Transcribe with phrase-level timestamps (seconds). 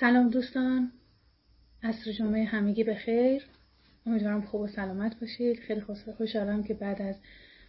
[0.00, 0.92] سلام دوستان.
[1.82, 3.42] عصر جمعه همگی به خیر
[4.06, 5.58] امیدوارم خوب و سلامت باشید.
[5.58, 5.80] خیلی
[6.18, 7.14] خوشحالم که بعد از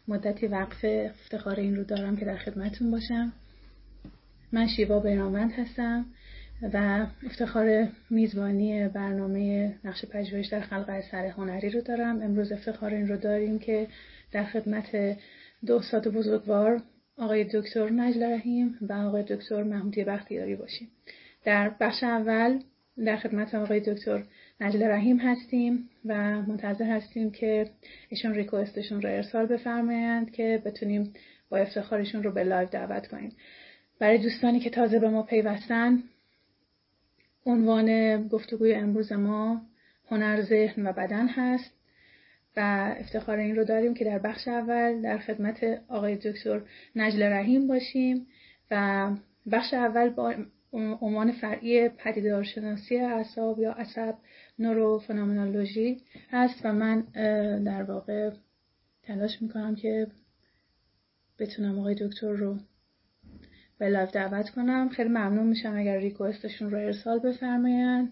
[0.08, 3.34] مدتی وقف افتخار این رو دارم که در خدمتون باشم.
[4.52, 6.06] من شیوا بیرانوند هستم
[6.74, 12.22] و افتخار میزبانی برنامه نقش پژوهش در خلق اثر هنری رو دارم.
[12.22, 13.88] امروز افتخار این رو داریم که
[14.32, 15.18] در خدمت
[15.66, 16.82] دو استاد بزرگوار
[17.18, 20.88] آقای دکتر نجل رحیم و آقای دکتر محمودی بختیاری باشیم.
[21.46, 22.60] در بخش اول
[23.06, 24.24] در خدمت آقای دکتر
[24.62, 27.70] نجل رحیم هستیم و منتظر هستیم که
[28.10, 31.14] ایشون request شون رو ارسال بفرمایند که بتونیم
[31.50, 33.32] با افتخارشون رو به live دعوت کنیم.
[34.00, 36.04] برای دوستانی که تازه به ما پیوستن
[37.46, 39.62] عنوان گفتگوی امروز ما
[40.12, 41.72] هنر ذهن و بدن هست
[42.58, 46.62] و افتخار این رو داریم که در بخش اول در خدمت آقای دکتر
[46.96, 48.28] نجل رحیم باشیم
[48.72, 49.12] و
[49.52, 50.34] بخش اول با
[50.76, 54.16] عنوان فرعی پدیدارشناسی اعصاب یا عصب
[54.60, 57.02] نوروفنومنولوژی هست و من
[57.64, 58.32] در واقع
[59.04, 60.08] تلاش می‌کنم که
[61.40, 62.58] بتونم آقای دکتر رو
[63.78, 64.90] به لایو دعوت کنم.
[64.90, 68.12] خیلی ممنون میشم اگر ریکوستشون رو ارسال بفرمایند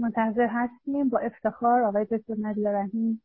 [0.00, 3.22] منتظر هستیم با افتخار آقای دکتر نجل رحیم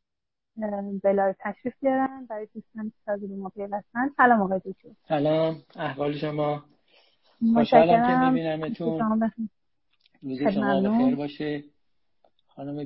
[1.03, 2.25] به تشریف بیارن.
[2.29, 4.09] برای دوستان که تازه به ما پیوستن.
[4.17, 4.89] سلام آقای دکتر.
[5.07, 5.55] سلام.
[5.75, 6.63] احوال شما.
[7.53, 9.31] خوشحالم که میبینمتون.
[10.21, 11.63] روز شما بخیر باشه.
[12.47, 12.83] خانم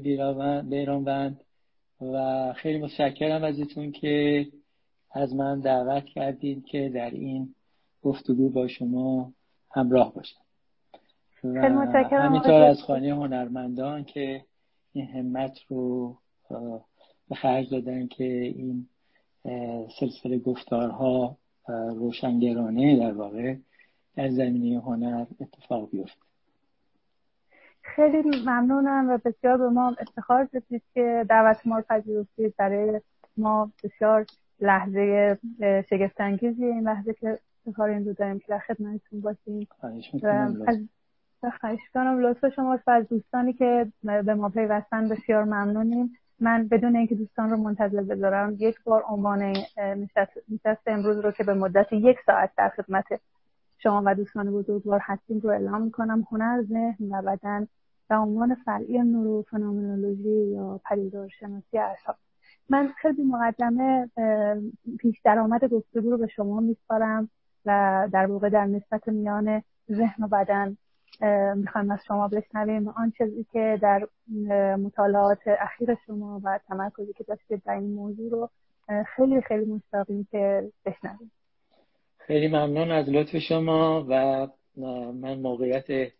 [0.69, 1.41] بیرانوند.
[2.01, 4.45] و خیلی متشکرم ازتون که
[5.11, 7.55] از من دعوت کردید که در این
[8.01, 9.33] گفتگو با شما
[9.71, 10.41] همراه باشم.
[11.41, 14.45] خیلی متشکرم همینطور از خانه هنرمندان که
[14.93, 16.17] این همت رو
[17.29, 18.87] به خرج دادن که این
[19.99, 21.37] سلسله گفتارها
[21.95, 23.55] روشنگرانه در واقع
[24.15, 26.21] در زمینه هنر اتفاق بیفته.
[27.81, 32.55] خیلی ممنونم و بسیار به ما افتخار دادید که دعوت ما رو پذیرفتید.
[32.57, 33.01] برای
[33.37, 34.25] ما بسیار
[34.61, 35.37] لحظه
[35.89, 39.67] شگفتانگیزی این لحظه که افتخار این رو داریم که در خدمتتون باشیم.
[41.61, 46.17] خواهش کنم لطف شما و از دوستانی که به ما پیوستن بسیار ممنونیم.
[46.39, 49.53] من بدون اینکه دوستان رو منتظر بذارم یک بار عنوان
[50.47, 53.05] نشست امروز رو که به مدت یک ساعت در خدمت
[53.77, 56.27] شما و دوستان بزرگوار هستیم رو اعلام می‌کنم.
[56.31, 57.67] هنر ذهن و بدن
[58.09, 62.15] به عنوان فرعی نورو فنومنولوژی یا پدیدار شناسی اعصاب.
[62.69, 64.09] من خیلی مقدمه
[64.99, 67.29] پیش درآمد گفتگو رو به شما میسپارم
[67.65, 70.77] و در واقع در نسبت میان ذهن و بدن
[71.55, 74.07] می‌خوایم از شما بشنویم آن چیزی که در
[74.75, 78.49] مطالعات اخیر شما و تمرکزی که داشتید در این موضوع رو
[79.15, 81.31] خیلی خیلی مشتاقیم که بشنویم.
[82.17, 84.47] خیلی ممنون از لطف شما و
[85.13, 86.11] من موقعیت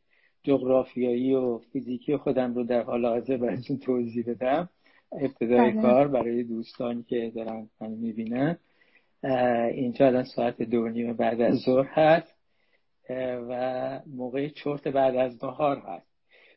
[0.43, 4.69] جغرافیایی و فیزیکی خودم رو در حال حاضر براتون توضیح بدم.
[5.11, 5.81] ابتدای بله.
[5.81, 8.57] کار برای دوستانی که دارن من می‌بینن
[9.73, 12.38] اینجا الان ساعت دو نیم بعد از ظهر هست.
[13.49, 16.09] و موقع چرت بعد از نهار هست.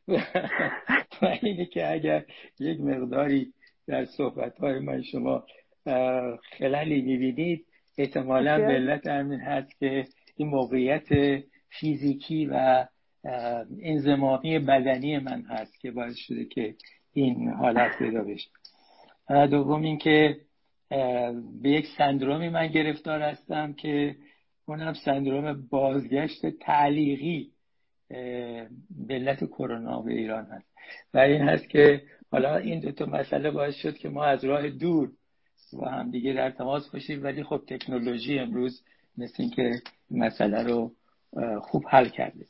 [1.22, 2.24] و اینه که اگر
[2.60, 3.52] یک مقداری
[3.86, 5.44] در صحبت های من شما
[6.58, 7.66] خلالی می‌بینید
[7.98, 10.04] احتمالا به علت همین هست که
[10.36, 11.08] این موقعیت
[11.80, 12.86] فیزیکی و
[13.82, 16.74] انزمامی بدنی من هست که باعث شده که
[17.12, 18.50] این حالت پیدا بشه.
[19.28, 20.36] دوم اینکه
[21.62, 24.16] به یک سندرومی من گرفتار هستم که
[24.66, 27.50] اونم سندروم بازگشت تعلیقی
[28.08, 30.66] به علت کرونا به ایران هست.
[31.14, 34.70] و این هست که حالا این دو تا مسئله باعث شد که ما از راه
[34.70, 35.10] دور
[35.72, 38.82] با هم دیگه در تماس باشیم ولی خب تکنولوژی امروز
[39.18, 39.72] مثل اینکه
[40.10, 40.92] مسئله رو
[41.60, 42.46] خوب حل کرده.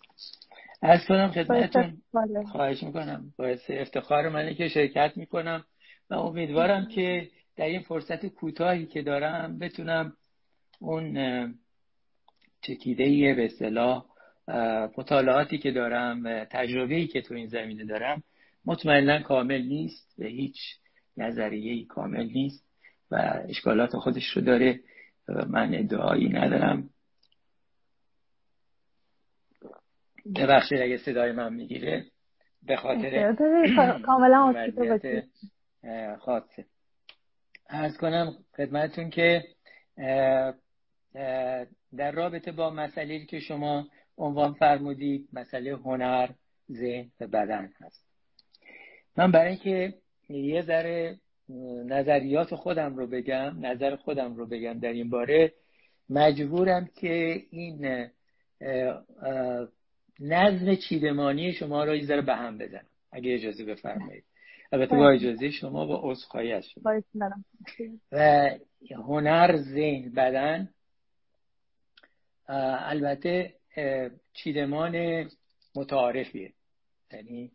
[0.82, 2.02] از کنم خدمتتون
[2.52, 3.32] خواهش می‌کنم.
[3.38, 5.64] باعث افتخار منه که شرکت می‌کنم
[6.10, 10.12] و امیدوارم که در این فرصت کوتاهی که دارم بتونم
[10.80, 11.16] اون
[12.62, 14.04] چکیده به اصطلاح
[14.98, 18.22] مطالعاتی که دارم و تجربه‌ای که تو این زمینه دارم
[18.64, 20.56] مطمئنا کامل نیست به هیچ
[21.16, 22.64] نظریه کامل نیست
[23.10, 24.80] و اشکالات خودش رو داره
[25.28, 26.90] من ادعایی ندارم.
[30.36, 32.04] ببخشید اگه صدای من می‌گیره
[32.62, 33.34] به خاطر
[34.06, 34.52] کاملا
[36.24, 36.64] خاصه.
[37.70, 39.44] ارز کنم خدمتون که
[41.96, 43.88] در رابطه با مسئله که شما
[44.18, 46.28] عنوان فرمودید مسئله هنر
[46.72, 48.04] ذهن و بدن هست.
[49.16, 49.94] من برای اینکه
[50.28, 51.18] یه ذره
[51.86, 55.52] نظریات خودم رو بگم نظر خودم رو بگم در این باره
[56.08, 58.08] مجبورم که این
[60.20, 62.86] نظم چیدمانی شما رو یه ذره به هم بزنم.
[63.12, 64.24] اگه اجازه بفرمایید.
[64.72, 67.02] البته با اجازه شما با عذرخواهی از شما
[68.12, 68.50] و
[68.90, 70.68] هنر ذهن بدن
[72.48, 73.54] البته
[74.32, 75.24] چیدمان
[75.74, 76.52] متعارفیه.
[77.12, 77.50] یعنی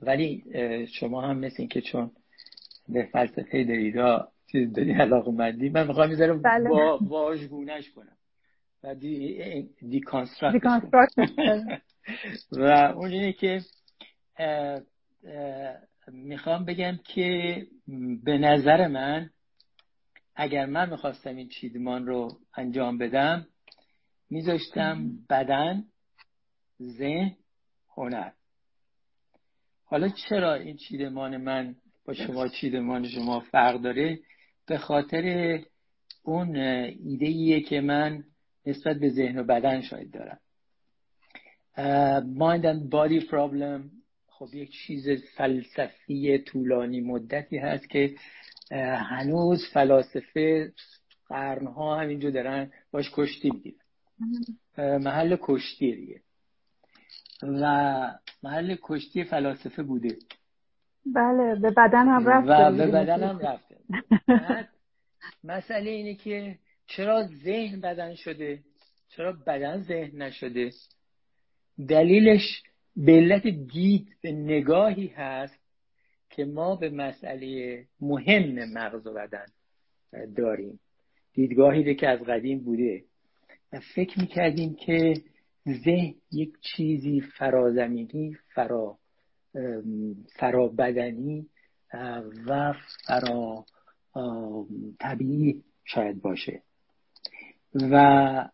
[0.00, 0.44] ولی
[0.86, 2.10] شما هم مثل این که چون
[2.88, 6.68] به فلسفه دریدا چیز داری علاقه مندی من می‌خوام می‌ذارم بله.
[6.68, 8.16] با واژگونش کنم.
[8.82, 10.00] و دی, دی
[12.52, 12.62] و
[12.96, 13.60] اون اینه که
[16.08, 17.66] می‌خوام بگم که
[18.24, 19.30] به نظر من
[20.36, 23.46] اگر من می‌خواستم این چیدمان رو انجام بدم
[24.30, 25.84] میذاشتم بدن
[26.82, 27.36] ذهن
[27.96, 28.30] هنر.
[29.84, 31.74] حالا چرا این چیدمان من
[32.06, 34.18] با شما چیدمان شما فرق داره؟
[34.66, 35.58] به خاطر
[36.22, 38.24] اون ایده ایه که من
[38.66, 40.38] نسبت به ذهن و بدن شاید دارم.
[42.22, 43.90] mind and body problem.
[44.26, 48.14] خب یک چیز فلسفی طولانی مدتی هست که
[48.70, 50.72] هنوز فلاسفه
[51.28, 53.78] قرنها همینجا دارن باش کشتی می‌گیرن.
[54.78, 56.20] محل کشتی دیگه.
[57.42, 57.64] و
[58.42, 60.16] محل کشتی فلاسفه بوده.
[61.14, 62.52] بله به بدن هم رفته.
[62.52, 63.76] و به بدن هم رفته.
[65.44, 68.58] مسئله اینه که چرا ذهن بدن شده؟
[69.08, 70.70] چرا بدن ذهن نشده؟
[71.88, 72.62] دلیلش
[72.96, 75.63] به علت دید به نگاهی هست
[76.36, 79.46] که ما به مسئله مهم مغز و بدن
[80.36, 80.80] داریم.
[81.32, 83.04] دیدگاهی که از قدیم بوده.
[83.72, 85.14] و فکر می‌کردیم که
[85.84, 88.98] ذهن یک چیزی فرازمینی فرا
[90.36, 91.46] فرا بدنی
[92.46, 92.74] و
[93.06, 93.64] فرا
[95.00, 96.62] طبیعی شاید باشه.
[97.74, 98.48] و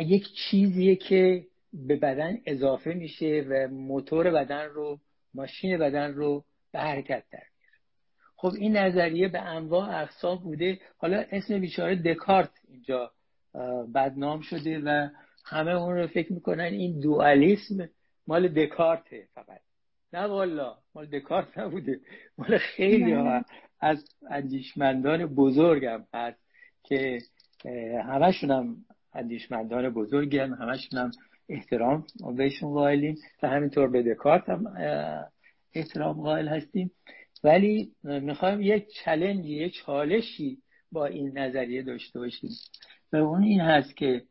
[0.00, 4.98] یک چیزیه که به بدن اضافه میشه و موتور بدن رو
[5.34, 7.42] ماشین بدن رو به حرکت در
[8.36, 10.78] خب این نظریه به انواع اقسام بوده.
[10.98, 13.10] حالا اسم بیچاره دکارت اینجا
[13.94, 15.08] بدنام شده و
[15.44, 17.88] همه اون رو فکر می‌کنن این دوالیسم
[18.26, 19.60] مال دکارته فقط.
[20.12, 22.00] نه والا مال دکارت نبوده.
[22.38, 23.42] مال خیلی ها.
[23.80, 26.40] از اندیشمندان بزرگم هست
[26.84, 27.18] که
[28.04, 28.76] همشون هم
[29.14, 31.10] اندیشمندان بزرگی هم همشون هم
[31.48, 33.16] احترام بهشون قائلیم.
[33.42, 34.64] و همینطور به دکارت هم
[35.74, 36.90] احترام قائل هستیم.
[37.44, 40.58] ولی می‌خوایم یک چلنجی یک چالشی
[40.92, 42.50] با این نظریه داشته باشیم.
[43.12, 44.22] و اون این هست که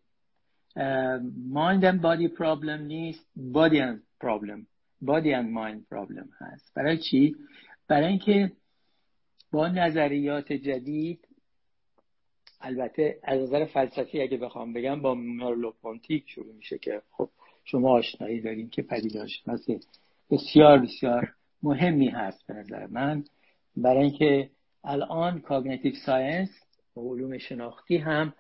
[1.54, 4.66] mind and body problem نیست body and problem.
[5.06, 6.74] body and mind problem هست.
[6.76, 7.36] برای چی؟
[7.88, 8.52] برای اینکه
[9.52, 11.28] با نظریات جدید
[12.62, 17.30] البته از نظر فلسفی اگه بخوام بگم با مرلوپونتی شروع میشه که خب
[17.63, 19.80] شما آشنایی دارین که پدیدارشناسی
[20.32, 23.24] بسیار بسیار مهمی هست به نظر من.
[23.75, 24.50] برای اینکه
[24.84, 26.50] الان cognitive science
[26.98, 28.34] و علوم شناختی هم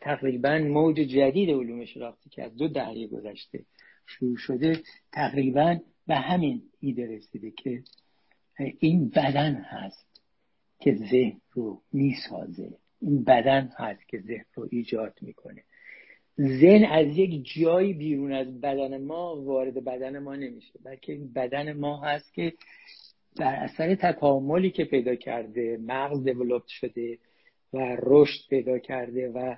[0.00, 3.64] تقریبا موج جدید علوم شناختی که از دو دهه گذشته
[4.06, 7.82] شروع شده تقریبا به همین ایده رسیده که
[8.78, 10.22] این بدن هست
[10.80, 12.78] که ذهن رو می‌سازه.
[13.00, 15.62] این بدن هست که ذهن رو ایجاد می‌کنه.
[16.40, 21.72] ذهن از یک جایی بیرون از بدن ما وارد بدن ما نمیشه بلکه این بدن
[21.72, 22.52] ما هست که
[23.36, 27.18] در اثر تکاملی که پیدا کرده مغز دیولوپت شده
[27.72, 29.56] و رشد پیدا کرده و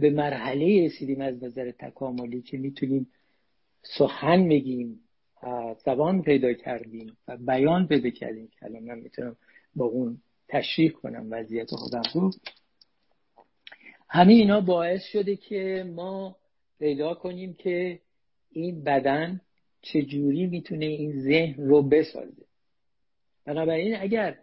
[0.00, 3.06] به مرحله رسیدیم از نظر تکاملی که می‌تونیم
[3.82, 5.00] سخن بگیم
[5.84, 9.36] زبان پیدا کردیم و بیان پیدا کردیم که الان من می‌تونم
[9.76, 12.30] با اون تشریح کنم وضعیت خودم رو.
[14.14, 16.36] همه اینا باعث شده که ما
[16.78, 18.00] پیدا کنیم که
[18.50, 19.40] این بدن
[19.82, 22.44] چجوری می‌تونه این ذهن رو بسازه.
[23.46, 24.38] بنابراین اگر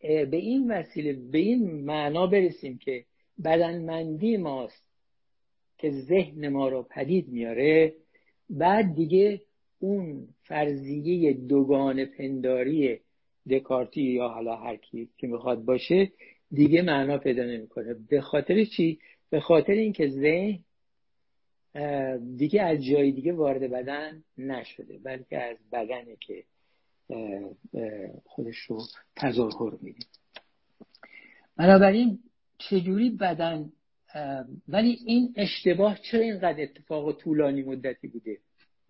[0.00, 3.04] به این وسیله به این معنا برسیم که
[3.44, 4.84] بدنمندی ماست
[5.78, 7.94] که ذهن ما رو پدید میاره
[8.50, 9.42] بعد دیگه
[9.78, 13.00] اون فرضیه دوگان پنداری
[13.50, 16.12] دکارتی یا حالا هر کی که می‌خواد باشه
[16.50, 17.94] دیگه معنا پیدا نمی‌کنه.
[17.94, 18.98] به خاطر چی؟
[19.30, 20.58] به خاطر اینکه ذهن
[22.36, 26.44] دیگه از جای دیگه وارد بدن نشده بلکه از بدنه که
[28.24, 28.82] خودش رو
[29.16, 30.06] تظاهر میده.
[31.56, 32.18] بنابراین
[32.58, 33.72] چجوری بدن
[34.68, 38.38] ولی این اشتباه چرا اینقدر اتفاق طولانی مدتی بوده؟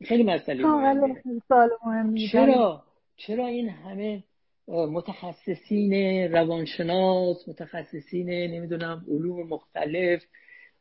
[0.04, 2.84] خیلی مسئله مهمه چرا؟
[3.16, 4.24] چرا این همه
[4.68, 5.92] متخصصین
[6.32, 10.22] روانشناس متخصصین نمی‌دونم علوم مختلف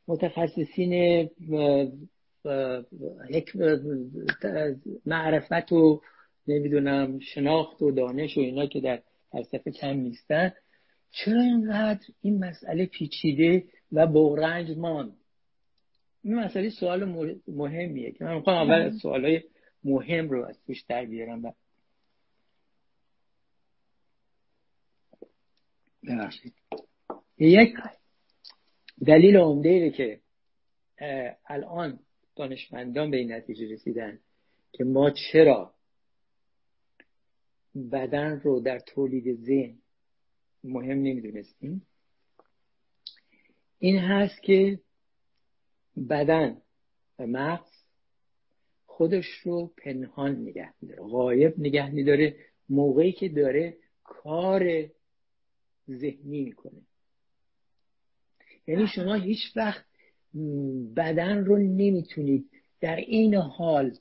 [0.08, 1.30] متخصصین
[5.06, 6.02] معرفت و
[6.48, 9.02] نمی‌دونم شناخت و دانش و اینا که در
[9.32, 10.52] فلسفه کم نیستن.
[11.12, 15.18] چرا اینقدر این مسئله پیچیده و بغرنج ماند؟
[16.24, 17.06] این مسئله سوال
[17.48, 19.42] مهمیه که من می‌خوام اول سوالای
[19.84, 21.54] مهم رو از توش در بیارم
[26.08, 26.54] ببخشید.
[27.38, 27.74] یک
[29.08, 30.22] دلیل عمده که
[31.46, 32.00] الان
[32.36, 34.20] دانشمندان به این نتیجه رسیدن
[34.72, 35.74] که ما چرا
[37.92, 39.78] بدن رو در تولید ذهن
[40.64, 41.88] مهم نمی‌دونستیم.
[43.80, 44.80] این هست که
[46.10, 46.62] بدن
[47.20, 47.72] و مغز
[48.86, 52.36] خودش رو پنهان نگه میداره غایب نگه میداره
[52.70, 54.90] موقعی که داره کار
[55.90, 56.82] ذهنی می‌کنه.
[58.68, 59.86] یعنی شما هیچ وقت
[60.96, 62.50] بدن رو نمی‌تونید
[62.82, 63.98] در این حال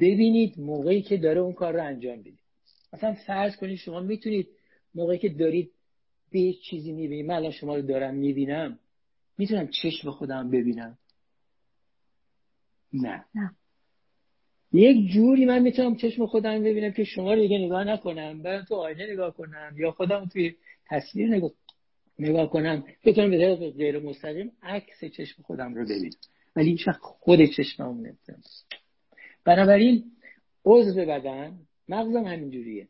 [0.00, 2.38] ببینید موقعی که داره اون کار رو انجام بدید
[2.92, 4.48] مثلا فرض کنید شما می‌تونید
[4.94, 5.72] موقعی که دارید
[6.30, 7.26] به یک چیزی می‌بینید.
[7.26, 8.78] من الان شما رو دارم می‌بینم.
[9.38, 10.98] می‌تونم چشم خودم ببینم.
[12.92, 13.24] نه.
[13.34, 13.56] نه.
[14.72, 18.74] یک جوری من می‌تونم چشم خودم ببینم که شما رو دیگه نگاه نکنم برم تو
[18.74, 20.54] آینه نگاه کنم یا خودم توی
[20.86, 21.50] تصویر نگاه
[22.18, 26.10] نگاه کنم بتونم به طرف غیر مستقیم عکس چشم خودم رو ببینم.
[26.56, 28.42] ولی هیچ خود چشمم نمی‌تونم.
[29.44, 30.04] بنابراین
[30.64, 31.58] عضو بدن
[31.88, 32.88] مغزم همینجوریه.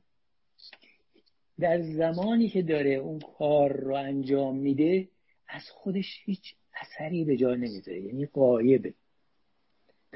[1.58, 5.08] در زمانی که داره اون کار رو انجام میده
[5.48, 8.00] از خودش هیچ اثری به جا نمی‌ذاره.
[8.00, 8.94] یعنی قایبه.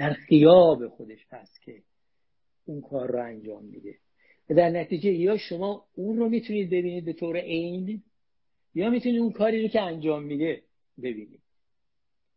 [0.00, 1.82] در خیاب خودش هست که
[2.64, 3.94] اون کار رو انجام میده.
[4.50, 8.02] و در نتیجه یا شما اون رو می‌تونید ببینید به طور عین
[8.74, 10.62] یا می‌تونید اون کاری رو که انجام میده
[11.02, 11.40] ببینید.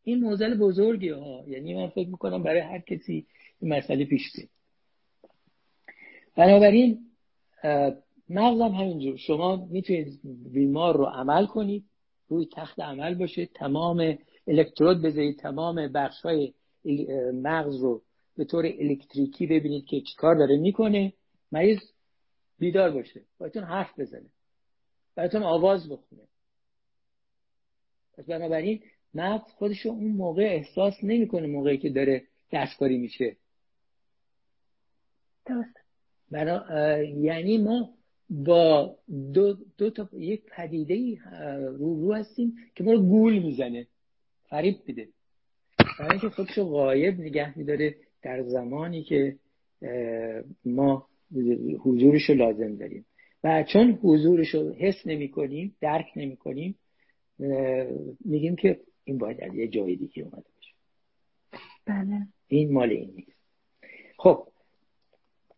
[0.03, 3.25] این موزل بزرگی ها یعنی من فکر می‌کنم برای هر کسی
[3.61, 4.49] این مسئله پیش بیاد.
[6.35, 6.99] بنابراین
[8.29, 9.17] مغزم همینجور.
[9.17, 10.19] شما می‌تونید
[10.53, 11.83] بیمار رو عمل کنید
[12.27, 14.17] روی تخت عمل باشه تمام
[14.47, 16.53] الکترود بذارید تمام بخش های
[17.33, 18.01] مغز رو
[18.37, 20.57] به طور الکتریکی ببینید که چیکار داره.
[20.57, 21.13] می‌کنه
[21.51, 21.79] مریض
[22.59, 23.21] بیدار باشه.
[23.37, 24.29] بایتون حرف بزنه.
[25.15, 26.21] براتون آواز بخونه.
[28.13, 33.37] پس بنابراین مغز خودشو اون موقع احساس نمی‌کنه موقعی که داره دستکاری میشه.
[35.45, 35.77] درست.
[37.21, 37.93] یعنی ما
[38.29, 38.97] با
[39.33, 41.19] دو, دو تا یک پدیده
[41.67, 43.87] رو رو هستیم که ما رو گول می‌زنه.
[44.43, 45.09] فریب میده.
[45.99, 49.35] برای اینکه خودشو غایب نگه میداره در زمانی که
[50.65, 51.07] ما
[51.79, 53.05] حضورش رو لازم داریم.
[53.43, 56.75] و چون حضورش رو حس نمی کنیم درک نمی کنیم
[58.25, 60.73] میگیم که این باید از یه جای دیگه اومده باشه.
[61.85, 62.19] بله.
[62.47, 63.37] این مال این نیست.
[64.17, 64.47] خب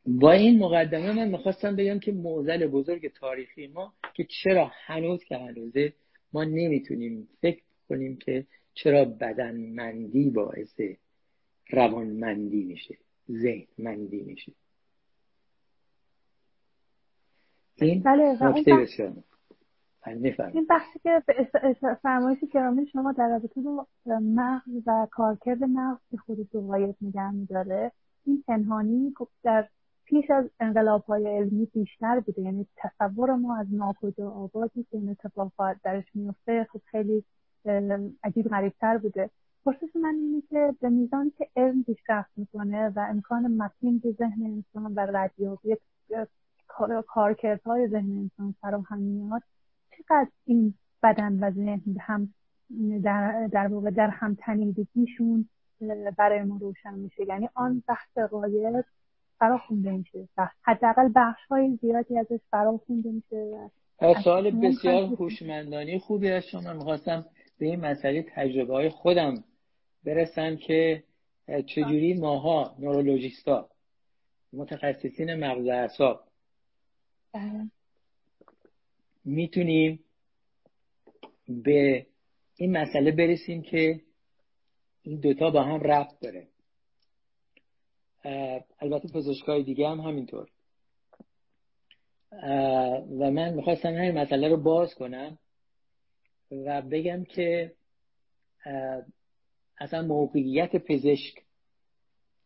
[0.06, 5.38] با این مقدمه من می‌خواستم بگم که موزل بزرگ تاریخی ما که چرا هنوز که
[5.38, 5.94] هنوزه
[6.34, 10.82] ما نمی‌تونیم فکر کنیم که چرا بدنمندی باعث
[11.70, 12.98] روانمندی میشه
[13.32, 14.52] ذهنمندی میشه؟
[17.76, 19.14] این بله نکته بسیار
[20.06, 21.24] بله، این بحثی که
[22.02, 27.32] فرمایش کرامی شما در رابطه با مغز و کارکرد مغز که خودش رو غایب نگه
[27.32, 27.92] میداره.
[28.26, 29.68] این پنهانی خب در
[30.06, 32.42] پیش از انقلاب های علمی بیشتر بوده.
[32.42, 37.24] یعنی تصور ما از ناکجا آبادی که این اتفاقات درش میفته خب خیلی
[38.24, 39.30] عجیب غریبتر بوده.
[39.66, 44.44] پرسش من اینه که به میزانی که علم پیشرفت می‌کنه و امکان متین به ذهن
[44.44, 45.76] انسان و ردیابی
[47.08, 49.42] کارکردهای ذهن انسان فراهم میاد
[49.98, 52.34] چقدر این بدن و ذهن هم
[53.04, 55.50] در, در واقع در هم تنیدگیشون
[56.18, 58.86] برای ما روشن میشه؟ یعنی آن بحث قایب
[59.40, 60.28] فرا خونده میشه.
[60.62, 63.70] حداقل بخش های زیادی ازش فرا خونده میشه
[64.24, 67.26] سوال بسیار هوشمندانه خوبی از شما می‌خواستم
[67.60, 69.44] به این مسئله تجربه های خودم
[70.04, 71.04] برسم که
[71.66, 73.70] چجوری ماها نورولوژیستا
[74.54, 76.24] متخصصین مغز اعصاب
[77.34, 77.70] بله.
[79.26, 80.00] می‌تونیم
[81.48, 82.06] به
[82.56, 84.02] این مسئله برسیم که
[85.02, 86.48] این دوتا با هم ربط داره.
[88.80, 90.50] البته پزشکای دیگه هم همینطور.
[93.20, 95.38] و من می‌خواستم همین مسئله رو باز کنم.
[96.66, 97.74] و بگم که
[99.78, 101.44] اصلا موقعیت پزشک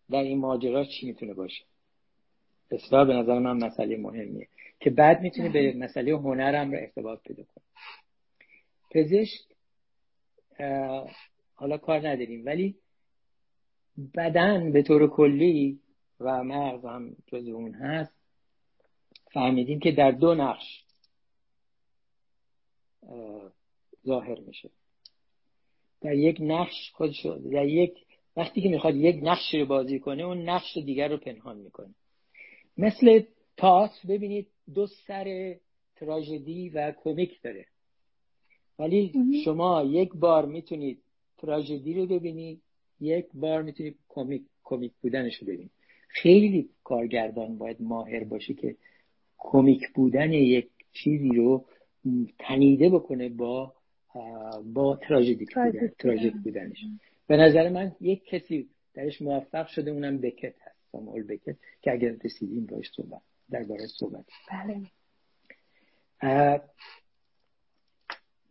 [0.09, 1.63] در این ماجرا چی می‌تونه باشه؟
[2.71, 4.47] بسیار به نظر من مسئله مهمیه
[4.79, 7.63] که بعد می‌تونه به مسئله هنرم رو ارتباط پیدا کنه.
[8.91, 9.41] پزشک
[11.55, 12.75] حالا کار نداریم ولی
[14.15, 15.79] بدن به طور کلی
[16.19, 18.13] و مغز هم جز اون هست.
[19.31, 20.83] فهمیدیم که در دو نقش
[24.05, 24.69] ظاهر میشه.
[26.01, 27.93] در یک نقش خودش در یک
[28.35, 31.95] وقتی که می‌خواد یک نقش رو بازی کنه اون نقش دیگر رو پنهان می‌کنه.
[32.77, 33.23] مثل
[33.57, 35.55] تئاتر ببینید دو سر
[35.95, 37.65] تراژدی و کمیک داره.
[38.79, 39.13] ولی
[39.45, 41.01] شما یک بار می‌تونید
[41.37, 42.61] تراژدی رو ببینید
[43.01, 45.71] یک بار می‌تونید کمیک کمیک بودنش رو ببینید.
[46.07, 48.75] خیلی کارگردان باید ماهر باشه که
[49.37, 51.65] کمیک بودن یک چیزی رو
[52.39, 53.73] تنیده بکنه با
[54.73, 56.85] با تراژدیک بودن تراژیک بودنش.
[57.27, 62.15] به نظر من یک کسی درش موفق شده اونم بکت هست ساموئل بکت که اگر
[62.23, 64.25] رسیدیم باش صحبت درباره صحبت.
[64.51, 64.81] بله.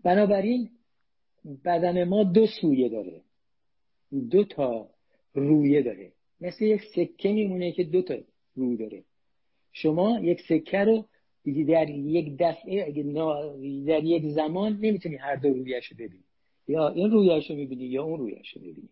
[0.04, 0.70] بنابراین
[1.64, 3.20] بدن ما دو سویه داره.
[4.30, 4.90] دو تا
[5.34, 6.12] رویه داره.
[6.40, 8.14] مثل یک سکه میمونه که دو تا
[8.54, 9.04] رو داره.
[9.72, 11.04] شما یک سکه رو
[11.44, 12.92] در یک دفعه
[13.86, 16.24] در یک زمان نمی‌تونی هر دو رویش رو ببینی.
[16.68, 18.88] یا این رویش رو می‌بینی یا اون رویش رو می‌بینی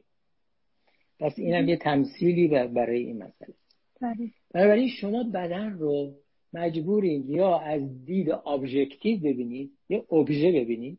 [1.20, 3.54] پس اینم یه تمثیلی برای این مسئله.
[4.00, 4.30] بله.
[4.50, 6.14] بنابراین شما بدن رو
[6.52, 10.98] مجبورید یا از دید objective ببینید یا ابژه ببینید.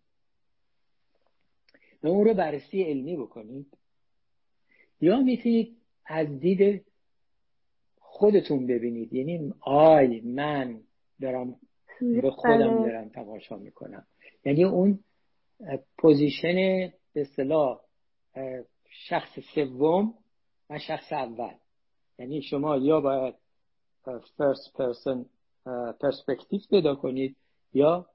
[2.03, 3.65] و اون رو بررسی علمی بکنید.
[5.01, 6.85] یا می‌تونید از دید
[7.99, 9.13] خودتون ببینید.
[9.13, 10.79] یعنی I من
[11.21, 11.55] دارم
[12.21, 12.87] به خودم بله.
[12.87, 14.05] دارم تماشا می‌کنم.
[14.45, 14.99] یعنی اون
[15.97, 16.55] position
[17.13, 17.81] به اصطلاح
[19.07, 20.13] شخص سوم
[20.69, 21.53] و شخص اول.
[22.19, 23.35] یعنی شما یا باید
[24.05, 25.25] first person
[26.01, 27.35] perspective پیدا کنید
[27.73, 28.05] یا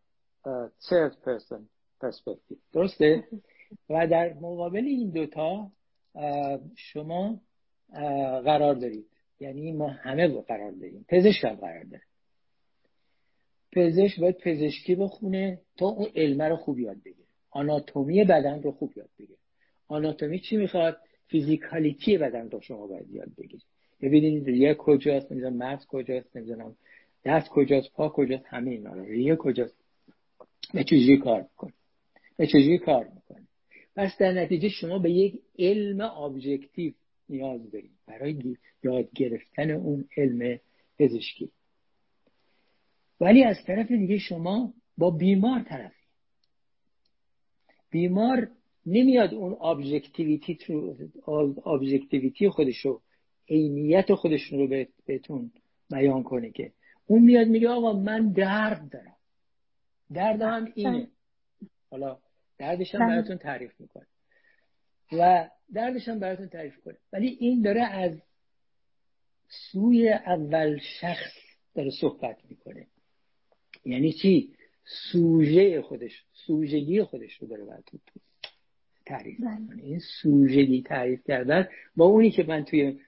[0.81, 1.61] third person
[2.05, 2.57] perspective.
[2.73, 3.25] درسته؟
[3.91, 5.71] و در مقابل این دوتا
[6.77, 7.41] شما
[8.45, 9.07] قرار دارید.
[9.41, 11.05] یعنی ما همه قرار داریم.
[11.09, 12.03] پزشک هم قرار داره.
[13.73, 17.27] پزشک باید پزشکی بخونه تا اون علمه رو خوب یاد بگیره.
[17.51, 19.39] آناتومی بدن رو خوب یاد بگیره.
[19.89, 23.63] آناتومی چی می‌خواد؟ physicality بدن رو شما باید یاد بگیرید
[24.03, 26.77] ببینید ریه کجاست نمی‌دونم مغز کجاست نمی‌دونم
[27.25, 29.05] دست کجاست پا کجاست همه اینا رو.
[29.05, 29.77] ریه کجاست؟
[30.75, 31.73] به چجوری کار می‌کنه؟
[32.37, 33.47] به چجوری کار می‌کنه؟
[33.97, 36.93] پس در نتیجه شما به یک علم objective
[37.29, 37.91] نیاز دارید.
[38.07, 40.61] برای یاد گرفتن اون علم
[40.99, 41.51] پزشکی.
[43.23, 46.07] ولی از طرف دیگه شما با بیمار طرفی.
[47.91, 48.49] بیمار
[48.87, 50.59] نمیاد اون objectivity
[51.67, 53.01] objectivity خودشو
[53.49, 55.53] عینیت خودشون رو بهتون
[55.91, 56.73] بیان کنه که.
[57.07, 59.17] اون میاد میگه آقا من درد دارم.
[60.13, 61.09] درد هم اینه.
[61.91, 62.19] حالا
[62.59, 63.09] دردش هم بله.
[63.09, 64.07] براتون تعریف می‌کنه.
[65.13, 68.23] و دردش هم براتون تعریف کنه ولی این داره از
[69.73, 71.33] سوی اول شخص
[71.75, 72.87] داره صحبت می‌کنه.
[73.85, 74.53] یعنی چی؟
[74.85, 78.01] سوژه خودش سوژگی خودش رو داره براتون
[79.07, 79.59] تعریف بله.
[79.59, 79.83] می‌کنه.
[79.83, 82.99] این سوژگی تعریف کردن با اونی که من توی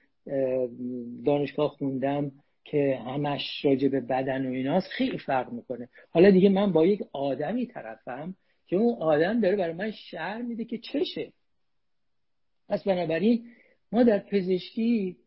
[1.25, 2.31] دانشگاه خوندم
[2.63, 5.89] که همش راجع به بدن و ایناست خیلی فرق می‌کنه.
[6.09, 8.35] حالا دیگه من با یک آدمی طرفم
[8.67, 11.33] که اون آدم داره برای من شعر میده که چشه.
[12.69, 13.45] پس بنابراین
[13.91, 15.17] ما در پزشکی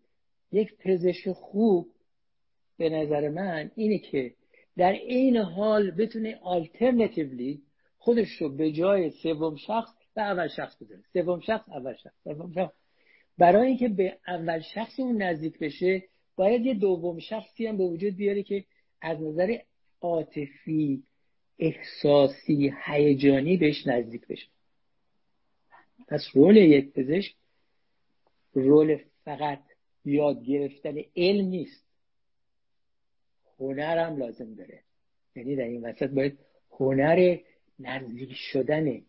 [0.52, 1.88] یک پزشک خوب
[2.78, 4.34] به نظر من اینه که
[4.78, 7.62] در این حال بتونه آلترنتیولی
[7.98, 12.14] خودش رو به جای سوم شخص به اول شخص بذاره سوم شخص اول شخص.
[12.24, 12.72] سوم شخص.
[13.38, 16.02] برای اینکه به اول شخص اون نزدیک بشه
[16.36, 18.64] باید یه دوم شخصی هم به وجود بیاره که
[19.00, 19.58] از نظر
[20.00, 21.02] عاطفی
[21.58, 24.46] احساسی هیجانی بهش نزدیک بشه.
[26.08, 27.34] پس رول یک پزشک
[28.52, 29.62] رول فقط
[30.04, 31.87] یاد گرفتن علم نیست.
[33.60, 34.80] هنر هم لازم داره.
[35.36, 36.38] یعنی در این وسط باید
[36.70, 37.38] هنر
[37.78, 39.00] نزدیک شدن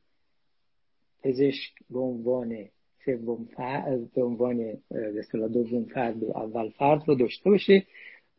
[1.23, 2.65] پزشک به عنوان
[3.05, 4.57] سوم فرد به عنوان
[4.89, 7.85] به دوم فرد و اول فرد رو داشته باشه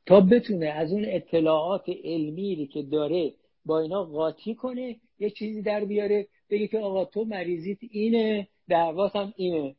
[0.06, 3.32] تا بتونه از اون اطلاعات علمی که داره
[3.64, 9.16] با اینا قاطی کنه یه چیزی در بیاره بگه که آقا تو مریضیت اینه دعوات
[9.16, 9.74] هم اینه.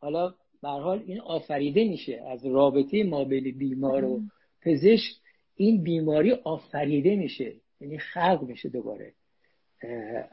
[0.00, 4.20] حالا به حال این آفریده میشه از رابطه ما بین بیمار و
[4.62, 5.23] پزشک.
[5.56, 9.14] این بیماری آفریده میشه یعنی خلق میشه دوباره.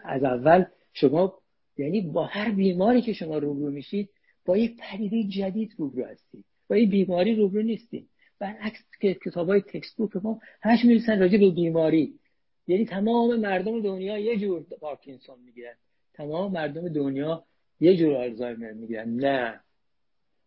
[0.03, 1.41] از اول شما
[1.77, 4.10] یعنی با هر بیماری که شما روبرو میشید
[4.45, 6.45] با یک پدیده جدید روبرو هستید.
[6.69, 8.10] با این بیماری روبرو نیستید.
[8.39, 12.19] برعکس که کتاب های تکست بوک ما همش می‌رسن راجع به بیماری.
[12.67, 15.73] یعنی تمام مردم دنیا یه جور پارکینسون می‌گیرن.
[16.13, 17.43] تمام مردم دنیا
[17.79, 19.10] یه جور آلزایمر می‌گیرن.
[19.10, 19.60] نه.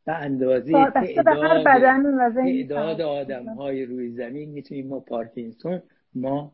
[0.07, 1.65] به اندازه تعداد,
[2.35, 5.83] تعداد آدم های روی زمین می‌تونیم ما پارکینسون
[6.15, 6.53] ما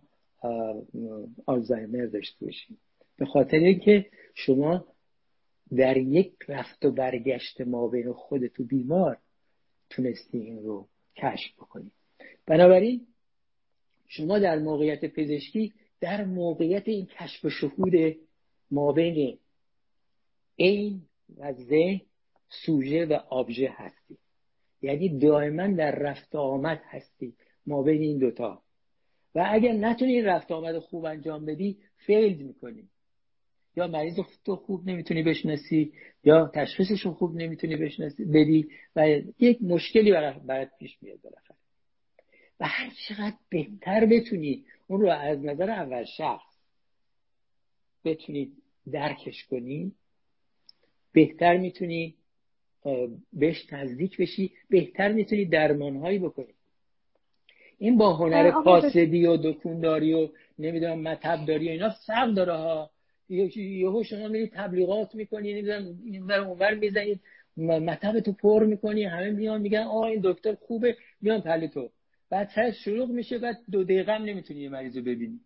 [1.47, 2.79] آلزایمر داشته باشیم.
[3.17, 4.85] به خاطر اینکه شما
[5.77, 9.19] در یک رفت و برگشت ما بین خودت و بیمار
[9.91, 11.93] تونستی این رو کشف بکنید
[12.47, 13.07] بنابراین
[14.07, 18.17] شما در موقعیت پزشکی در موقعیت این کشف و شهود
[18.71, 19.39] مابین
[20.57, 21.03] این
[21.39, 22.01] و ذهن
[22.51, 24.19] سوژه و آبژه هستی.
[24.83, 27.35] یعنی دائما در رفت آمد هستی.
[27.67, 28.63] ما بین این دوتا.
[29.35, 32.89] و اگر نتونی این رفت آمد خوب انجام بدی فیلد می‌کنی.
[33.77, 35.93] یا مریض تو خوب نمی‌تونی بشناسی
[36.25, 39.09] یا تشخیصش خوب نمی‌تونی بشناسی بدی و
[39.39, 40.13] یک مشکلی
[40.47, 41.57] برات پیش میاد بالاخره.
[42.61, 46.57] و هر چقدر بهتر بتونی اون رو از نظر اول شخص
[48.05, 48.53] بتونی
[48.93, 49.93] درکش کنی
[51.13, 52.15] بهتر می‌تونی
[53.33, 56.55] بهش نزدیک بشی بهتر می‌تونی درمانهایی بکنی.
[57.79, 62.91] این با هنر قاصدی و دکونداری و نمی‌دونم مطب داری و اینا فرق داره ها.
[63.29, 67.21] یهو شما میری تبلیغات می‌کنی نمی‌دونم این بر اونور می‌زنید
[67.57, 71.91] مطب تو پر می‌کنی همه میان میگن آ این دکتر خوبه میان پلی تو.
[72.31, 75.41] بعد سرش شروع میشه بعد دو دقیقه هم نمی‌تونی یه مریض رو ببینی.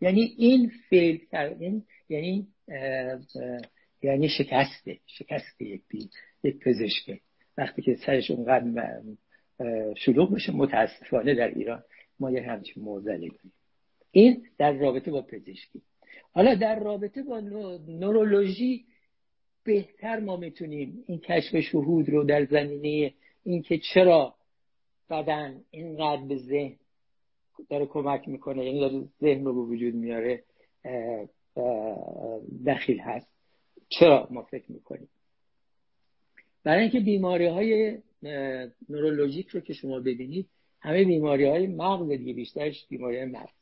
[0.00, 1.20] یعنی این فیل
[1.60, 2.46] این یعنی
[4.02, 5.82] یعنی شکسته شکسته یک
[6.44, 7.20] یک پزشکه.
[7.56, 9.02] وقتی که سرش اونقدر
[9.96, 11.82] شلوغ بشه متاسفانه در ایران
[12.20, 13.52] ما یه همچین موزلی داریم.
[14.10, 15.82] این در رابطه با پزشکی.
[16.32, 17.40] حالا در رابطه با
[17.88, 18.84] نورولوژی
[19.64, 24.34] بهتر ما می‌تونیم این کشف شهود رو در زمینه اینکه چرا
[25.10, 26.76] بدن اینقدر به ذهن
[27.70, 30.42] داره کمک می‌کنه یعنی داره ذهن رو به وجود میاره
[32.66, 33.28] دخیل هست.
[33.88, 35.08] چرا ما فکر می‌کنیم؟
[36.64, 37.98] برای اینکه بیماری های
[38.88, 40.48] نورولوژیک رو که شما ببینید
[40.80, 43.52] همه بیماری های مغز دیگه بیشترش بیماری های مغز.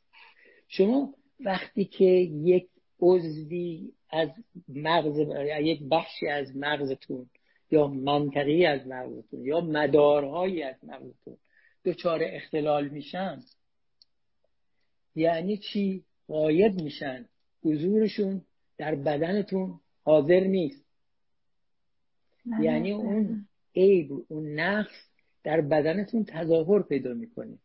[0.67, 2.67] شما وقتی که یک
[2.99, 4.29] عضوی از
[4.67, 5.19] مغز
[5.61, 7.29] یک بخشی از مغزتون
[7.71, 11.37] یا منطقی از مغزتون یا مدارهایی از مغزتون
[11.85, 13.39] دچار اختلال میشن
[15.15, 17.25] یعنی چی؟ غایب میشن.
[17.63, 18.41] حضورشون
[18.77, 20.85] در بدنتون حاضر نیست.
[22.45, 23.03] یعنی بله.
[23.03, 25.09] اون عیب اون نقص
[25.43, 27.57] در بدنتون تظاهر پیدا می‌کنه.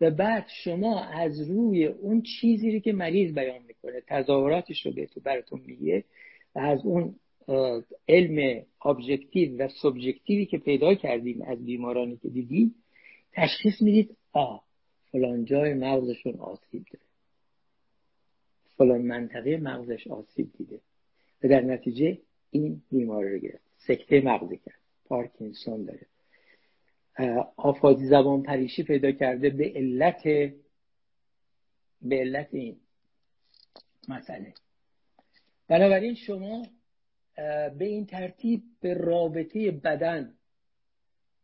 [0.00, 5.60] و بعد شما از روی اون چیزی که مریض بیان می‌کنه تظاهراتش رو بهتون براتون
[5.66, 6.04] میگه
[6.54, 7.14] و از اون
[8.08, 12.74] علم ابجکتیو و سوبژکتیوی که پیدا کردیم از بیمارانی که دیدیم
[13.32, 14.56] تشخیص می‌دید آ
[15.12, 17.04] فلان جای مغزشون آسیب داره.
[18.76, 20.80] فلان منطقه مغزش آسیب دیده.
[21.42, 22.18] و در نتیجه
[22.50, 23.69] این بیماری رو گرفت.
[23.86, 24.80] سکته مغزی کرد.
[25.04, 26.06] پارکینسون داره.
[27.56, 30.22] آفادی زبان پریشی پیدا کرده به علت
[32.02, 32.76] به علت این
[34.08, 34.54] مسئله.
[35.68, 36.66] بنابراین شما
[37.78, 40.34] به این ترتیب به رابطه بدن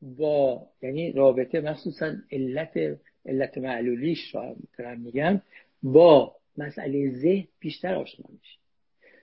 [0.03, 4.57] با یعنی رابطه مخصوصا علت علت معلولیش رو
[4.99, 5.43] میگم
[5.83, 8.59] با مسئله ذهن بیشتر آشنا میشه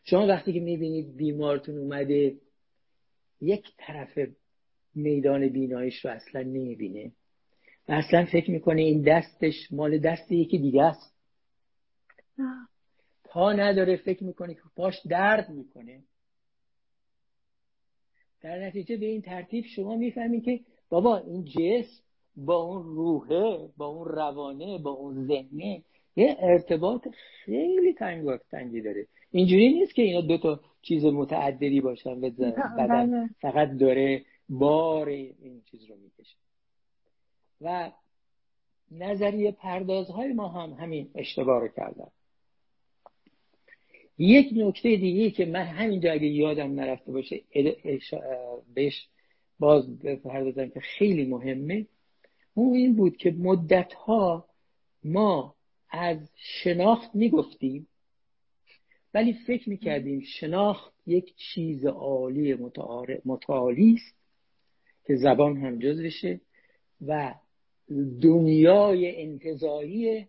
[0.04, 2.36] شما وقتی که می‌بینید بیمارتون اومده
[3.44, 4.20] یک طرف
[4.96, 7.12] میدان بینایش رو اصلا نمی‌بینه
[7.88, 11.14] و اصلا فکر می‌کنه این دستش مال دست یکی دیگه است.
[13.24, 16.04] پا نداره فکر می‌کنه که پاش درد می‌کنه.
[18.42, 22.04] در نتیجه به این ترتیب شما می‌فهمید که بابا این جسم
[22.36, 25.84] با اون روحه با اون روانه با اون ذهنه
[26.16, 27.08] یه ارتباط
[27.44, 29.08] خیلی تنگ تنگی داره.
[29.32, 33.30] اینجوری نیست که اینا دو تا چیز متعددی باشن و بدن بله.
[33.42, 36.38] فقط داره بار این چیز رو می‌کشه
[37.62, 37.92] و
[38.92, 42.08] نظریه پردازهای ما هم همین اشتباه رو کردن
[44.18, 47.42] یک نکته دیگه که من همینجا اگه یادم نرفته باشه
[48.74, 49.08] بهش
[49.60, 51.88] باز بپردازم که خیلی مهمه
[52.54, 53.94] اون این بود که مدت
[55.04, 55.56] ما
[55.90, 57.88] از شناخت می‌گفتیم
[59.14, 62.54] ولی فکر می‌کردیم شناخت یک چیز عالی
[63.26, 64.16] متعالی است
[65.06, 66.42] که زبان هم جزوشه
[67.08, 67.36] و
[68.22, 70.28] دنیای انتظاییه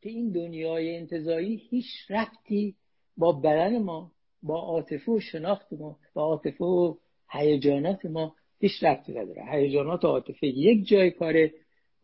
[0.00, 2.76] که این دنیای انتظایی هیچ رفتی
[3.16, 4.12] با بدن ما
[4.42, 6.96] با عاطفه و شناخت ما با عاطفه و
[7.30, 9.44] هیجانات ما هیچ رفتی نداره.
[9.50, 11.54] هیجانات و عاطفه یک جای کاره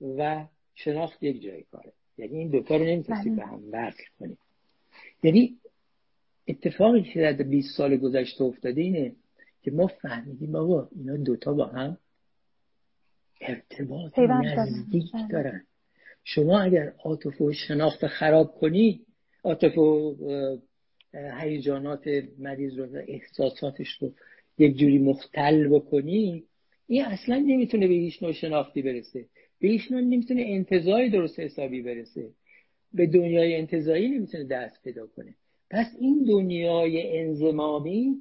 [0.01, 1.93] و شناخت یک جای کاره.
[2.19, 3.39] یعنی این دوتا رو نمی‌تونستی بله.
[3.39, 4.39] به هم وصل کنیم.
[5.23, 5.59] یعنی
[6.49, 9.13] اتفاقی که در 20 سال گذشته افتاده اینه
[9.63, 11.99] که ما فهمیدیم بابا اینا دوتا با هم
[13.41, 15.29] ارتباط نزدیک بله.
[15.31, 15.67] دارن.
[16.25, 19.01] شما اگر عاطفه و شناخت خراب کنی
[19.45, 20.15] عاطفه و
[21.15, 24.13] هیجانات مریض رو احساساتش رو
[24.59, 26.45] یک جوری مختل بکنی
[26.87, 29.27] این اصلا نمی‌تونه به هیچ نوع شناختی برسه.
[29.61, 32.31] به هیچ نوع نمی‌تونه انتظاری درست حسابی برسه.
[32.95, 35.35] به دنیای انتظایی نمی‌تونه دست پیدا کنه.
[35.73, 38.17] پس این دنیای انزمامی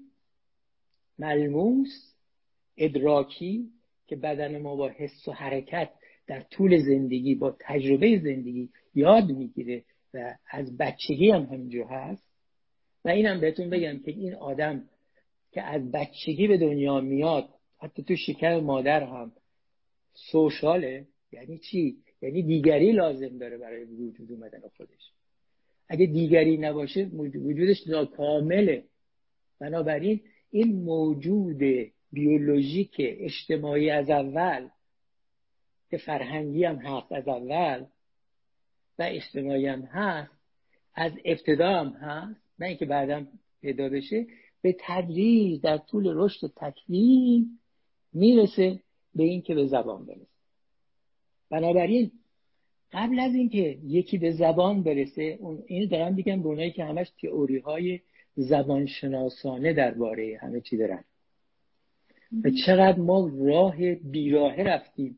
[1.19, 2.13] ملموس
[2.77, 3.69] ادراکی
[4.07, 5.89] که بدن ما با حس و حرکت
[6.27, 9.83] در طول زندگی با تجربه زندگی یاد می‌گیره
[10.13, 12.23] و از بچگی هم همینجور هست
[13.05, 14.83] و اینم بهتون بگم که این آدم
[15.51, 19.31] که از بچگی به دنیا میاد حتی تو شکر مادر هم
[20.13, 25.11] سوشاله یعنی چی؟ یعنی دیگری لازم داره برای وجود اومدن خودش
[25.91, 27.83] اگه دیگری نباشه وجودش
[28.17, 28.83] کامله.
[29.59, 31.61] بنابراین این موجود
[32.11, 34.69] بیولوژیک اجتماعی از اول
[35.89, 37.85] که فرهنگی هم هست از اول
[38.99, 40.31] و اجتماعی هم هست
[40.95, 43.27] از ابتدا هم هست نه اینکه بعدم
[43.61, 44.27] پیدا بشه
[44.61, 47.59] به تدریج در طول رشد تکوین
[48.13, 48.79] می‌رسه
[49.15, 50.27] به اینکه به زبان برسه.
[51.49, 52.11] بنابراین
[52.93, 57.09] قبل از اینکه یکی به زبان برسه اون اینو دارم بگم به اونایی که همش
[57.21, 57.99] تئوری های
[58.35, 61.03] زبان شناسانه درباره همه چی دارن.
[62.43, 65.17] و چقدر ما راه بیراه رفتیم.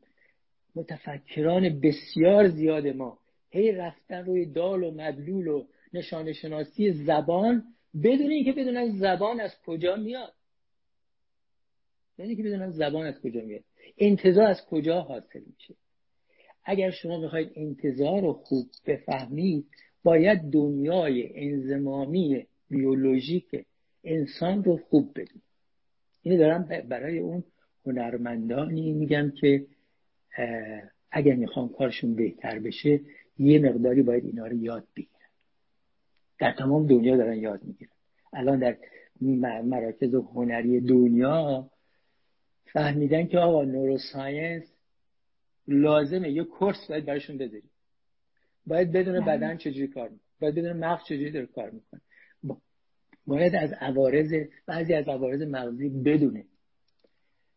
[0.74, 3.18] متفکران بسیار زیاد ما
[3.50, 7.64] هی رفتن روی دال و مدلول و نشان شناسی زبان
[8.02, 10.32] بدون اینکه بدونن زبان از کجا میاد.
[12.18, 13.64] بدون اینکه بدونن زبان از کجا میاد.
[13.98, 15.74] انتظار از کجا حاصل میشه.
[16.64, 19.66] اگر شما می‌خواید انتظار رو خوب بفهمید
[20.02, 23.66] باید دنیای انزمامی بیولوژیک
[24.04, 25.42] انسان رو خوب بدونید
[26.22, 27.44] اینو دارم برای اون
[27.86, 29.66] هنرمندانی میگم که
[31.10, 33.00] اگر می‌خوام کارشون بهتر بشه
[33.38, 35.10] یه مقداری باید اینا رو یاد بگیرن.
[36.38, 37.90] در تمام دنیا دارن یاد می‌گیرن.
[38.32, 38.76] الان در
[39.62, 41.70] مراکز هنری دنیا
[42.64, 44.73] فهمیدن که آقا نوروساینس
[45.68, 46.30] لازمه.
[46.30, 47.62] یه کورس باید براشون بذاری
[48.66, 49.36] باید بدون بله.
[49.36, 50.20] بدن چجوری کار می‌کنه.
[50.40, 52.00] باید بدون مغز چجوری داره کار می‌کنه.
[53.26, 54.34] باید از عوارض
[54.66, 56.44] بعضی از عوارض مغزی بدونه.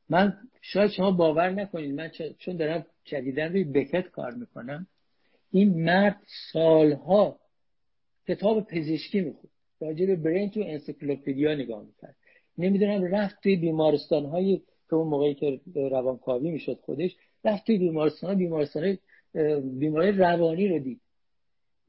[0.09, 1.95] من شاید شما باور نکنید.
[1.95, 4.87] من چون دارم جدیدن روی بکت کار می‌کنم.
[5.51, 6.21] این مرد
[6.53, 7.39] سالها
[8.27, 9.49] کتاب پزشکی میخود
[9.81, 12.15] راجع به برین تو انسیکلوپدیا نگاه می‌کرد.
[12.57, 17.15] نمی‌دونم رفت توی بیمارستان هایی که اون موقعی که روانکاوی می‌شد خودش
[17.47, 18.97] رفت توی بیمارستان بیمارستان
[19.79, 21.01] بیماری روانی رو دید.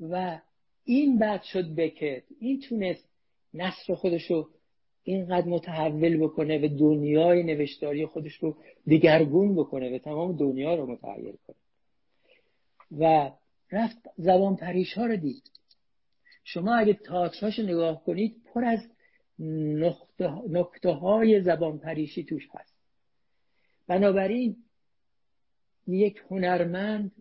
[0.01, 0.41] و
[0.85, 2.23] این بعد شد بکت.
[2.41, 3.09] این تونست
[3.55, 4.49] نصر خودش رو
[5.03, 11.33] اینقدر متحول بکنه و دنیای نوشتاری خودش رو دیگرگون بکنه و تمام دنیا رو متحول
[11.47, 11.57] کنه.
[12.99, 13.31] و
[13.73, 15.43] رفت زبان پریش ها رو دید.
[16.45, 18.81] شما اگه تاکساش نگاه کنید پر از
[20.49, 22.75] نکته های زبان پریشی توش هست.
[23.87, 24.57] بنابراین
[25.97, 27.13] یک هنرمند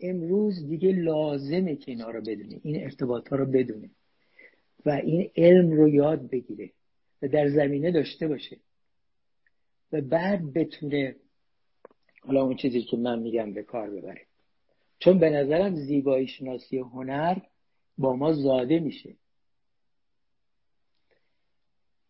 [0.00, 3.90] امروز دیگه لازمه که اینا رو بدونه این ارتباط ها رو بدونه
[4.86, 6.70] و این علم رو یاد بگیره
[7.22, 8.56] و در زمینه داشته باشه
[9.92, 11.16] و بعد بتونه
[12.26, 14.26] حالا اون چیزی که من میگم به کار ببره.
[14.98, 17.38] چون به نظرم زیبایی شناسی هنر
[17.98, 19.16] با ما زاده میشه.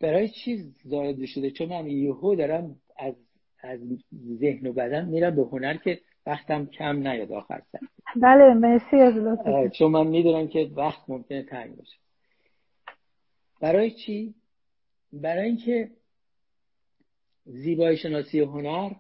[0.01, 3.15] برای چیز زاده شده؟ چون من یهو دارم از
[3.65, 3.81] از
[4.41, 7.79] ذهن و بدن میرم به هنر که وقتم کم نیاد آخر سر.
[8.17, 9.15] بله مرسی از
[9.79, 11.97] چون من می‌دونم که وقت ممکنه تنگ باشه.
[13.61, 14.35] برای چی؟
[15.13, 15.91] برای اینکه
[17.45, 18.93] زیبایی شناسی هنر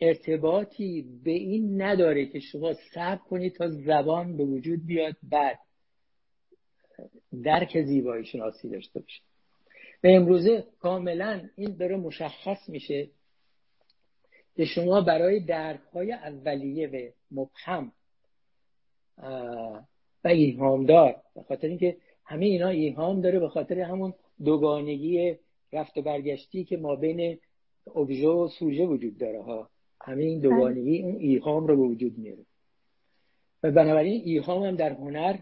[0.00, 5.58] ارتباطی به این نداره که شما صبر کنید تا زبان به وجود بیاد بعد
[7.44, 9.22] درک زیبایی شناسی داشته باشید.
[10.00, 13.08] به امروزه کاملا این داره مشخص میشه
[14.56, 17.92] که شما برای درک های اولیه و مبهم
[20.24, 25.36] و ایهامدار به خاطر اینکه همه اینا ایهام داره به خاطر همون دوگانگی
[25.72, 27.38] رفت و برگشتی که ما بین
[27.96, 29.70] ابژه و سوژه وجود داره ها.
[30.00, 32.44] همه این دوگانگی اون ایهام رو به وجود میاره.
[33.62, 35.38] و بنابراین ایهام هم در هنر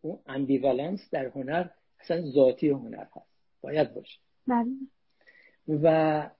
[0.00, 1.68] اون ambivalence در هنر
[2.00, 3.27] اصلا ذاتی هنر هست.
[3.60, 4.66] باید باشه بله.
[5.68, 6.30] و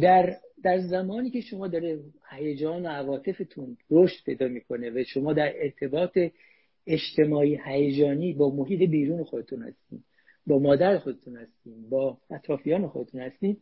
[0.00, 5.52] در در زمانی که شما داره هیجان و عواطفتون رشد پیدا می‌کنه و شما در
[5.56, 6.18] ارتباط
[6.86, 10.04] اجتماعی هیجانی با محیط بیرون خودتون هستین
[10.46, 13.56] با مادر خودتون هستین با اطرافیان خودتون هستین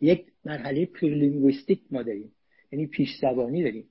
[0.00, 2.32] یک مرحله prelinguistic ما داریم
[2.72, 3.88] یعنی پیش زبانی داریم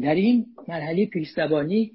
[0.00, 1.92] در این مرحله پیش زبانی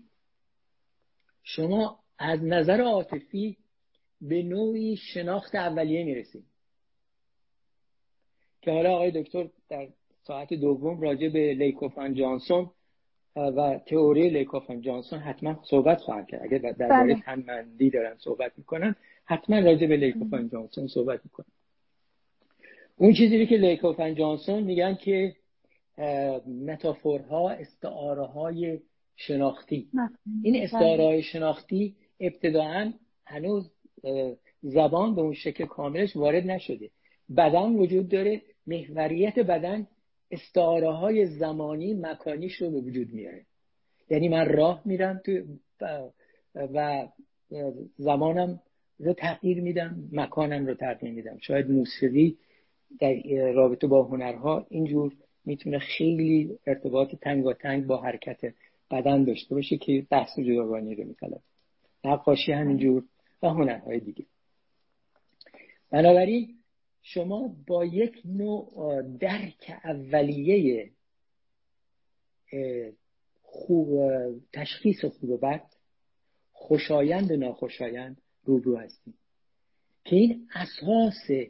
[1.56, 3.58] شما از نظر عاطفی
[4.22, 6.44] به نوعی شناخت اولیه می‌رسید.
[8.62, 9.88] که حالا آقای دکتر در
[10.24, 12.72] ساعت دوم راجع به لیکوفان جانسون
[13.36, 16.44] و تئوری لیکوفان جانسون حتما صحبت خواهد کرد.
[16.44, 17.22] اگر درباره بله.
[17.22, 21.52] تنمندی دارن صحبت می‌کنن حتما راجع به لیکوفان جانسون صحبت می‌کنن.
[22.98, 25.36] اون چیزی که لیکوفان جانسون میگن که
[26.66, 28.80] متافورها استعاره های
[29.19, 29.88] شناختی.
[30.43, 32.93] این استعاره های شناختی ابتداعا
[33.25, 33.71] هنوز
[34.62, 36.89] زبان به اون شکل کاملش وارد نشده.
[37.38, 39.88] بدن وجود داره محوریت بدن
[40.32, 43.45] استعاره های زمانی مکانیش رو به وجود میاره.
[44.10, 45.32] یعنی من راه میرم تو
[46.55, 47.08] و
[47.97, 48.60] زمانم
[48.99, 51.38] رو تغییر میدم مکانم رو تغییر میدم.
[51.41, 52.38] شاید موسیقی
[52.99, 53.13] در
[53.51, 55.13] رابطه با هنرها اینجور
[55.45, 58.53] می‌تونه خیلی ارتباط تنگ تنگ با حرکت
[58.91, 61.41] بدن داشته باشه که بحث جداگانه رو میطلب
[62.04, 63.04] نقاشی همینجور
[63.43, 64.25] و هنرهای دیگه.
[65.91, 66.56] بنابراین
[67.02, 70.91] شما با یک نوع درک اولیه
[73.41, 73.99] خوب
[74.54, 75.65] تشخیص خوب و بد
[76.52, 79.13] خوشایند و ناخوشایند روبرو هستیم.
[80.06, 81.49] که این اساس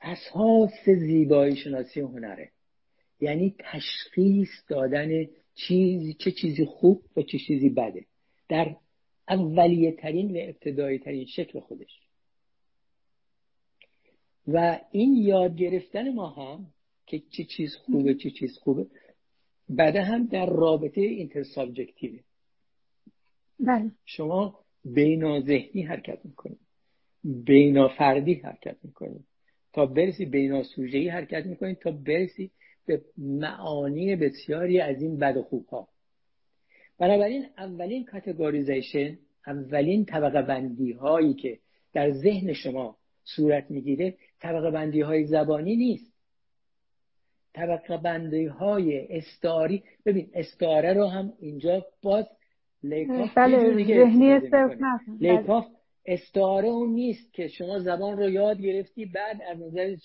[0.00, 2.50] اساس زیبایی شناسی هنره.
[3.20, 8.04] یعنی تشخیص دادن چیزی چه چیزی خوب و چه چیزی بده.
[8.48, 8.76] در
[9.28, 12.00] اولیه ترین و ابتدایی ترین شکل خودش.
[14.48, 16.66] و این یاد گرفتن ما هم
[17.06, 18.86] که چه چیز خوبه چه چیز خوبه
[19.68, 21.44] بعد هم در رابطه اینتر
[23.60, 23.90] بله.
[24.04, 26.58] شما بینا ذهنی حرکت می‌کنید.
[27.24, 29.24] بینا فردی حرکت می‌کنید.
[29.72, 32.50] تا برسی بینا سوژهی حرکت می‌کنید تا برسی
[32.86, 35.88] به معانی بسیاری از این بد و خوب ها
[36.98, 41.58] بنابراین اولین کاتگوریزیشن اولین طبقه بندی هایی که
[41.92, 46.14] در ذهن شما صورت می‌گیره طبقه بندی های زبانی نیست.
[47.54, 52.26] طبقه بندی های استعاری ببین استعاره رو هم اینجا باز
[52.82, 53.74] لیکاف بله
[55.20, 55.66] لیکاف
[56.06, 59.96] استعاره اون نیست که شما زبان رو یاد گرفتی بعد از نظر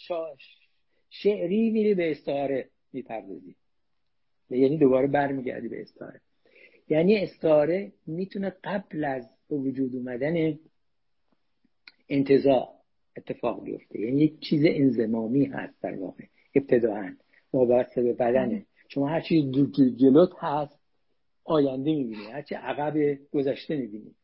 [1.10, 3.56] شعری میری به استعاره می‌پردازی.
[4.50, 6.22] یعنی دوباره برمیگردی به استعاره.
[6.90, 10.60] یعنی استعاره می‌تونه قبل از وجود اومدن
[12.10, 12.68] انتظار
[13.18, 14.00] اتفاق بیفته.
[14.00, 16.24] یعنی یک چیز انزمامی هست در واقع
[16.56, 17.16] ابتداعا
[17.54, 18.66] وابسته به بدنه.
[18.88, 20.80] شما هر چیز جلوت هست
[21.44, 22.26] آینده می‌بینی.
[22.32, 24.16] هر چی عقب گذشته می‌بینی.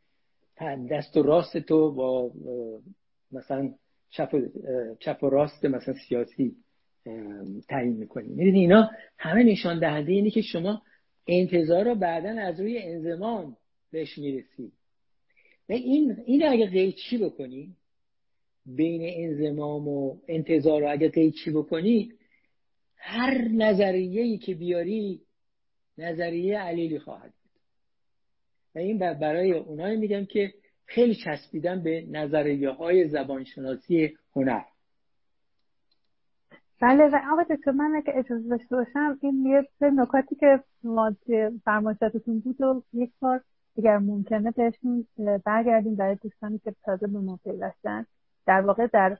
[0.92, 2.32] دست و راست تو با
[3.32, 3.74] مثلا
[5.00, 6.56] چپ و راست مثلا سیاسی.
[7.70, 8.32] تعیین می‌کنیم.
[8.32, 10.82] می‌دونی اینا همه نشان دهنده اینه که شما
[11.28, 13.58] انتظار رو بعدا از روی انزمان
[13.92, 14.72] بهش می‌رسی
[15.70, 17.76] و این این اگه قیچی بکنی؟
[18.66, 22.12] بین انزمام و انتظار رو اگه قیچی بکنی؟
[22.98, 25.22] هر نظریه ای که بیاری
[25.98, 27.62] نظریه علیلی خواهد بود.
[28.76, 30.54] و این برای اونایی میگم که
[30.86, 34.64] خیلی چسبیدن به نظریه های زبانشناسی هنر.
[36.82, 41.16] بله و آقا دکتر من اگه اجازه داشته باشم این یه نکاتی که ما
[41.66, 43.42] فرمایشاتتون بود و یک بار
[43.78, 45.08] اگر ممکنه بهشون
[45.46, 48.06] برگردیم برای دوستانی که تازه به ما پیوستن.
[48.46, 49.18] در واقع در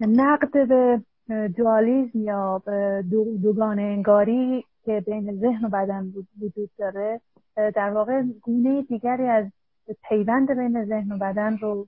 [0.00, 1.02] نقد به
[1.48, 2.62] دوالیزم یا
[3.10, 7.20] دو دوگان انگاری که بین ذهن و بدن وجود داره
[7.56, 9.46] در واقع گونه دیگری از
[10.08, 11.86] پیوند بین ذهن و بدن رو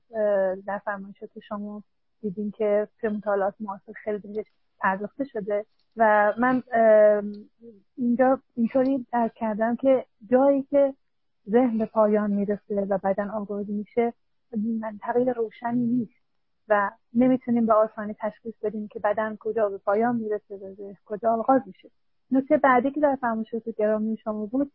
[0.67, 1.83] در فرمایشات شما
[2.23, 4.45] دیدیم که توی مطالعات معاصر خیلی
[4.85, 5.67] پرداخته شده
[5.97, 6.63] و من
[7.97, 10.95] اینجا اینطوری درک کردم که جایی که
[11.51, 14.13] ذهن به پایان می‌رسه و بدن آغاز میشه
[14.81, 16.25] منطقه روشنی نیست
[16.69, 21.33] و نمی‌تونیم به آسانی تشخیص بدیم که بدن کجا به پایان می‌رسه و ذهن کجا
[21.33, 21.91] آغاز میشه.
[22.31, 24.73] نکته بعدی که در فرمایشات گرامی شما بود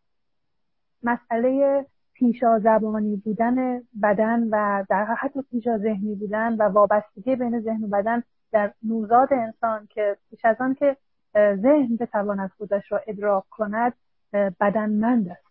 [1.04, 7.84] مسئله پیشا زبانی بودن بدن و در حتی پیشا ذهنی بودن و وابستگی بین ذهن
[7.84, 10.98] و بدن در نوزاد انسان که پیش از آن که
[11.36, 13.94] ذهن بتواند خودش را ادراک کند
[14.34, 15.50] بدنمند است.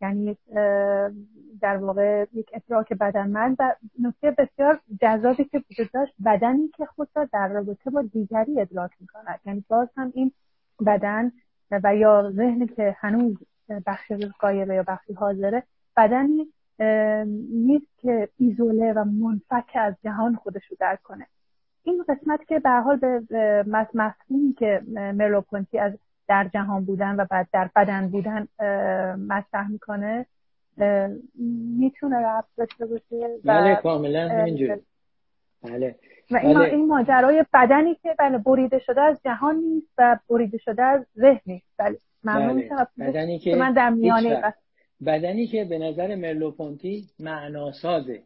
[0.00, 0.36] یعنی
[1.60, 7.08] در واقع یک ادراک بدنمند و نکته بسیار جذابی که وجود داشت بدنی که خود
[7.14, 10.32] را در رابطه با دیگری ادراک می کند یعنی باز هم این
[10.86, 11.32] بدن
[11.70, 13.36] و یا ذهنی که هنوز
[13.86, 15.62] بخشی قایبه یا بخشی حاضره
[15.96, 16.52] بدنی
[17.52, 21.26] نیست که ایزوله و منفک از جهان خودش رو درک کنه.
[21.84, 23.64] این قسمت که به حال به
[23.94, 25.92] مفهومی که مرلوپونتی از
[26.28, 28.48] در جهان بودن و بعد در بدن بودن
[29.28, 30.26] مطرح می‌کنه
[31.78, 34.80] می‌تونه رفت داشته باشه بله کاملا همینجوری.
[35.62, 35.94] بله.
[36.30, 36.74] و این, بله.
[36.74, 41.40] این ماجرای بدنی که بله بریده شده از جهان نیست و بریده شده از ذهن
[41.46, 41.66] نیست.
[41.78, 41.98] بله.
[42.24, 42.62] ممنون
[42.96, 43.08] بله.
[43.08, 44.54] بدنی که من در میانه
[45.06, 48.22] بدنی که به نظر مرلوپونتی معناسازه.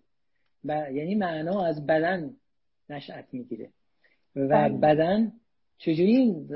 [0.64, 0.70] ب...
[0.92, 2.30] یعنی معنا از بدن
[2.90, 3.68] نشأت می‌گیره.
[4.36, 4.78] و بله.
[4.78, 5.32] بدن
[5.78, 6.48] چجوری این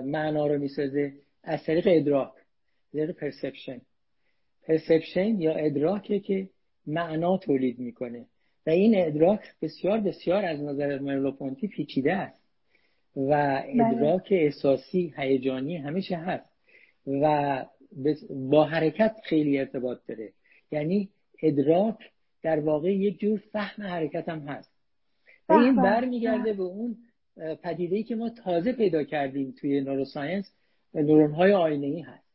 [0.00, 1.12] معنا رو می‌سازه؟
[1.44, 2.32] از طریق ادراک
[2.92, 3.80] طریق پرسپشن
[4.62, 6.48] پرسپشن یا ادراکه که
[6.86, 8.26] معنا تولید می‌کنه.
[8.66, 12.40] و این ادراک بسیار بسیار از نظر مرلوپونتی پیچیده است.
[13.16, 13.86] و بله.
[13.86, 16.50] ادراک احساسی هیجانی همیشه هست.
[17.06, 17.66] و
[18.30, 20.32] با حرکت خیلی ارتباط داره.
[20.72, 21.08] یعنی
[21.42, 21.98] ادراک
[22.42, 24.69] در واقع یک جور فهم حرکت هم هست.
[25.50, 26.96] و این برمیگرده به اون
[27.62, 30.52] پدیده ای که ما تازه پیدا کردیم توی نوروساینس
[30.94, 32.30] نورون های آینه ای هست.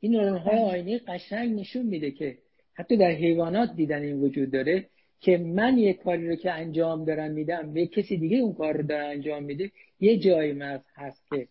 [0.00, 0.64] این نورون های بله.
[0.64, 2.38] آینه قشنگ نشون میده که
[2.74, 4.86] حتی در حیوانات دیدن این وجود داره
[5.20, 8.82] که من یک کاری رو که انجام دارم میدم به کسی دیگه اون کار رو
[8.82, 11.48] داره انجام میده یه جایی مغز هست که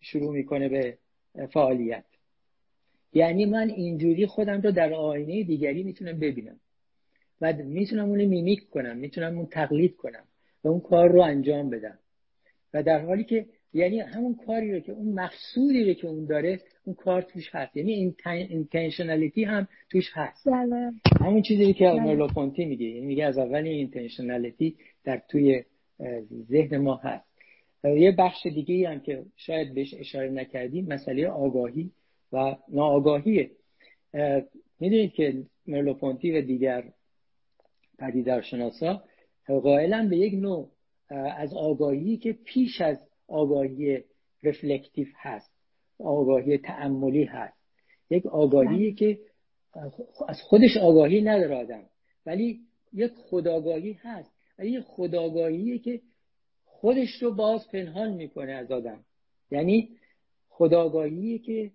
[0.00, 0.98] شروع می‌کنه به
[1.46, 2.04] فعالیت.
[3.12, 6.60] یعنی من اینجوری خودم رو در آینه دیگری می‌تونم ببینم.
[7.42, 10.24] و می‌تونم اون mimic کنم می‌تونم اون تقلید کنم
[10.64, 11.98] و اون کار رو انجام بدم.
[12.74, 16.60] و در حالی که یعنی همون کاری رو که اون مقصودی رو که اون داره
[16.84, 17.76] اون کار توش هست.
[17.76, 20.48] یعنی intentionality هم توش هست.
[20.48, 20.92] بله.
[21.20, 22.86] همون چیزی که مرلو پونتی میگه.
[22.86, 25.62] یعنی میگه از اول اینتنشنالیتی در توی
[26.50, 27.24] ذهن ما هست.
[27.84, 31.90] یه بخش دیگه هم که شاید بهش اشاره نکردیم مسئله آگاهی
[32.32, 33.50] و ناآگاهیه.
[34.80, 36.84] می‌دونید که مرلوپونتی و دیگر
[38.02, 39.02] پدیدارشناسا
[39.46, 40.70] قائلا به یک نوع
[41.10, 42.98] از آگاهی که پیش از
[43.28, 44.04] آگاهی
[44.42, 45.52] رفلکتیو هست
[45.98, 47.58] آگاهی تعملی هست.
[48.10, 48.92] یک آگاهی بله.
[48.92, 49.18] که
[50.28, 51.82] از خودش آگاهی نداره آدم
[52.26, 52.60] ولی
[52.92, 54.32] یک خداگاهی هست.
[54.58, 56.00] ولی یک خداگاهی که
[56.64, 59.04] خودش رو باز پنهان می‌کنه از آدم.
[59.50, 59.88] یعنی
[60.48, 61.70] خداگاهی که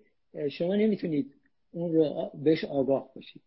[0.51, 1.33] شما نمی‌تونید
[1.71, 3.41] اون رو بهش آگاه باشید.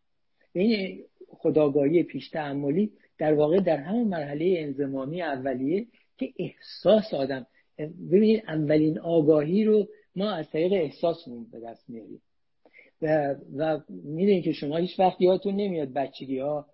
[0.53, 5.87] این خداگاهی پیش تعملی در واقع در همون مرحله انزمامی اولیه
[6.19, 7.47] که احساس آدم
[8.13, 12.23] ببینید اولین آگاهی رو ما از طریق احساسمون به دست میاریم.
[13.03, 16.67] و, و می‌دونید که شما هیچ وقت یادتون نمیاد بچگی ها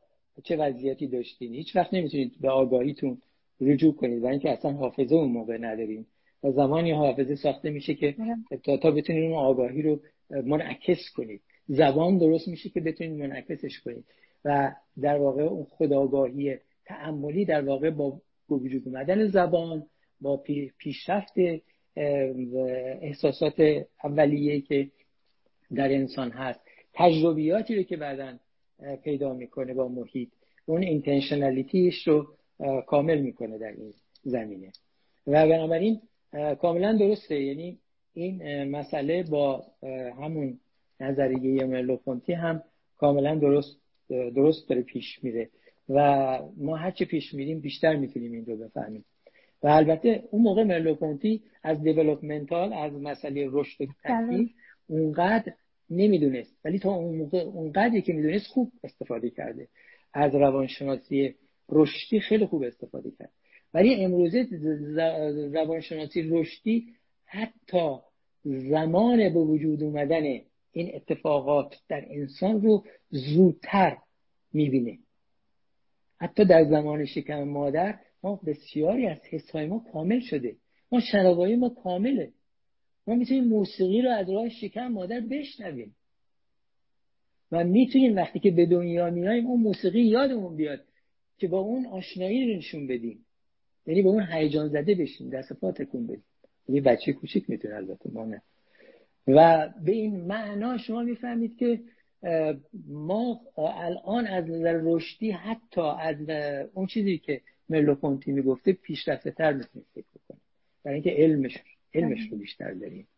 [0.44, 1.54] چه وضعیتی داشتین.
[1.54, 3.18] هیچ وقت نمی‌تونید به آگاهیتون
[3.60, 6.06] رجوع کنید و اینکه اصلا حافظه اون موقع نداریم.
[6.42, 8.16] و زمانی حافظه ساخته میشه که
[8.64, 10.00] تا تا بتونید اون آگاهی رو
[10.30, 11.40] منعکس کنید.
[11.68, 14.04] زبان درست میشه که بتونید منعکسش کنید.
[14.46, 18.20] و در واقع اون خداگاهی تعملی در واقع با
[18.50, 19.86] وجود اومدن زبان
[20.20, 20.42] با
[20.78, 21.32] پیشرفت
[23.00, 24.90] احساسات اولیه که
[25.74, 26.60] در انسان هست.
[26.94, 28.38] تجربیاتی رو که بعدا
[29.04, 30.28] پیدا می‌کنه با محیط
[30.66, 32.26] اون اینتنشنالیتیش رو
[32.86, 33.92] کامل می‌کنه در این
[34.22, 34.72] زمینه.
[35.26, 36.00] و بنابراین
[36.60, 37.40] کاملا درسته.
[37.42, 37.78] یعنی
[38.14, 39.64] این مسئله با
[40.20, 40.60] همون
[41.00, 42.62] نظریه مرلوفونتی هم
[42.96, 45.48] کاملا درست درست داره پیش میره.
[45.88, 49.04] و ما هرچه پیش میریم بیشتر می‌تونیم این رو بفهمیم.
[49.62, 54.48] و البته اون موقع مرلوپونتی از دیولوپمنتال از مسئله رشد و بله.
[54.86, 55.52] اونقدر
[55.90, 56.56] نمی‌دونست.
[56.64, 59.68] ولی تا اون موقع اونقدری که می‌دونست خوب استفاده کرده.
[60.14, 61.34] از روانشناسی
[61.68, 63.30] رشدی خیلی خوب استفاده کرد.
[63.74, 64.46] ولی امروزه
[65.52, 66.86] روانشناسی رشدی
[67.24, 67.96] حتی
[68.44, 70.40] زمان به وجود اومدن
[70.76, 73.96] این اتفاقات در انسان رو زودتر
[74.52, 74.98] می‌بینه.
[76.20, 80.56] حتی در زمان شکم مادر ما بسیاری از حسهای ما کامل شده.
[80.92, 82.32] ما شنوایی ما کامله.
[83.06, 85.96] ما می‌تونیم موسیقی رو از راه شکم مادر بشنویم.
[87.52, 90.84] و می‌تونیم وقتی که به دنیا میاییم اون موسیقی یادمون بیاد
[91.38, 93.26] که با اون آشنایی رو نشون بدیم.
[93.86, 96.24] یعنی با اون هیجان زده بشیم دست پا تکون بدیم.
[96.68, 98.42] یه بچه کوچیک می‌تونه البته ما نه.
[99.26, 101.80] و به این معنا شما می‌فهمید که
[102.88, 106.16] ما الان از نظر رشدی حتی از
[106.74, 110.40] اون چیزی که ملوپونتی می‌گفته پیشرفته تر می‌تونیم فکر بکنیم.
[110.84, 111.62] برای اینکه علمش
[111.94, 113.08] علمش رو بیشتر داریم.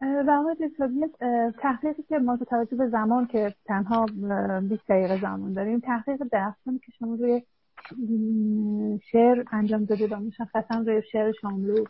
[0.00, 0.70] و آقای
[1.62, 4.06] تحقیقی که ما توجه به زمان که تنها
[4.68, 7.42] 20 دقیقه زمان داریم تحقیق درختانی که شما روی
[9.12, 11.84] شعر انجام داده و مشخصا روی شعر شاملو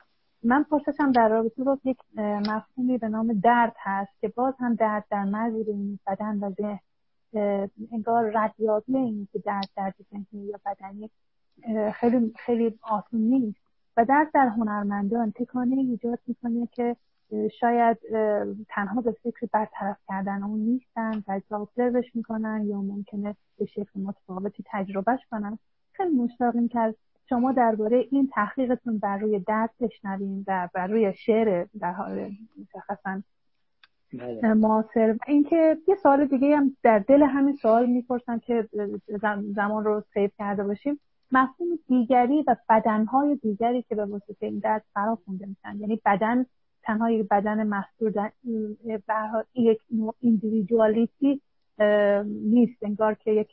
[0.45, 5.05] من پرسشم در رابطه با یک مفهومی به نام درد هست که باز هم درد
[5.11, 6.81] در مرز بین بدن و ذهن
[7.93, 11.11] انگار ردیابی این که درد درد ذهنی یا بدنی
[11.93, 13.61] خیلی خیلی آسون نیست.
[13.97, 16.97] و درد در هنرمندان تکانه ایجاد می‌کنه که
[17.61, 17.99] شاید
[18.69, 24.65] تنها به فکر برطرف کردن اون نیستن و ابزروش می‌کنن یا ممکنه به شکل متفاوتی
[24.67, 25.59] تجربهش کنن.
[25.93, 26.95] خیلی مشتاقیم که
[27.33, 32.31] شما درباره این تحقیقتون بر روی درد بشنویم و بر روی شعر در حال
[32.61, 33.23] مشخصا
[34.13, 34.55] بله.
[34.55, 38.69] معاصر اینکه یه سوال دیگه هم در دل همین سوال می‌پرسم که
[39.55, 41.01] زمان رو سیو کرده باشیم
[41.33, 46.47] مفهوم دیگری و بدنهای دیگری که به واسطه این درد فرا خونده میشن یعنی بدن
[46.83, 48.33] تنها یک بدن محصور
[49.55, 51.41] یک نوع ایندیویدوالیتی
[52.25, 53.49] نیست انگار که یک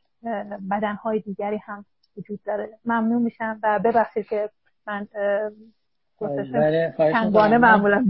[0.72, 1.86] بدنهای دیگری هم
[2.18, 2.70] وجود داره.
[2.86, 4.50] ممنون میشم و ببخشید که
[4.88, 5.08] من
[6.98, 8.06] تنگانه معمولا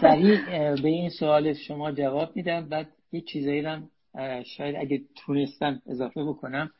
[0.00, 0.38] سریع
[0.82, 2.68] به این سوال شما جواب میدم.
[2.68, 3.90] بعد یه چیزایی هم
[4.56, 6.70] شاید اگه تونستم اضافه بکنم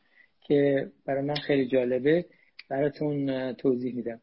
[0.41, 2.25] که برای من خیلی جالبه
[2.69, 4.21] براتون توضیح میدم.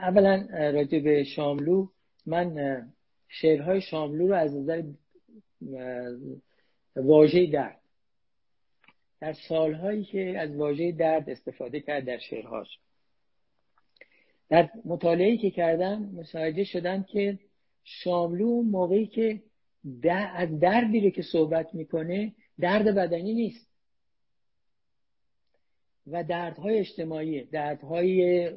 [0.00, 1.88] اولا راجع به شاملو
[2.26, 2.82] من
[3.28, 4.82] شعرهای شاملو رو از نظر
[6.96, 7.80] واژه درد
[9.20, 12.78] در سالهایی که از واژه درد استفاده کرد در شعرهاش.
[14.48, 17.38] در مطالعه که کردم متوجه شدن که
[17.84, 19.42] شاملو موقعی که
[20.34, 23.66] از دردی رو که صحبت می‌کنه درد بدنی نیست.
[26.06, 28.50] و دردهای اجتماعی دردهای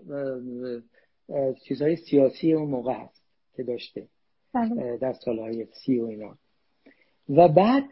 [1.68, 3.24] چیزهای سیاسی اون موقع هست
[3.56, 4.08] که داشته
[4.54, 4.98] بله.
[4.98, 6.38] در سالهای سی و اینا.
[7.30, 7.84] و بعد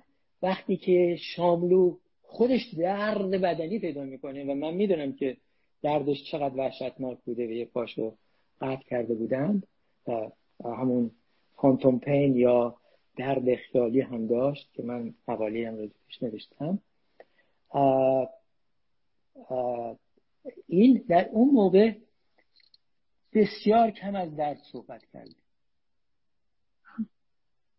[0.42, 1.98] وقتی که شاملو
[2.28, 5.38] خودش درد بدنی پیدا می‌کنه و من می‌دونم که
[5.82, 8.16] دردش چقدر وحشتناک بوده و یه پاشو
[8.62, 9.68] قطع کرده بودند
[10.08, 10.30] و
[10.64, 11.12] همون
[11.56, 12.76] فانتوم پین یا
[13.18, 16.80] درد خیالی هم داشت که من حوالی هم پیش نوشتم.
[20.68, 21.94] این در اون موقع
[23.34, 25.36] بسیار کم از درد صحبت کرده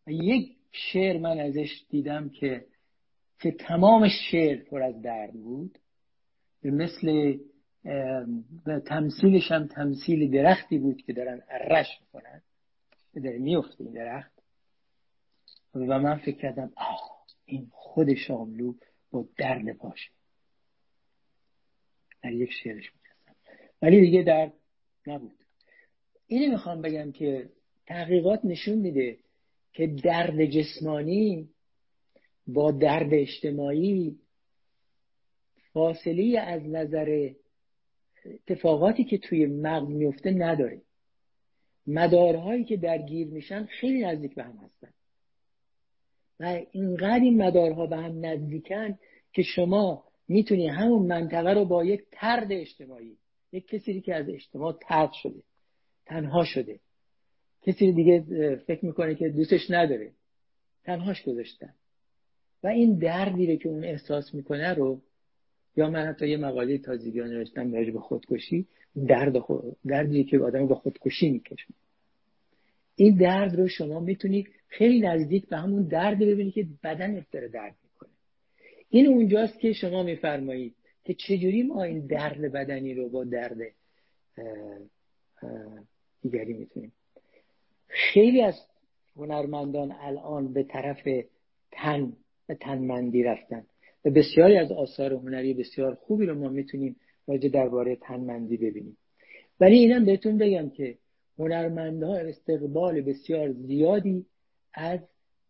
[0.07, 2.67] و یک شعر من ازش دیدم که
[3.41, 5.79] که تمام شعر پر از درد بود.
[6.63, 7.39] به مثل
[8.87, 12.43] تمثیلش هم تمثیل درختی بود که دارن ارش می‌کنن.
[13.15, 14.33] داره میفته این درخت.
[15.75, 18.75] و من فکر کردم آه این خود شاملو
[19.11, 20.11] با درد پاشه.
[22.23, 23.37] در یک شعرش می‌کردم
[23.83, 24.53] ولی دیگه درد
[25.07, 25.39] نبود.
[26.27, 27.49] اینو می‌خوام بگم که
[27.87, 29.19] تحقیقات نشون میده
[29.73, 31.49] که درد جسمانی
[32.49, 34.19] با درد اجتماعی
[35.73, 37.31] فاصله از نظر
[38.25, 40.83] اتفاقاتی که توی مغز میفته نداره.
[41.87, 44.91] مدارهایی که درگیر میشن خیلی نزدیک به هم هستن.
[46.41, 48.99] و اینقدر این مدارها به هم نزدیکن
[49.33, 53.17] که شما می‌تونی همون منطقه رو با یک ترد اجتماعی
[53.53, 55.43] یک کسی که از اجتماع ترد شده
[56.07, 56.81] تنها شده.
[57.63, 58.21] کسی دیگه
[58.57, 60.13] فکر می‌کنه که دوستش نداره.
[60.85, 61.75] تنهاش گذاشتن.
[62.63, 65.01] و این دردی که اون احساس می‌کنه رو
[65.77, 68.67] یا من حتی یه مقاله تازگی نوشتم راجع به خودکشی
[69.09, 69.77] درد خود...
[69.87, 71.67] دردی که آدم به خودکشی می‌کشه.
[72.97, 77.75] این درد رو شما می‌تونید خیلی نزدیک به همون درد ببینید که بدنت داره درد
[77.85, 78.11] می‌کنه.
[78.89, 83.59] این اونجاست که شما میفرمایید که چجوری ما این درد بدنی رو با درد
[86.23, 86.93] دیگری می‌تونیم.
[87.89, 88.55] خیلی از
[89.17, 91.09] هنرمندان الان به طرف
[91.73, 92.13] تن
[92.49, 93.67] و تنمندی رفتن.
[94.05, 96.97] و بسیاری از آثار هنری بسیار خوبی رو ما می‌تونیم
[97.27, 98.97] راجع درباره تنمندی ببینیم.
[99.61, 100.99] ولی اینم بهتون بگم که
[101.39, 104.27] هنرمندها استقبال بسیار زیادی
[104.75, 105.01] از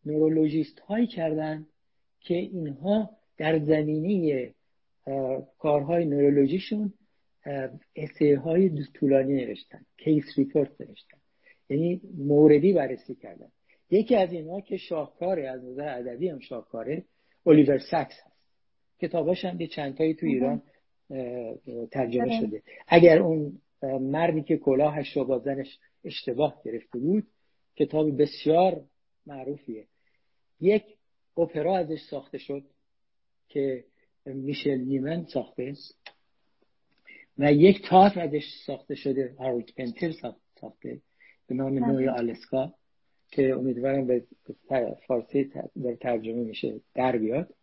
[0.06, 1.66] نورولوژیست هایی کردن
[2.20, 4.54] که اینها در زمینه
[5.58, 6.92] کارهای نورولوژیشون
[7.96, 11.18] essay های طولانی نوشتن case report نوشتن.
[11.70, 13.48] یعنی موردی بررسی کردن.
[13.90, 17.04] یکی از اینها که شاهکاره از نظر ادبی هم شاهکاره
[17.46, 18.36] الیور ساکس هست.
[19.00, 20.62] کتاباش هم یه چندتایی تو ایران
[21.90, 22.40] ترجمه بله.
[22.40, 22.62] شده.
[22.88, 23.58] اگر اون
[24.00, 27.26] مردی که کلاهش رو با زنش اشتباه گرفته بود
[27.76, 28.84] کتاب بسیار
[29.26, 29.86] معروفیه.
[30.60, 30.84] یک
[31.36, 32.64] اپرا ازش ساخته شد
[33.48, 33.84] که
[34.26, 35.74] میشل نیمن ساخته.
[37.38, 40.12] و یک تئاتر ازش ساخته شده هارولد پنتر
[40.60, 41.00] ساخته
[41.46, 41.86] به نام بله.
[41.86, 42.74] نوی آلسکا.
[43.30, 44.24] که امیدوارم به
[45.06, 45.44] فارسی
[45.84, 47.54] در ترجمه میشه در بیاد.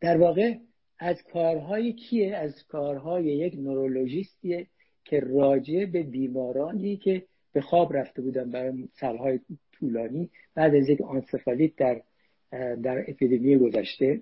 [0.00, 0.54] در واقع
[0.98, 4.66] از کارهای کیه؟ از کارهای یک نورولوژیستیه
[5.04, 9.40] که راجع به بیمارانی که به خواب رفته بودن برای سالهای
[9.72, 12.02] طولانی بعد از یک آنسفالیت در
[12.82, 14.20] در اپیدمی گذشته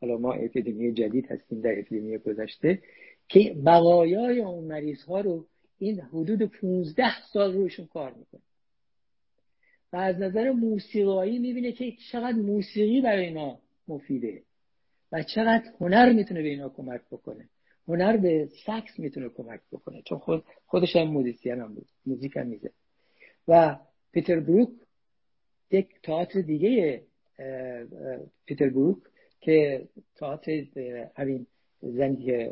[0.00, 2.82] حالا ما اپیدمی جدید هستیم در اپیدمی گذشته
[3.28, 5.46] که بقایای اون مریض ها رو
[5.78, 8.40] این حدود 15 سال روشون کار می‌کنه.
[9.92, 14.42] و از نظر موسیقایی می‌بینه که چقدر موسیقی برای اینا مفیده
[15.12, 17.48] و چقدر هنر می‌تونه به اینا کمک بکنه.
[17.88, 22.46] هنر به سکس می‌تونه کمک بکنه چون خود خودش هم موزیسین هم بود موزیک هم
[22.46, 22.70] میزنه
[23.48, 23.76] و
[24.12, 24.68] پیتر بروک
[25.70, 27.02] یک تئاتر دیگه
[28.46, 28.98] پیتر بروک
[29.40, 30.64] که تئاتر
[31.16, 31.46] همین
[31.82, 32.50] یعنی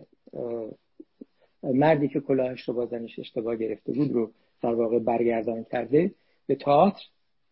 [1.62, 4.32] مردی که کلاهش رو با زنش اشتباه گرفته بود رو
[4.62, 6.14] در واقع برگردان کرده
[6.46, 7.02] به تئاتر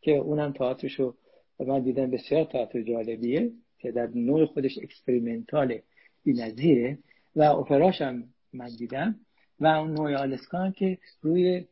[0.06, 1.14] که اونم تئاترش رو
[1.66, 5.78] من دیدم بسیار تئاتر جالبیه که در نوع خودش experimental
[6.24, 6.98] بی‌نظیره
[7.36, 9.16] و اپراش هم من دیدم
[9.60, 11.64] و اون نوع آلسکان که روی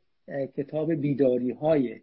[0.56, 2.00] کتاب بیداری های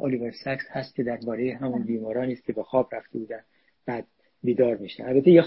[0.00, 3.40] الیور ساکس هست که درباره همون بیمارانی است که به خواب رفته بودن
[3.86, 4.06] بعد
[4.42, 5.44] بیدار میشن البته یه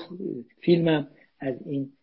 [0.61, 1.07] فیلمم
[1.39, 1.93] از این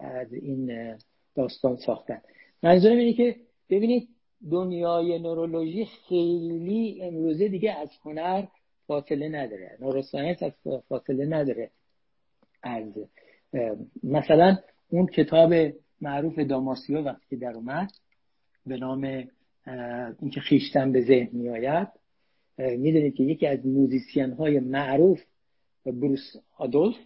[0.00, 0.94] از این
[1.34, 2.20] داستان ساختن.
[2.62, 3.36] منظورم اینه که
[3.70, 4.08] ببینید
[4.50, 8.46] دنیای نورولوژی خیلی امروزه دیگه از هنر
[8.86, 9.78] فاصله نداره.
[9.80, 10.52] نوروساینس از
[10.88, 11.70] فاصله نداره.
[12.62, 12.84] از
[14.02, 14.56] مثلا
[14.88, 15.54] اون کتاب
[16.00, 17.90] معروف داماسیو وقتی که در اومد
[18.66, 19.04] به نام
[20.20, 21.88] اینکه خیشتن به ذهن میآید
[22.58, 25.22] می‌دونید که یکی از موزیسین های معروف
[25.86, 26.96] بروس آدولف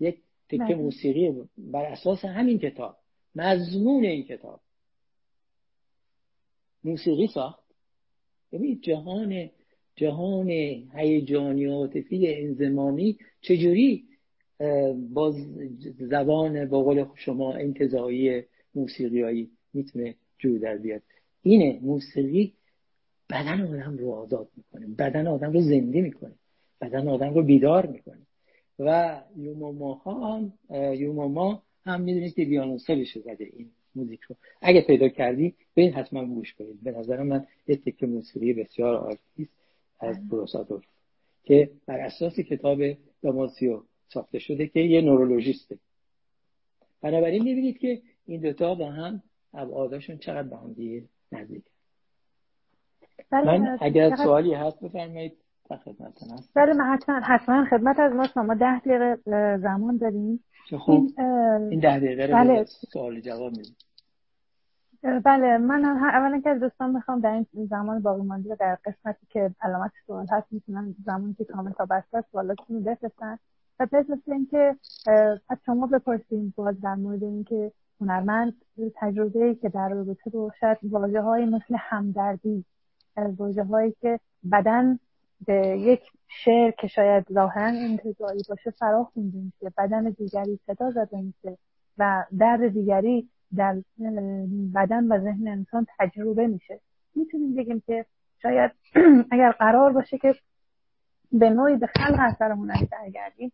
[0.00, 0.74] یک تکه بله.
[0.74, 2.96] موسیقی بر اساس همین کتاب
[3.34, 4.60] مضمون این کتاب.
[6.86, 7.64] موسیقی ساخت.
[8.52, 9.50] ببینید جهان
[9.96, 10.50] جهان
[10.94, 14.04] هیجانی عاطفی انزمامی چجوری
[15.12, 15.34] با
[15.98, 18.42] زبان با قول شما انتظایی
[18.74, 21.02] موسیقیایی می‌تونه جور در بیاد.
[21.42, 22.52] اینه موسیقی
[23.30, 26.34] بدن آدم رو آزاد می‌کنه بدن آدم رو زنده می‌کنه
[26.80, 28.26] بدن آدم رو بیدار می‌کنه.
[28.78, 30.52] و یوماما هم
[30.94, 34.36] یوماما هم می‌دونید که بیانوسلش زده این موزیک رو.
[34.62, 36.82] اگه پیدا کردی این حتما گوش کنید.
[36.82, 39.48] به نظر من یک تکه موسیقی بسیار عالی
[40.00, 40.84] از بروسادور
[41.44, 42.78] که بر اساس کتاب
[43.22, 45.78] داماسیو ساخته شده که یه نورولوژیسته.
[47.02, 49.22] بنابراین می‌بینید که این دوتا با هم
[49.54, 51.64] ابعادشون چقدر به هم دیگه نزدیک
[53.32, 55.32] من اگر سوالی هست بفرمایید
[56.54, 58.54] بله من حتما حتما خدمت از ما شما.
[58.54, 59.18] ده دقیقه
[59.58, 60.44] زمان داریم.
[60.88, 61.14] این,
[61.70, 62.64] این ده دقیقه بله.
[62.64, 63.76] سوال جواب میدیم.
[65.02, 69.54] بله من اولا که از دوستان می‌خوام در این زمان باقی مانده در قسمتی که
[69.60, 73.38] علامت سوال هست می‌تونن زمانی که کامل تا بسته سوالاتون بفرستن.
[73.80, 74.76] و به اینکه
[75.48, 78.54] از شما بپرسیم باز در مورد اینکه هنرمند
[78.94, 82.64] تجربه ای که در رابطه با شاید واجه های مثل همدردی
[83.16, 84.20] واجه هایی که
[84.52, 84.98] بدن
[85.46, 91.20] به یک شعر که شاید ظاهرا انتظاری باشه فرا خونده میشه بدن دیگری صدا زده
[91.20, 91.58] میشه
[91.98, 93.76] و درد دیگری در
[94.74, 96.80] بدن و ذهن انسان تجربه میشه.
[97.14, 98.06] می‌تونیم بگیم که
[98.42, 98.72] شاید
[99.32, 100.34] اگر قرار باشه که
[101.32, 103.52] به نوعی به خلق اثر هنری برگردیم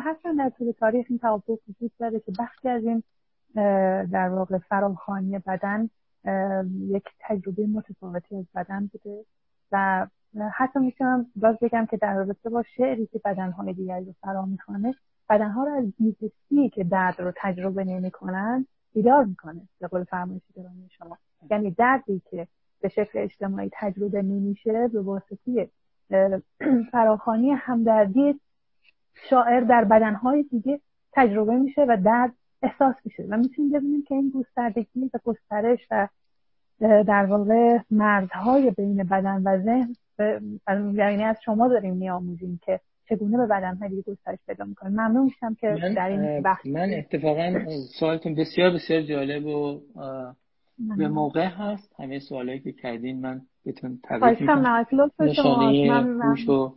[0.00, 3.02] حتما در طول تاریخ این توافق وجود داره که بخشی از این
[4.12, 5.90] در واقع فراخانی بدن
[6.88, 9.24] یک تجربه متفاوتی از بدن بوده.
[9.72, 10.06] و
[10.52, 14.94] حتی می‌تونم باز بگم که در رابطه با شعری که بدنهای دیگری رو فرا می‌خوانه
[15.30, 20.88] بدنها رو از بیزستی که درد رو تجربه نمی‌کنن بیدار می‌کنه به قول فرمایش گرامی
[20.98, 21.18] شما
[21.50, 22.46] یعنی دردی که
[22.80, 25.70] به شکل اجتماعی تجربه نمیشه به واسطه
[26.92, 28.40] فراخانی همدردی
[29.30, 30.80] شاعر در بدنهای دیگه
[31.12, 32.32] تجربه میشه و درد
[32.62, 33.26] احساس میشه.
[33.28, 36.08] و می‌تونیم ببینیم که این گستردگی و گسترش و
[36.80, 39.94] در واقع مرزهای بین بدن و ذهن
[40.94, 45.54] یعنی از شما داریم میآموزیم که چگونه به بدن دیگه گسترش پیدا می‌کنه؟ ممنون میشم
[45.54, 47.64] که در این بحث من اتفاقا
[47.98, 49.80] سوالتون بسیار بسیار جالب و
[50.98, 51.94] به موقع هست.
[51.98, 54.66] همه سوالایی که کردین من بهتون تبریک میگم
[55.20, 56.74] نشانه هوش و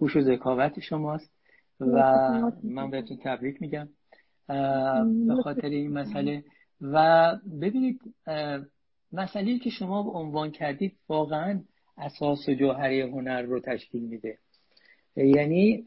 [0.00, 1.30] هوش و ذکاوت شماست
[1.80, 2.02] و
[2.64, 3.88] من بهتون تبریک میگم.
[5.26, 6.44] به خاطر این مسئله.
[6.80, 8.00] و ببینید
[9.12, 11.60] مسئله که شما عنوان کردید واقعا
[11.98, 14.38] اساس و جوهری هنر رو تشکیل میده.
[15.16, 15.86] یعنی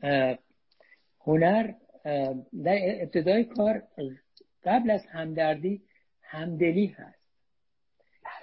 [1.20, 1.74] هنر
[2.64, 3.84] در ابتدای کار
[4.64, 5.82] قبل از همدردی
[6.22, 7.24] همدلی هست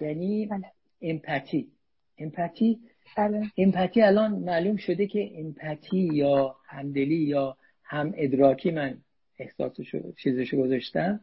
[0.01, 0.73] یعنی بله.
[1.03, 1.73] امپاتی
[2.19, 2.81] امپاتی
[3.17, 3.43] بله.
[3.57, 8.99] امپاتی الان معلوم شده که امپاتی یا همدلی یا هم ادراکی من
[9.39, 11.21] احساسشو چیزشو گذاشتم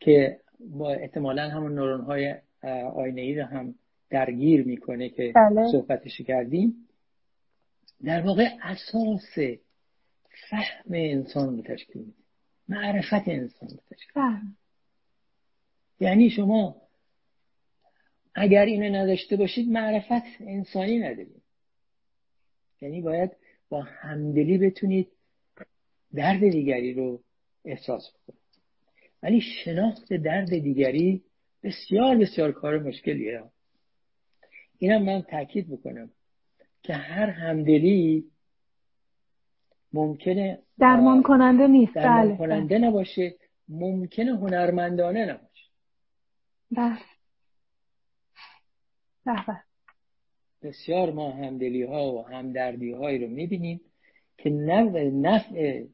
[0.00, 2.34] که با احتمالا همون نورون های
[2.94, 3.74] آینه ای رو هم
[4.10, 5.68] درگیر می‌کنه که بله.
[5.72, 6.85] صحبتش کردیم
[8.04, 9.38] در واقع اساس
[10.50, 12.18] فهم انسان رو تشکیل میده
[12.68, 14.22] معرفت انسان رو تشکیل.
[16.00, 16.82] یعنی شما
[18.34, 21.42] اگر اینو نداشته باشید معرفت انسانی ندارید.
[22.80, 23.30] یعنی باید
[23.68, 25.08] با همدلی بتونید
[26.14, 27.22] درد دیگری رو
[27.64, 28.40] احساس بکنید.
[29.22, 31.22] ولی شناخت درد دیگری
[31.62, 33.42] بسیار بسیار کار مشکلیه.
[34.78, 36.10] اینم من تاکید بکنم
[36.86, 38.24] که هر همدلی
[39.92, 41.94] ممکنه درمان کننده نیست.
[41.94, 42.36] درمان بله.
[42.36, 43.34] کننده نباشه
[43.68, 45.70] ممکنه هنرمندانه نباشه.
[46.70, 46.98] بله.
[49.26, 49.60] بله
[50.62, 53.80] بسیار ما همدلی ها و همدردی هایی رو می‌بینیم
[54.38, 55.84] که نفع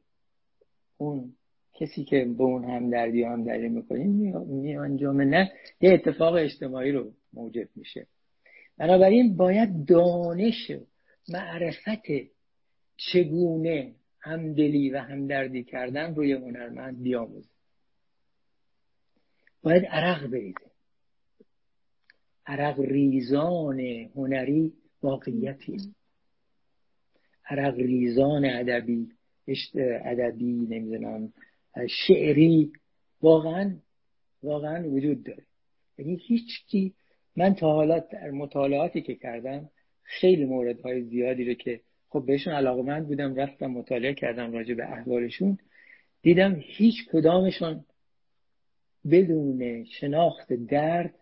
[0.97, 1.35] اون
[1.73, 4.09] کسی که به اون همدردی هم همدردی می‌کنیم
[4.45, 8.07] می انجام نه یه اتفاق اجتماعی رو موجب میشه.
[8.77, 10.71] بنابراین باید دانش
[11.29, 12.01] معرفت
[12.97, 17.49] چگونه همدلی و همدردی کردن روی هنرمند بیاموزه.
[19.63, 20.71] باید عرق بریزه.
[22.45, 23.79] عرق ریزان
[24.15, 25.77] هنری واقعیتی
[27.45, 29.11] عرق ریزان ادبی
[30.03, 31.33] ادبی نمی‌دونم
[31.89, 32.71] شعری
[33.21, 33.77] واقعا
[34.43, 35.43] واقعا وجود داره.
[35.97, 36.65] یعنی هیچ
[37.35, 39.69] من تا حالا در مطالعاتی که کردم
[40.03, 45.57] خیلی موردهای زیادی رو که خب بهشون علاقمند بودم رفتم مطالعه کردم راجع به احوالشون
[46.21, 47.85] دیدم هیچ کدامشون
[49.11, 51.13] بدون شناخت درد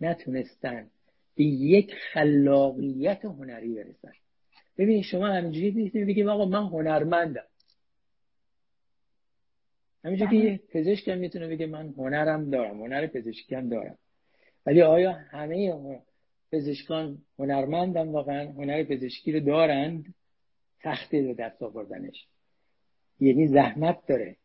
[0.00, 0.90] نتونستن
[1.36, 4.12] به یک خلاقیت هنری برسن.
[4.78, 7.46] ببینید شما همینجوری نیستید بگیم آقا من هنرمندم.
[10.04, 13.98] همینجور که پزشک هم می‌تونه بگه من هنرم دارم هنر پزشکی هم دارم.
[14.66, 16.02] ولی آیا همه
[16.52, 20.14] پزشکان هنرمندم واقعا؟ هنر پزشکی رو دارند
[20.82, 22.26] سخته رو دست آوردنش.
[23.20, 24.36] یعنی زحمت داره.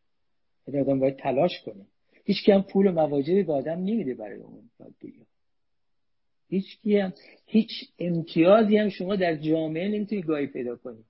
[0.68, 1.86] یعنی آدم باید تلاش کنه.
[2.24, 5.26] هیچ هم پول و مواجبی به آدم نمیده برای اون یادگیری
[6.48, 7.12] هیچ هم
[7.46, 11.04] هیچ امتیازی هم شما در جامعه نمی‌تونی گاهی پیدا کنی.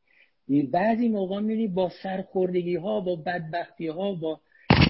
[0.70, 4.40] بعضی موقع می‌بینی با سرخوردگی ها با بدبختی ها با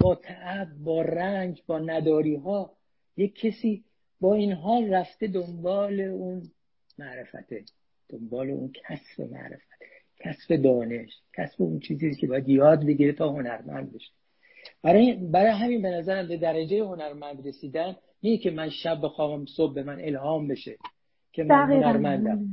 [0.00, 2.72] با تعب با رنج با نداری ها
[3.16, 3.84] یک کسی
[4.20, 6.42] با این حال رفته دنبال اون
[6.98, 7.64] معرفته
[8.08, 9.66] دنبال اون کسب معرفت
[10.18, 14.10] کسب دانش کسب اون چیزی که باید یاد بگیره تا هنرمند بشه.
[14.82, 19.74] برای برای همین به نظرم به درجه هنرمند رسیدن نه که من شب بخوام صبح
[19.74, 20.76] به من الهام بشه
[21.32, 22.48] که من هنرمندم.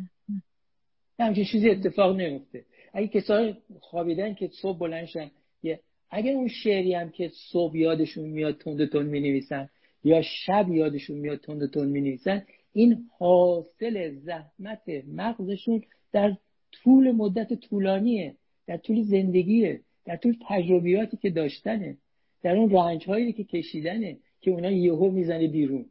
[1.20, 5.32] همچین چیزی اتفاق نمیفته اگه کسایی خوابیدن که صبح بلندشن
[5.64, 9.70] یه اگر اون شعری هم که صبح یادشون میاد تند تند می نویسن
[10.04, 12.44] یا شب یادشون میاد تند تند می نویسن
[12.74, 15.82] این حاصل زحمت مغزشون
[16.12, 16.38] در
[16.72, 18.36] طول مدت طولانیه
[18.68, 21.98] در طول زندگیه در طول تجربیاتی که داشتنه
[22.44, 25.86] در اون رنج هایی که کشیدنه که اونا یهو می‌زنه بیرون.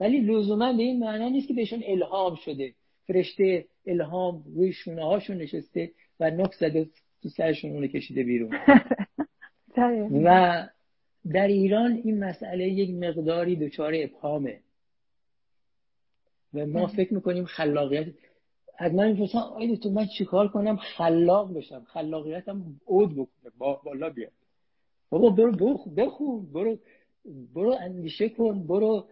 [0.00, 2.72] ولی لزوما به این معنا نیست که بهشون الهام شده.
[3.06, 6.86] فرشته الهام روی شونه هاشون نشسته و نک زده
[7.22, 8.50] تو سرشون اونو کشیده بیرون.
[10.24, 10.68] و
[11.30, 14.60] در ایران این مسئله یک مقداری دچار ابهامه.
[16.54, 18.06] و ما فکر می‌کنیم خلاقیت
[18.78, 23.52] از من می‌پرسن آیده تو من چیکار کنم خلاق بشم؟ خلاقیتم عود بکنه.
[23.58, 24.32] بالا بیاد.
[25.10, 26.78] بابا برو بخون برو
[27.54, 29.06] برو اندیشه کن برو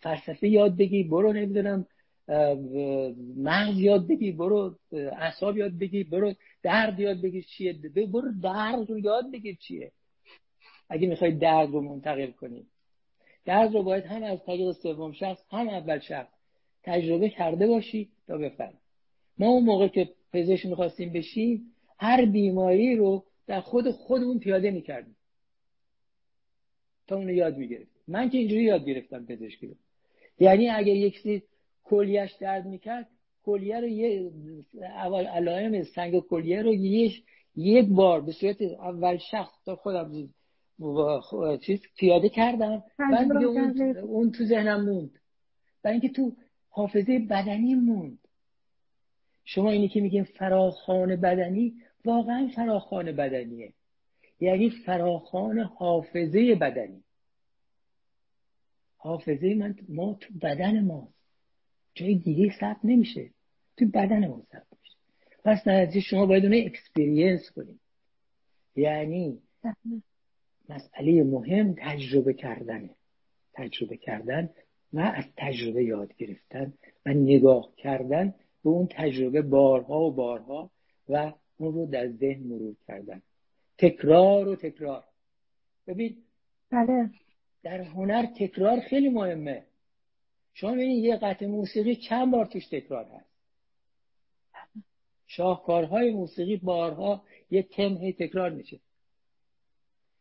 [0.00, 1.86] فلسفه یاد بگی برو نمی‌دونم
[3.36, 7.72] مغز یاد بگی برو اعصاب یاد بگی برو درد یاد بگی چیه؟
[8.12, 9.92] برو درد رو یاد بگیر چیه؟
[10.92, 12.66] اگه می‌خوای درد رو منتقل کنی.
[13.44, 16.32] درد رو باید هم از طریق سوم شخص هم اول شخص
[16.82, 18.74] تجربه کرده باشی تا بفهم
[19.38, 25.16] ما اون موقع که پزشک می‌خواستیم بشیم هر بیماری رو در خود خودمون پیاده می‌کردیم.
[27.06, 28.02] تا اونو یاد می‌گرفتیم.
[28.08, 29.74] من که اینجوری یاد گرفتم پزشکی رو.
[30.38, 31.42] یعنی اگر یک
[31.84, 33.08] کلیش درد می‌کرد
[33.44, 34.30] کلیه رو یه
[34.80, 37.24] اول علائم سنگ کلیه رو یک
[37.56, 40.12] یک بار به صورت اول شخص تا خودم
[41.60, 42.82] چیز پیاده کردم.
[42.98, 45.18] بعد دیگه اون, اون تو ذهنم موند.
[45.82, 46.36] برای اینکه تو
[46.68, 48.18] حافظه بدنی موند.
[49.44, 51.74] شما اینی که میگیم فراخان بدنی
[52.04, 53.72] واقعا فراخان بدنیه.
[54.40, 57.02] یعنی فراخان حافظه بدنی.
[58.96, 61.08] حافظه من ما تو بدن ما
[61.94, 63.30] جای دیگه ثبت نمیشه.
[63.76, 64.96] تو بدن ما ثبت میشه.
[65.44, 67.80] پس نتیجه شما باید اونه اکسپریانس کنید.
[68.76, 69.38] یعنی
[70.68, 72.90] مسئله مهم تجربه کردنه.
[73.54, 74.50] تجربه کردن
[74.92, 76.72] و از تجربه یاد گرفتن
[77.06, 78.34] و نگاه کردن
[78.64, 80.70] به اون تجربه بارها و بارها
[81.08, 83.22] و اون رو در ذهن مرور کردن.
[83.78, 85.04] تکرار و تکرار.
[85.86, 86.16] ببین
[86.70, 87.10] بله.
[87.62, 89.64] در هنر تکرار خیلی مهمه.
[90.54, 93.32] شما ببینید یه قطع موسیقی چند بار توش تکرار هست؟
[95.26, 98.80] شاهکارهای موسیقی بارها یه تم تکرار میشه.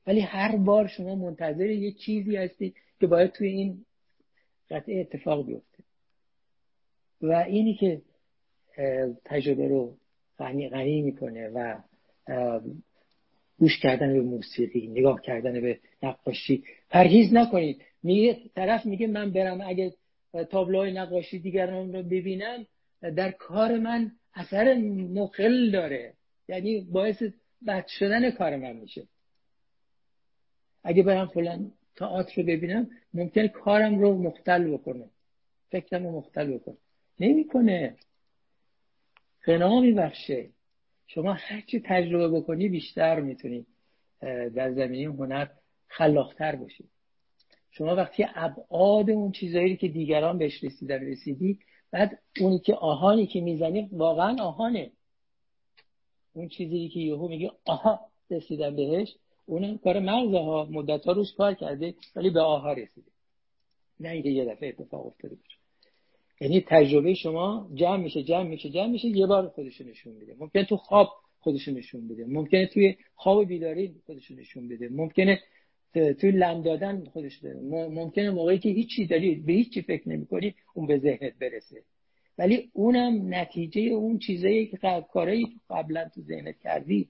[0.07, 3.85] ولی هر بار شما منتظر یه چیزی هستید که باید توی این
[4.69, 5.83] قطعه اتفاق بیفته.
[7.21, 8.01] و اینی که
[9.25, 9.97] تجربه رو
[10.39, 11.79] غنی, غنی می‌کنه و
[13.59, 16.63] گوش کردن به موسیقی نگاه کردن به نقاشی.
[16.89, 17.81] پرهیز نکنید.
[18.03, 19.93] میگه طرف میگه من برم اگه
[20.49, 22.65] تابلوهای نقاشی دیگران رو ببینم
[23.01, 24.77] در کار من اثر
[25.13, 26.13] مقل داره.
[26.47, 27.23] یعنی باعث
[27.67, 29.03] بد شدن کار من میشه.
[30.83, 35.09] اگه برم فلان تئاتر رو ببینم ممکن کارم رو مختل بکنه.
[35.71, 36.77] فکرم رو مختل بکنه.
[37.19, 37.95] نمی‌کنه.
[39.45, 40.49] غنا میبخشه.
[41.07, 43.65] شما هرچی تجربه بکنی بیشتر می‌تونی
[44.55, 45.47] در زمینه هنر
[45.87, 46.83] خلاقتر باشی.
[47.71, 51.59] شما وقتی ابعاد اون چیزایی که دیگران بهش رسیدن رسیدی
[51.91, 54.91] بعد اونی که آهانی که می‌زنی واقعا آهانه.
[56.33, 59.15] اون چیزی که یهو میگه آها رسیدن بهش.
[59.45, 63.11] اون کار مغزه ها مدت ها روش کار کرده ولی به آها رسیده.
[63.99, 65.57] نه اینکه یه دفعه اتفاق افتاده باشه.
[66.41, 70.35] یعنی تجربه شما جمع میشه جمع میشه جمع میشه یه بار خودشو نشون میده.
[70.39, 72.25] ممکن تو خواب خودشو نشون بده.
[72.25, 74.89] ممکنه توی خواب بیداری خودشو نشون بده.
[74.89, 75.39] ممکنه
[75.93, 80.87] توی لم دادن خودش داره ممکنه موقعی که هیچی داری به هیچی فکر نمی‌کنی اون
[80.87, 81.83] به ذهنت برسه.
[82.37, 84.77] ولی اونم نتیجه اون چیزایی که
[85.13, 87.09] کارایی قبلا تو ذهنت کردی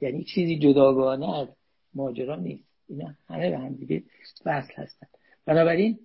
[0.00, 1.48] یعنی چیزی جداگانه از
[1.94, 2.64] ماجرا هست.
[2.88, 4.02] اینا همه به هم دیگه
[4.46, 5.06] وصل هستن.
[5.46, 5.98] بنابراین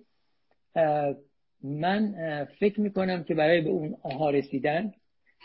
[1.62, 4.92] من فکر می‌کنم که برای به اون آها رسیدن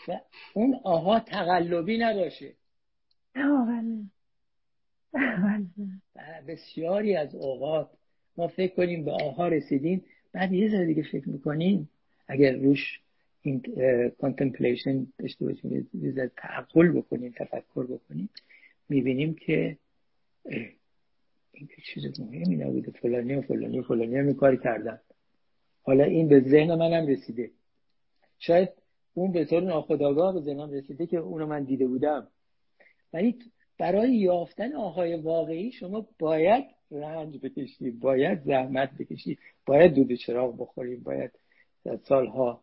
[0.08, 0.20] و
[0.54, 2.52] اون آها تقلبی نباشه.
[6.48, 7.90] بسیاری از اوقات
[8.36, 10.04] ما فکر کنیم به آها رسیدیم.
[10.32, 11.90] بعد یه ذره دیگه فکر می‌کنیم
[12.28, 13.00] اگر روش
[13.42, 13.62] این
[14.20, 15.88] contemplation داشته باشیم.
[15.94, 18.28] یه تعقل بکنیم تفکر بکنیم.
[18.88, 19.76] می‌بینیم که
[21.52, 22.90] این که چیز مهمی نبوده.
[22.90, 25.00] فلانی و فلانی و فلانی هم کاری کردن.
[25.82, 27.50] حالا این به ذهن منم رسیده.
[28.38, 28.68] شاید
[29.14, 32.28] اون به طور ناخداگاه به ذهنم رسیده که اونو من دیده بودم.
[33.12, 33.38] ولی
[33.78, 40.96] برای یافتن آهای واقعی شما باید رنج بکشی باید زحمت بکشی باید دود چراغ بخوری
[40.96, 41.30] باید
[42.08, 42.60] سالها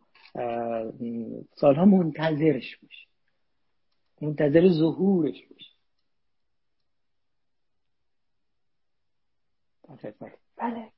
[1.54, 3.06] سالها منتظرش باشی
[4.22, 5.78] منتظر ظهورش باشی
[10.56, 10.92] بله.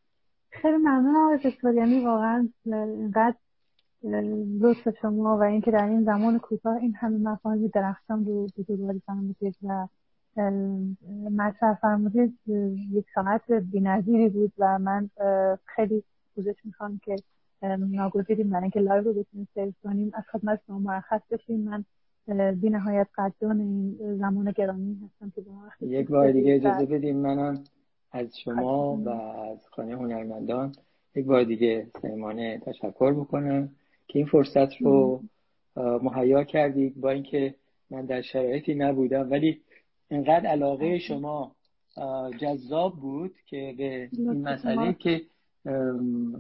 [0.51, 3.35] خیلی ممنون آقای دکتر یعنی واقعا اینقدر
[4.61, 9.57] لطف شما و اینکه در این زمان کوتاه این همه مفاهیم درخشان رو به فرمودید
[9.63, 9.89] و
[11.31, 12.39] مطرح فرمودید
[12.93, 15.11] یک ساعت بینظیری بود و من
[15.65, 16.05] خیلی
[16.35, 17.17] پوزش می‌خوام که
[17.63, 20.11] ناگزیریم برای اینکه لایو رو بتونیم save کنیم.
[20.15, 21.61] از خدمت شما مرخص بشیم.
[21.61, 21.85] من
[22.61, 25.43] بی نهایت قدردان این زمان گرامی هستم که
[25.87, 27.65] یک بار دیگه اجازه بدیم منم
[28.13, 30.73] از شما و از خانه هنرمندان
[31.15, 33.69] یک بار دیگه صمیمانه تشکر می‌کنم
[34.09, 35.23] که این فرصت رو
[35.77, 37.01] مهیا کردید.
[37.01, 37.55] با اینکه
[37.91, 39.61] من در شرایطی نبودم ولی
[40.11, 41.53] انقدر علاقه شما
[42.39, 45.23] جذاب بود که به این مسئله که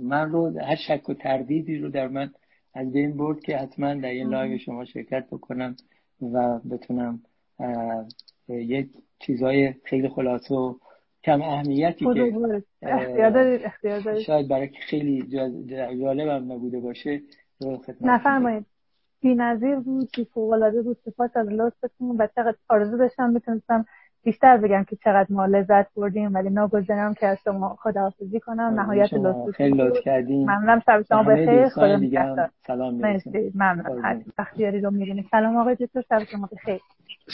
[0.03, 2.31] من رو هر شک و تردیدی رو در من
[2.75, 5.77] از بین برد که حتما در این لایو شما شرکت بکنم
[6.23, 7.23] و بتونم
[8.49, 10.75] یک چیزای خیلی خلاصه و
[11.25, 15.23] کم اهمیتی که احتمالا شاید برای خیلی
[16.01, 17.21] جالبم نبوده باشه
[18.01, 18.67] بفرمایید.
[19.21, 23.87] بی نظیر بود که فوق‌العاده بود سپاس از لطفتون و چقدر آرزو داشتم می‌تونستم
[24.25, 28.81] بیشتر بگم که چقدر ما لذت بردیم ولی ناگزیرم که از شما خداحافظی کنم.
[28.81, 30.43] نهایت لطف خیلی لطف کردیم.
[30.51, 30.83] ممنونم.
[30.87, 31.69] شب شما بخیر.
[31.69, 33.53] خدا سلام مرسی.
[33.55, 34.23] ممنون.
[34.39, 36.01] وقتی رو می‌بینید سلام آقای دکتر.
[36.09, 36.81] شب شما بخیر.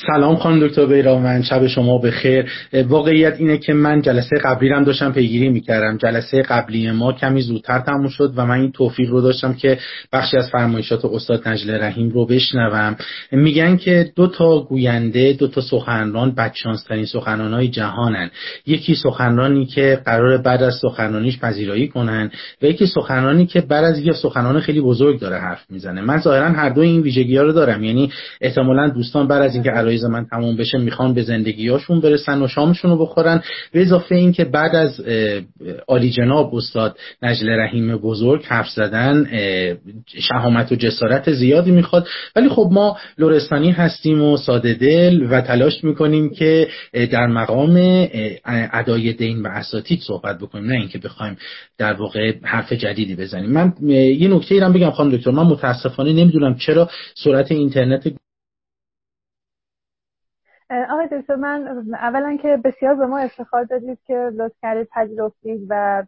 [0.07, 2.51] سلام خانم دکتر بیراوند شب شما بخیر.
[2.89, 5.97] واقعیت اینه که من جلسه قبلی هم داشتم پیگیری می‌کردم.
[5.97, 9.79] جلسه قبلی ما کمی زودتر تموم شد و من این توفیق رو داشتم که
[10.13, 12.97] بخشی از فرمایشات استاد نجل رحیم رو بشنوم.
[13.33, 16.35] میگن که دو تا گوینده دو تا سخنران
[16.77, 18.31] بدشانسترین سخنرانهای جهانن.
[18.67, 22.31] یکی سخنرانی که قرار بعد از سخنرانیش پذیرایی کنن
[22.63, 26.01] و یکی سخنرانی که بعد از یه سخنران خیلی بزرگ داره حرف می‌زنه.
[26.01, 27.85] من ظاهرا هر دو این ویژگی ها رو دارم.
[27.85, 32.49] یعنی احتمالا دوستان بعد از اینکه عرایز من تموم بشه می‌خوان به زندگیاشون برسن و
[32.49, 33.43] شامشون رو بخورن.
[33.73, 35.01] به اضافه اینکه بعد از
[35.89, 39.27] عالی جناب استاد نجل رحیم بزرگ حرف زدن
[40.07, 42.09] شهامت و جسارت زیادی می‌خواد.
[42.37, 47.77] ولی خب ما لورستانی هستیم و ساده دل و تلاش می‌کنیم که در مقام
[48.73, 51.37] ادای دین و اساتید صحبت بکنیم نه اینکه بخوایم
[51.79, 53.51] در واقع حرف جدیدی بزنیم.
[53.51, 56.91] من یه نکته ایرم بگم خانم دکتر من متاسفانه نمی‌دونم چرا
[57.25, 58.07] سرعت اینترنت
[60.91, 66.05] آقای دکتر من اولا که بسیار به ما افتخار دادید که لطف کردید پذیرفتید و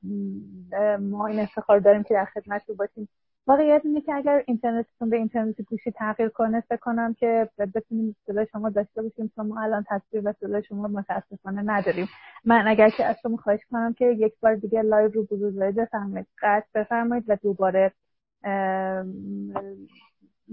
[1.00, 3.08] ما این افتخار داریم که در خدمتتون باشیم.
[3.48, 8.46] واقعیت اینه که اگر اینترنتتون به اینترنت گوشی تغییر کنه فکر کنم که بتونیم صدای
[8.52, 9.32] شما داشته باشیم.
[9.36, 12.08] چون ما الان تصویر و صدای شما متاسفانه نداریم.
[12.44, 16.26] من اگر که از شما خواهش کنم که یک بار دیگه لایو رو بزرگواری بفرمایید.
[16.42, 17.92] قطع بفرمایید و دوباره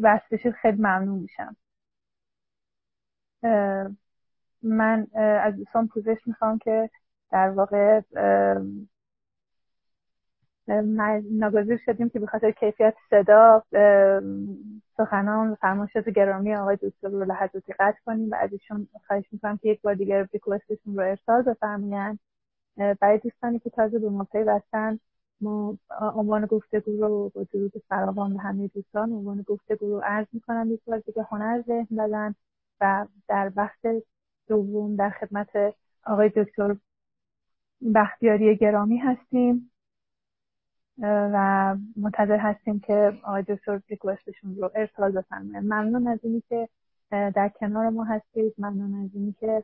[0.02, 1.56] وصل خیلی ممنون میشم.
[4.64, 6.90] من از دوستان پوزش می‌خوام که
[7.32, 8.02] در واقع
[10.68, 13.64] ناگزیر شدیم که به خاطر کیفیت صدا
[14.98, 19.58] سخنان و فرمایشات گرامی آقای دکتر رو لحظاتی قطع کنیم و از ایشون خواهش می‌کنم
[19.58, 22.20] که یک بار دیگر ریکوستشون رو ارسال بفرمایند.
[22.78, 25.00] برای دوستانی که تازه به ما پیوستن
[25.42, 30.72] ما عنوان گفتگو رو با درود فراوان به همه دوستان عنوان گفتگو رو عرض می‌کنم.
[30.72, 32.36] یک بار دیگه هنر ذهن دادن
[32.82, 33.86] و در بخش
[34.48, 35.50] دوم در خدمت
[36.06, 36.76] آقای دکتر
[37.96, 39.72] بختیاری گرامی هستیم.
[41.02, 45.58] و منتظر هستیم که آقای دکتر ریکوستشون رو ارسال بفرمایید.
[45.58, 46.70] ممنون از اینی که
[47.12, 48.54] در کنار ما هستید.
[48.58, 49.64] ممنون از اینی که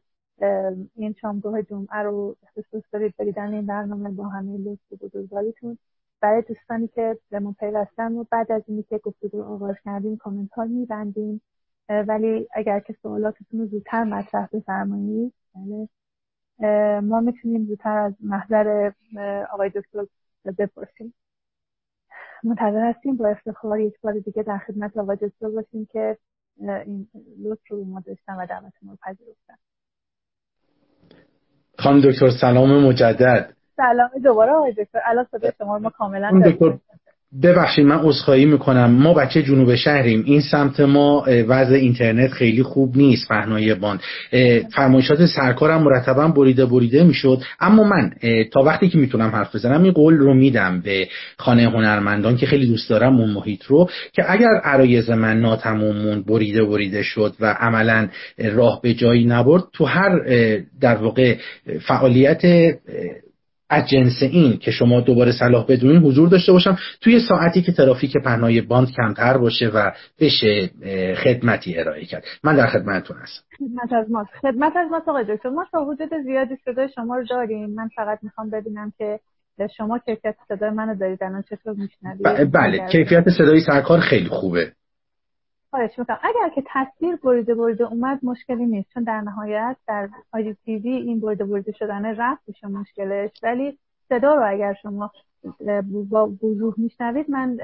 [0.96, 5.78] این شامگاه جمعه رو اختصاص دارید بریدن این برنامه با همه لطف و بزرگواریتون.
[6.22, 10.52] برای دوستانی که به ما پیوستن و بعد از اینی که گفتگو آغاز کردیم کامنت
[10.54, 11.42] ها میبندیم.
[11.90, 15.88] ولی اگر که سوالاتتون رو زودتر مطرح بفرمایید بله.
[17.02, 18.92] ما می‌تونیم زودتر از محضر
[19.52, 20.06] آقای دکتر
[20.46, 21.14] بپرسیم.
[22.44, 26.18] منتظر هستیم با افتخار یک بار دیگه در خدمت آقای دکتر باشیم که
[26.58, 27.08] این
[27.44, 29.56] لطف رو ما داشتن و دعوت ما رو پذیرفتن.
[31.80, 33.54] خانم دکتر سلام مجدد.
[33.76, 35.00] سلام دوباره آقای دکتر.
[35.06, 36.82] الان صدای شما ما کاملا داریم
[37.44, 38.92] ببخشید من عذرخواهی می‌کنم.
[38.92, 40.24] ما بچه جنوب شهریم.
[40.26, 44.00] این سمت ما وضع اینترنت خیلی خوب نیست پهنای باند.
[44.76, 47.42] فرمایشات سرکارم مرتبا بریده بریده می‌شد.
[47.60, 48.12] اما من
[48.54, 51.08] تا وقتی که می‌تونم حرف بزنم این قول رو میدم به
[51.38, 56.64] خانه هنرمندان که خیلی دوست دارم اون محیط رو که اگر عرایز من ناتمومون بریده
[56.64, 58.08] بریده شد و عملا
[58.54, 60.20] راه به جایی نبرد تو هر
[60.82, 61.36] در واقع
[61.88, 62.42] فعالیت
[63.72, 68.18] از جنس این که شما دوباره صلاح بدونین حضور داشته باشم توی ساعتی که ترافیک
[68.18, 70.70] پهنای باند کمتر باشه و بشه
[71.24, 72.24] خدمتی ارائه کرد.
[72.44, 73.44] من در خدمتتون هستم.
[73.58, 75.50] خدمت از ما خدمت از ما آقای دکتر.
[75.50, 77.70] ما تا حدود زیادی صدای شما رو داریم.
[77.70, 79.20] من فقط می‌خوام ببینم که
[79.78, 81.24] شما کیفیت صدای منو دارید.
[81.24, 84.72] الان چطور میشنوید؟ بله کیفیت صدای سرکار خیلی خوبه.
[85.72, 86.20] خواهش می‌کنم.
[86.24, 88.90] اگر که تصویر بریده بریده اومد مشکلی نیست.
[88.94, 93.32] چون در نهایت در آی تیوی این بریده بریده شدن رفت میشه مشکلش.
[93.44, 93.78] ولی
[94.10, 95.12] صدا رو اگر شما
[96.10, 97.58] با وضوح میشنوید من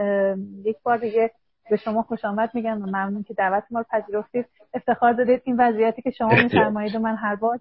[0.64, 1.32] یک بار دیگه
[1.70, 4.46] به شما خوش آمد میگم و ممنون که دعوت ما رو پذیرفتید.
[4.74, 7.60] افتخار دادید این وضعیتی که شما میفرمایید و من هر بار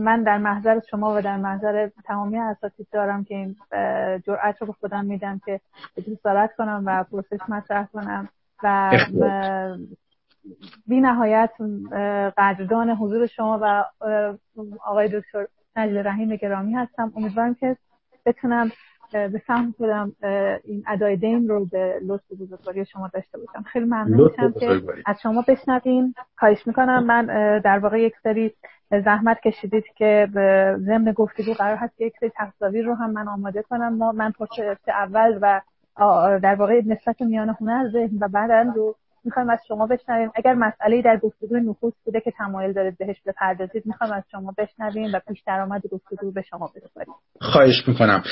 [0.00, 3.56] من در محضر شما و در محضر تمامی اساتید دارم که این
[4.26, 5.60] جرأت رو به خودم میدم که
[6.06, 8.28] جسارت کنم و پرسش مطرح کنم.
[8.62, 8.90] و
[10.86, 11.50] بی نهایت
[12.36, 13.84] قدردان حضور شما و
[14.84, 15.46] آقای دکتر
[15.76, 17.12] نجل رحیم گرامی هستم.
[17.16, 17.76] امیدوارم که
[18.26, 18.70] بتونم
[19.12, 20.12] به سهم خودم
[20.64, 23.62] این ادای دین رو به لطف بزرگواری شما داشته باشم.
[23.62, 27.04] خیلی ممنون میشم که از شما بشنویم خواهش می‌کنم.
[27.04, 27.26] من
[27.58, 28.54] در واقع یک سری
[29.04, 33.28] زحمت کشیدید که به ضمن گفتگو قرار هست که یک سری تصاویر رو هم من
[33.28, 33.96] آماده کنم.
[33.96, 35.60] ما من پشت اول و
[36.42, 40.30] در واقع نسبت میان هنر ذهن و بدن رو می‌خوایم از شما بشنویم.
[40.34, 45.10] اگر مسئله در گفتگوی نفوس بوده که تمایل دارید بهش بپردازید می‌خوایم از شما بشنویم
[45.14, 48.22] و پیش درآمد گفتگو به شما بسپاریم خواهش می‌کنم.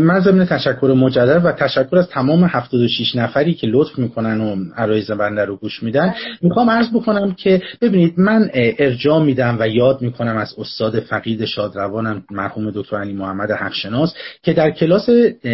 [0.00, 5.10] من ضمن تشکر مجدد و تشکر از تمام 76 نفری که لطف می‌کنن و عرایز
[5.10, 6.06] بنده رو گوش میدن.
[6.06, 6.14] بله.
[6.42, 12.24] می‌خوام عرض بکنم که ببینید من ارجاع میدم و یاد می‌کنم از استاد فقید شادروانم
[12.30, 15.10] مرحوم دکتر علی محمد حقشناس که در کلاس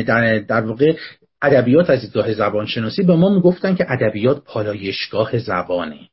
[0.06, 0.92] در, در واقع
[1.42, 6.08] ادبیات از دیدگاه زبانشناسی به ما می‌گفتن که ادبیات پالایشگاه زبانه.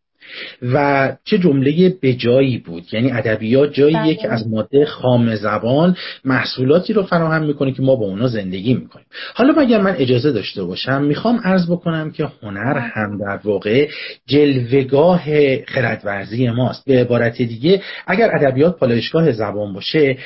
[0.62, 4.16] و چه جمله بجایی بود یعنی ادبیات جاییه بله.
[4.16, 9.06] که از ماده خام زبان محصولاتی رو فراهم می‌کنه که ما با اونا زندگی می‌کنیم
[9.34, 12.82] حالا اگر من اجازه داشته باشم می‌خوام عرض بکنم که هنر بله.
[12.82, 13.88] هم در واقع
[14.28, 15.22] جلوگاه
[15.66, 20.18] خردورزی ماست به عبارت دیگه اگر ادبیات پالایشگاه زبان باشه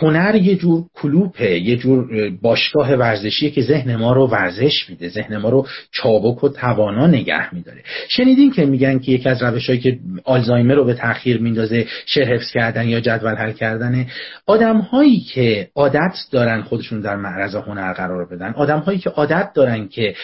[0.00, 5.36] هنر یه جور کلوپه یه جور باشگاه ورزشیه که ذهن ما رو ورزش میده ذهن
[5.36, 9.98] ما رو چابک و توانا نگه میداره شنیدین که میگن که یکی از روشهایی که
[10.24, 14.06] آلزایمر رو به تاخیر میندازه شعر حفظ کردن یا جدول حل کردن
[14.46, 19.50] آدم هایی که عادت دارن خودشون در معرض هنر قرار بدن آدم هایی که عادت
[19.54, 20.14] دارن که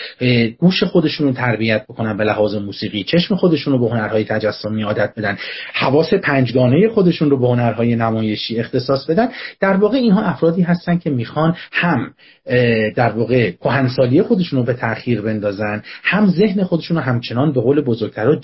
[0.59, 5.13] گوش خودشون رو تربیت بکنن به لحاظ موسیقی چشم خودشون رو به هنرهای تجسمی عادت
[5.17, 5.39] بدن
[5.75, 9.29] حواس پنجگانه خودشون رو به هنرهای نمایشی اختصاص بدن
[9.61, 12.13] در واقع اینها افرادی هستن که می‌خوان هم
[12.97, 17.81] در واقع کهنسالی خودشون رو به تاخیر بندازن هم ذهن خودشون رو همچنان به قول
[17.81, 18.35] بزرگترها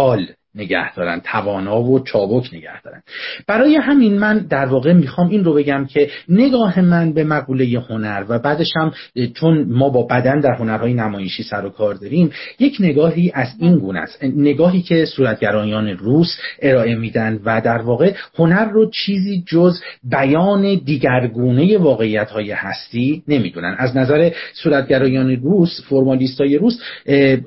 [0.00, 3.02] جوال نگه دارن توانا و چابک نگه دارن.
[3.46, 8.24] برای همین من در واقع می‌خوام این رو بگم که نگاه من به مقوله هنر
[8.28, 8.92] و بعدش هم
[9.34, 13.78] چون ما با بدن در هنرهای نمایشی سر و کار داریم یک نگاهی از این
[13.78, 14.24] گونه است.
[14.24, 21.78] نگاهی که صورتگرایان روس ارائه میدن و در واقع هنر رو چیزی جز بیان دیگرگونه
[21.78, 23.76] واقعیت های هستی نمی‌دونن.
[23.78, 26.80] از نظر صورتگرایان روس فرمالیستای روس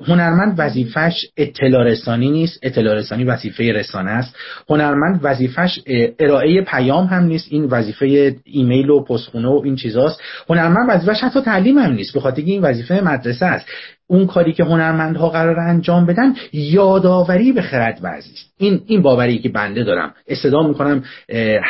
[0.06, 4.36] هنرمند وظیفش اطلاع رسانی نیست اطلاع رسانی وظیفه رسانه است.
[4.70, 5.80] هنرمند وظیفش
[6.18, 7.46] ارائه پیام هم نیست.
[7.50, 10.20] این وظیفه ایمیل و پستخونه و این چیزاست.
[10.48, 13.66] هنرمند وظیفش حتی تعلیم هم نیست به خاطر این وظیفه مدرسه است.
[14.06, 18.54] اون کاری که هنرمندها قرار انجام بدن یادآوری به خرد ورزی است.
[18.58, 20.14] این این باوری که بنده دارم.
[20.28, 21.04] استدا می‌کنم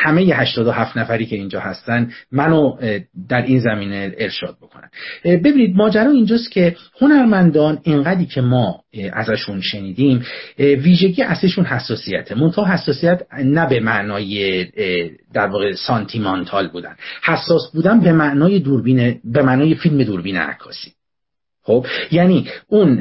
[0.05, 2.76] همه 87 نفری که اینجا هستن منو
[3.28, 4.89] در این زمینه ارشاد بکنن.
[5.24, 8.80] ببینید ماجرا اینجاست که هنرمندان اینقدری که ما
[9.12, 10.24] ازشون شنیدیم
[10.59, 12.35] ویژگی اصلیشون حساسیته.
[12.35, 14.64] منتها حساسیت نه به معنای
[15.35, 16.97] در واقع سانتیمانتال بودن.
[17.22, 20.93] حساس بودن به معنای دوربین به معنای فیلم دوربین عکاسی.
[21.67, 22.97] خب یعنی اون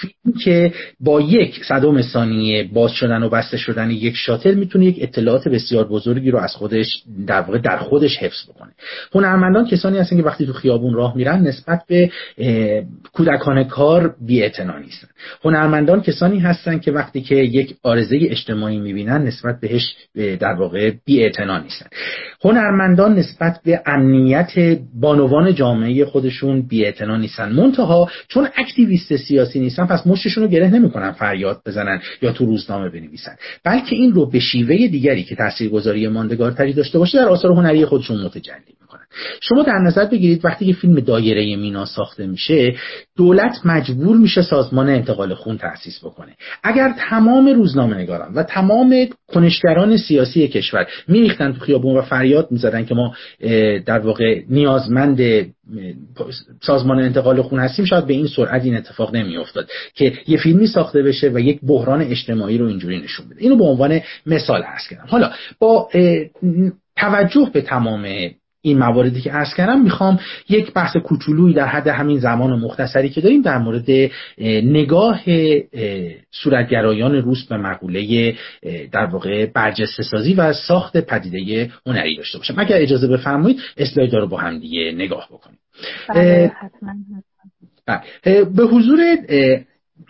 [0.00, 4.96] فیلم که با یک صدم ثانیه باز شدن و بسته شدن یک شاتل می‌تونه یک
[5.00, 8.70] اطلاعات بسیار بزرگی رو از خودش در واقع در خودش حفظ بکنه.
[9.14, 12.10] هنرمندان کسانی هستن که وقتی تو خیابون راه میرن نسبت به
[13.12, 15.08] کودکان کار بی نیستن
[15.44, 21.22] هنرمندان کسانی هستن که وقتی که یک آرزه اجتماعی می‌بینن نسبت بهش در واقع بی
[21.28, 21.86] نیستن
[22.44, 27.95] هنرمندان نسبت به امنیت بانوان جامعه خودشون بی نیستن منتها
[28.28, 33.36] چون اکتیویست سیاسی نیستن پس مشتشون رو گره نمی‌کنن فریاد بزنن یا تو روزنامه بنویسن.
[33.64, 38.24] بلکه این رو به شیوه دیگری که تاثیرگذاری ماندگارتری داشته باشه در آثار هنری خودشون
[38.24, 39.05] متجلی می‌کنن.
[39.40, 42.74] شما در نظر بگیرید وقتی که فیلم دایره مینا ساخته میشه
[43.16, 46.36] دولت مجبور میشه سازمان انتقال خون تأسیس بکنه.
[46.62, 52.84] اگر تمام روزنامه نگاران و تمام کنشگران سیاسی کشور میریختن تو خیابون و فریاد می‌زدن
[52.84, 53.14] که ما
[53.86, 55.20] در واقع نیازمند
[56.62, 61.02] سازمان انتقال خون هستیم شاید به این سرعت این اتفاق نمیافتاد که یه فیلمی ساخته
[61.02, 63.42] بشه و یک بحران اجتماعی رو اینجوری نشون بده.
[63.42, 65.06] اینو به عنوان مثال عرض کردم.
[65.08, 65.88] حالا با
[66.96, 68.06] توجه به تمام
[68.62, 73.20] این مواردی که عرض کردم می‌خوام یک بحث کوچولویی در حد همین زمان مختصری که
[73.20, 74.10] داریم در مورد
[74.64, 75.20] نگاه
[76.30, 78.34] صورتگرایان روس به مقوله
[78.92, 84.26] در واقع برجسته سازی و ساخت پدیده هنری داشته باشم اگر اجازه بفرمایید اسلاید رو
[84.26, 85.58] با هم دیگه نگاه بکنیم
[86.08, 86.52] بله،
[87.86, 88.44] بله.
[88.44, 89.00] به حضور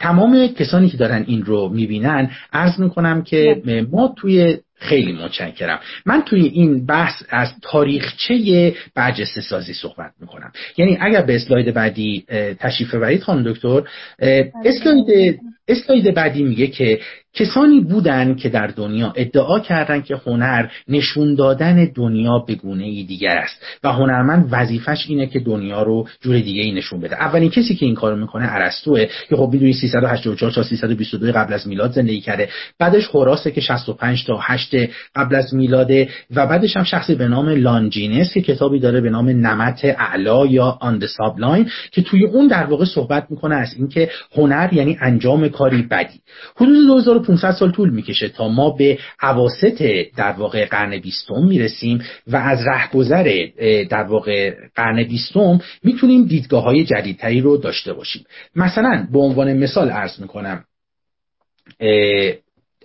[0.01, 3.87] تمام کسانی که دارن این رو می‌بینن عرض می‌کنم که بله.
[3.93, 10.99] ما توی خیلی متشکرم من توی این بحث از تاریخچه برجسته سازی صحبت می‌کنم یعنی
[11.01, 12.25] اگر به اسلاید بعدی
[12.61, 13.83] تشریف ببرید خانم دکتر
[14.19, 14.53] بله.
[14.65, 17.01] اسلاید اسلاید بعدی میگه که
[17.37, 23.05] کسانی بودن که در دنیا ادعا کردند که هنر نشون دادن دنیا به گونه ای
[23.05, 27.17] دیگر است و هنرمند وظیفش اینه که دنیا رو جور دیگه ای نشون بده.
[27.17, 31.69] اولین کسی که این کارو می‌کنه ارسطوه که خب می‌دونی 384 تا 322 قبل از
[31.69, 32.49] میلاد زندگی کرده.
[32.79, 34.75] بعدش هوراسه که 65 تا 8
[35.17, 39.29] قبل از میلاده و بعدش هم شخصی به نام لانجاینس که کتابی داره به نام
[39.29, 44.11] نمط اعلا یا On the Sublime که توی اون در واقع صحبت می‌کنه از اینکه
[44.37, 46.21] هنر یعنی انجام کار بدیع.
[46.57, 46.87] حدود
[47.27, 49.83] 2500 سال طول می‌کشه تا ما به اواسط
[50.17, 53.49] در واقع قرن بیستم می‌رسیم و از رهگذر
[53.91, 58.25] در واقع قرن بیستم می‌تونیم دیدگاه های جدیدتری رو داشته باشیم.
[58.57, 60.65] مثلا به عنوان مثال عرض می‌کنم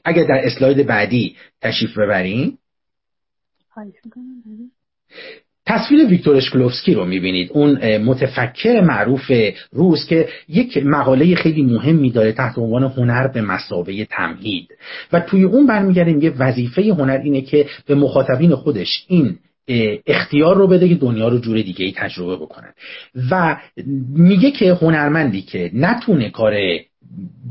[0.05, 2.57] اگر در اسلاید بعدی تشریف ببریم.
[5.65, 7.49] تصویر ویکتور اشکلوفسکی رو می‌بینید.
[7.53, 9.31] اون متفکر معروف
[9.71, 14.67] روس که یک مقاله خیلی مهمی داره تحت عنوان هنر به مسابه تمهید.
[15.13, 19.38] و توی اون برمیگردیم یه وظیفه هنر اینه که به مخاطبین خودش این
[20.07, 22.73] اختیار رو بده که دنیا رو جور دیگه ای تجربه بکنن.
[23.31, 23.57] و
[24.15, 26.53] میگه که هنرمندی که نتونه کار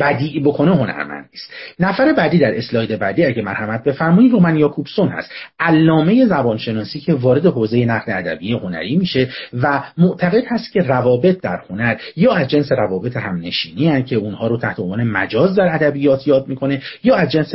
[0.00, 1.52] بدی بکنه هنرمند نیست.
[1.78, 5.30] نفر بعدی در اسلاید بعدی اگه مرحمت بفرمایید رومن یاکوبسون هست.
[5.58, 11.62] علامه زبانشناسی که وارد حوزه نقد ادبی هنری میشه و معتقد هست که روابط در
[11.70, 16.26] هنر یا از جنس روابط همنشینی هن که اونها رو تحت عنوان مجاز در ادبیات
[16.26, 17.54] یاد می‌کنه یا از جنس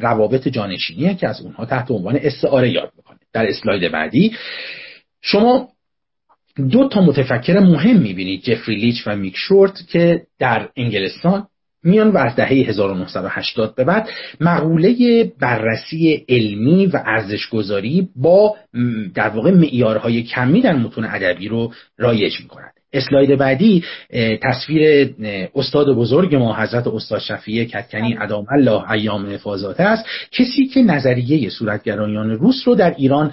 [0.00, 3.18] روابط جانشینی هن که از اونها تحت عنوان استعاره یاد می‌کنه.
[3.32, 4.32] در اسلاید بعدی
[5.22, 5.68] شما
[6.68, 11.46] دو تا متفکر مهم می‌بینید جفری لیچ و میک شورت که در انگلستان
[11.84, 14.08] میان و از دهه 1980 به بعد
[14.40, 18.56] مقوله بررسی علمی و ارزشگذاری با
[19.14, 23.84] در واقع معیارهای کمی در متون ادبی رو رایج می‌کنند اسلاید بعدی
[24.42, 25.14] تصویر
[25.54, 30.06] استاد بزرگ ما حضرت استاد شفیه کتکنی ادام الله ایام فازاته است.
[30.32, 33.32] کسی که نظریه صورتگرایان روس رو در ایران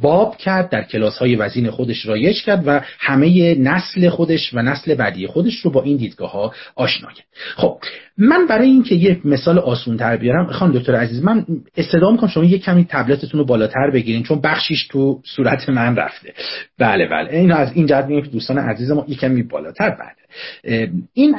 [0.00, 4.94] باب کرد در کلاس های وزین خودش رایج کرد و همه نسل خودش و نسل
[4.94, 7.26] بعدی خودش رو با این دیدگاه ها آشنا کرد.
[7.56, 7.78] خب
[8.18, 12.44] من برای اینکه یک مثال آسون تر بیارم خانم دکتر عزیز من استدا می‌کنم شما
[12.44, 16.34] یک کمی تبلتتون رو بالاتر بگیرین چون بخشیش تو صورت من رفته.
[16.78, 17.30] بله بله.
[17.30, 19.90] این از این جهت که دوستان عزیز ما یک کمی بالاتر.
[19.90, 20.90] بله.
[21.12, 21.36] این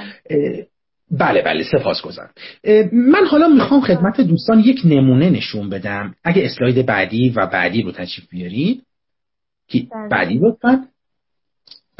[1.11, 1.41] بله.
[1.41, 2.29] بله سپاس گذارم
[2.93, 6.15] من حالا می‌خوام خدمت دوستان یک نمونه نشون بدم.
[6.23, 8.83] اگه اسلاید بعدی و بعدی رو تشریف بیارید
[9.73, 10.09] بله.
[10.11, 10.85] بعدی لطفا.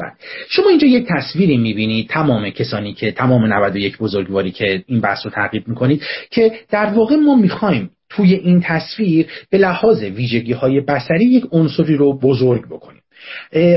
[0.00, 0.12] بله.
[0.48, 5.30] شما اینجا یک تصویری می‌بینید تمام کسانی که تمام 91 بزرگواری که این بحث رو
[5.30, 11.24] تعقیب می‌کنید که در واقع ما می‌خوایم توی این تصویر به لحاظ ویژگی های بسری
[11.24, 13.02] یک عنصری رو بزرگ بکنیم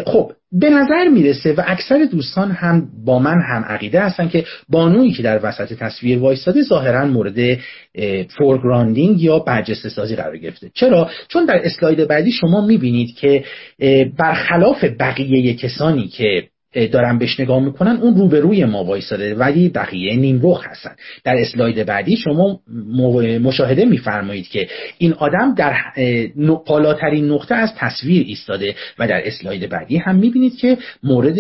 [0.06, 5.12] خب به نظر می‌رسه و اکثر دوستان هم با من هم عقیده هستن که بانویی
[5.12, 7.60] که در وسط تصویر وایستاده ظاهرا مورد
[8.38, 10.72] foregrounding یا برجسته سازی قرار گرفته.
[10.74, 13.44] چرا؟ چون در اسلاید بعدی شما می‌بینید که
[14.18, 16.44] برخلاف بقیه کسانی که
[16.86, 20.96] دارن بهش نگاه می‌کنن اون روبروی ما وایساده ولی بقیه نیم رخ هستن.
[21.24, 22.60] در اسلاید بعدی شما
[23.42, 24.68] مشاهده میفرمایید که
[24.98, 25.76] این آدم در
[26.66, 31.38] بالاترین نقطه از تصویر ایستاده و در اسلاید بعدی هم می‌بینید که مورد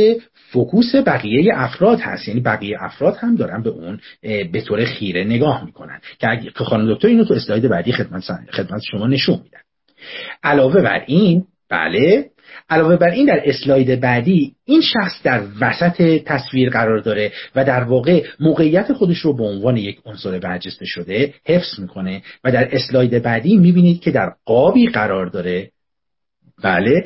[0.51, 2.27] focus بقیه افراد هست.
[2.27, 5.99] یعنی بقیه افراد هم دارن به اون به طور خیره نگاه می‌کنن.
[6.57, 9.59] که خانم دکتر اینو تو اسلاید بعدی خدمت خدمت شما نشون میدن.
[10.43, 12.25] علاوه بر این بله
[12.69, 17.83] علاوه بر این در اسلاید بعدی این شخص در وسط تصویر قرار داره و در
[17.83, 23.23] واقع موقعیت خودش رو به عنوان یک عنصر برجسته شده حفظ می‌کنه و در اسلاید
[23.23, 25.71] بعدی می‌بینید که در قابی قرار داره
[26.63, 27.05] بله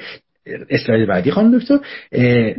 [0.70, 1.80] اسلاید بعدی خانم دکتر
[2.12, 2.56] بله.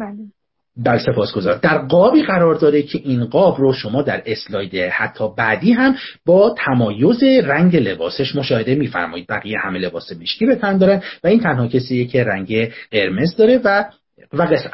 [0.77, 1.59] بر سپاسگزار.
[1.59, 5.97] در قابی قرار داره که این قاب رو شما در اسلاید حتی بعدی هم
[6.27, 9.27] با تمایز رنگ لباسش مشاهده میفرمایید.
[9.27, 13.61] بقیه همه لباس مشکی به تن دارن و این تنها کسیه که رنگ قرمز داره
[13.65, 13.85] و
[14.33, 14.67] و قص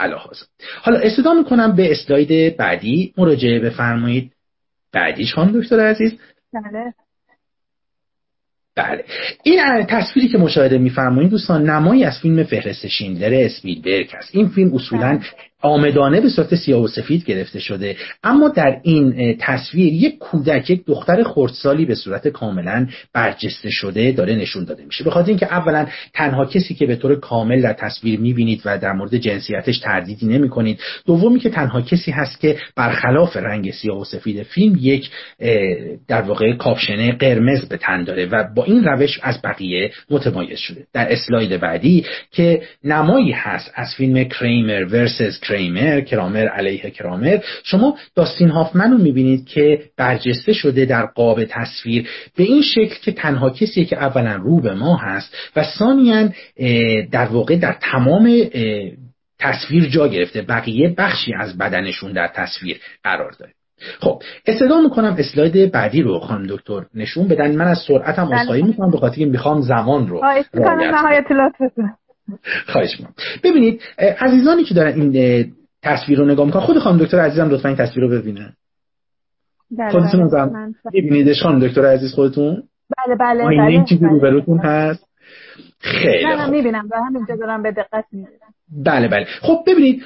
[0.82, 3.12] حالا استدا می‌کنم به اسلاید بعدی.
[3.16, 4.32] مراجعه بفرمایید.
[4.92, 6.18] بعدیش خانم دکتر عزیز.
[6.52, 6.94] بله.
[8.76, 9.04] بله.
[9.42, 14.34] این تصویری که مشاهده میفرمایید دوستان نمایی از فیلم فهرست شیندلر اسپیلبرگ است.
[14.34, 15.20] این فیلم اصولا بله.
[15.62, 17.96] آمدانه به صورت سیاه و سفید گرفته شده.
[18.24, 24.34] اما در این تصویر یک کودک یک دختر خردسالی به صورت کاملا برجسته شده داره
[24.34, 25.04] نشون داده میشه.
[25.04, 28.92] به خاطر اینکه اولا تنها کسی که به طور کامل در تصویر می‌بینید و در
[28.92, 34.04] مورد جنسیتش تردیدی نمی کنید دومی که تنها کسی هست که برخلاف رنگ سیاه و
[34.04, 35.10] سفید فیلم یک
[36.08, 40.86] در واقع کاپشنه قرمز به تن داره و با این روش از بقیه متمایز شده.
[40.92, 47.96] در اسلاید بعدی که نمایی هست از فیلم کریمر ورسس کریمر کرامر علیه کرامر شما
[48.14, 52.08] داستین هافمن رو می‌بینید که برجسته شده در قاب تصویر.
[52.36, 56.28] به این شکل که تنها کسیه که اولا رو به ما هست و ثانیا
[57.12, 58.44] در واقع در تمام
[59.40, 60.42] تصویر جا گرفته.
[60.42, 63.52] بقیه بخشی از بدنشون در تصویر قرار داره.
[64.00, 66.82] خب استدا می‌کنم اسلاید بعدی رو خانم دکتر.
[66.94, 67.56] نشون بدن.
[67.56, 68.34] من از سرعتم بله.
[68.34, 70.20] عذرخواهی می‌کنم به خاطر اینکه می‌خوام زمان رو
[72.66, 73.14] خواهش می‌کنم.
[73.44, 75.52] ببینید عزیزانی که دارن این
[75.82, 78.52] تصویر رو نگاه می‌کنن خود خانم دکتر عزیزم لطفا این تصویر رو ببینن.
[79.78, 82.62] بله خودتون بله میبینیدش خانم دکتر عزیز خودتون؟
[83.06, 85.08] بله بله بله این چیزی رو هست؟
[85.80, 88.38] خیلی نه نه می‌بینم در همینجا دارم به دقت می‌بینم
[88.84, 89.26] بله بله.
[89.40, 90.02] خب ببینید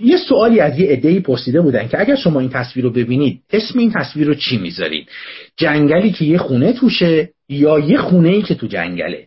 [0.00, 3.78] یه سوالی از یه عده‌ای پرسیده بودن که اگر شما این تصویر رو ببینید اسم
[3.78, 5.08] این تصویر رو چی می‌ذارید؟
[5.56, 9.26] جنگلی که یه خونه توشه یا یه خونه ای که تو جنگله؟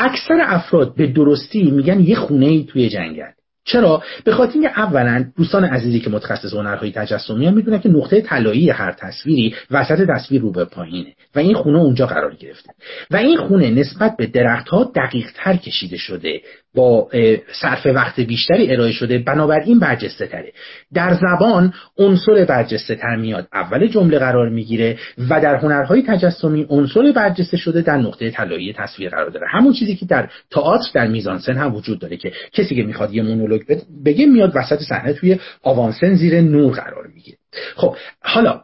[0.00, 3.30] اکثر افراد به درستی میگن یه خونه ای توی جنگل.
[3.64, 8.20] چرا؟ به خاطر اینکه اولا دوستان عزیزی که متخصص هنرهای تجسمی هم می‌دونن که نقطه
[8.20, 12.70] طلایی هر تصویری وسط تصویر رو به پایینه و این خونه اونجا قرار گرفته.
[13.10, 16.40] و این خونه نسبت به درختها دقیق تر کشیده شده.
[16.74, 17.08] با
[17.60, 20.52] صرف وقت بیشتری ارائه شده بنابراین برجسته تره
[20.94, 23.48] در زبان عنصر برجسته تر میاد.
[23.52, 24.98] اول جمله قرار می‌گیره
[25.30, 29.46] و در هنرهای تجسمی عنصر برجسته شده در نقطه طلایی تصویر قرار داره.
[29.50, 33.22] همون چیزی که در تئاتر در میزانسن هم وجود داره که کسی که می‌خواد یه
[33.22, 33.60] مونولوگ
[34.04, 37.38] بگه میاد وسط صحنه توی آوانسن زیر نور قرار می‌گیره.
[37.76, 38.60] خب حالا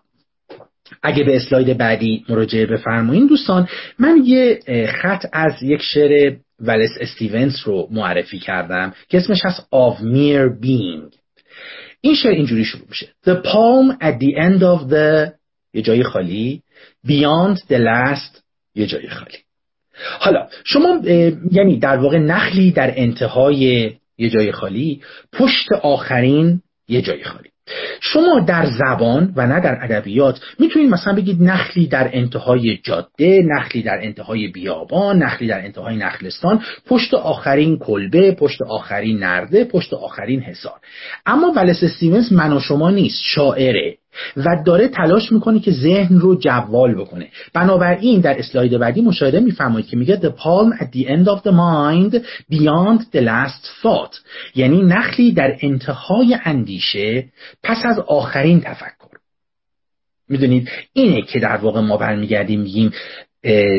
[1.03, 3.69] اگه به اسلاید بعدی مراجعه بفرمایید دوستان
[3.99, 4.61] من یه
[5.03, 11.17] خط از یک شعر ولس استیونز رو معرفی کردم که اسمش هست of mere being.
[12.01, 13.07] این شعر اینجوری شروع میشه.
[13.27, 15.33] The palm at the end of the
[15.75, 16.63] یه جای خالی.
[17.07, 18.41] Beyond the last
[18.75, 19.39] یه جای خالی.
[20.19, 21.01] حالا شما
[21.53, 25.03] یعنی در واقع نخلی در انتهای یه جای خالی
[25.33, 27.51] پشت آخرین یه جای خالی.
[28.01, 33.83] شما در زبان و نه در ادبیات می‌تونید مثلا بگید نخلی در انتهای جاده نخلی
[33.83, 40.41] در انتهای بیابان نخلی در انتهای نخلستان پشت آخرین کلبه پشت آخرین نرده پشت آخرین
[40.41, 40.81] حصار.
[41.27, 43.97] اما ولس استیونز من و شما نیست شاعره.
[44.37, 47.29] و داره تلاش می‌کنه که ذهن رو جوال بکنه.
[47.55, 51.53] بنابراین در اسلاید بعدی مشاهده میفرمایید که میگه the palm at the end of the
[51.53, 52.15] mind
[52.53, 54.17] beyond the last thought.
[54.55, 57.25] یعنی نخلی در انتهای اندیشه
[57.63, 59.07] پس از آخرین تفکر.
[60.29, 62.93] می‌دونید؟ اینه که در واقع ما برمیگردیم میگیم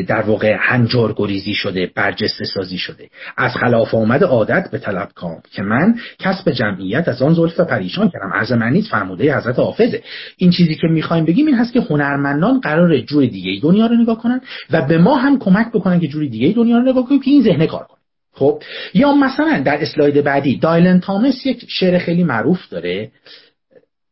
[0.08, 3.08] در واقع هنجار گریزی شده برجسته سازی شده.
[3.36, 8.10] از خلاف آمد عادت به طلب کام که من کسب جمعیت از آن زلف پریشان
[8.10, 8.32] کردم.
[8.34, 10.02] از منیت فرموده حضرت حافظه
[10.36, 14.18] این چیزی که می‌خوایم بگیم این هست که هنرمندان قرار جور دیگه دنیا رو نگاه
[14.22, 14.40] کنن
[14.70, 17.42] و به ما هم کمک بکنن که جور دیگه دنیا رو نگاه کنیم که این
[17.42, 17.98] ذهن کار کنه.
[18.32, 18.62] خب
[18.94, 23.10] یا مثلا در اسلاید بعدی دایلن تامس یک شعر خیلی معروف داره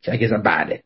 [0.02, 0.80] که اگه بله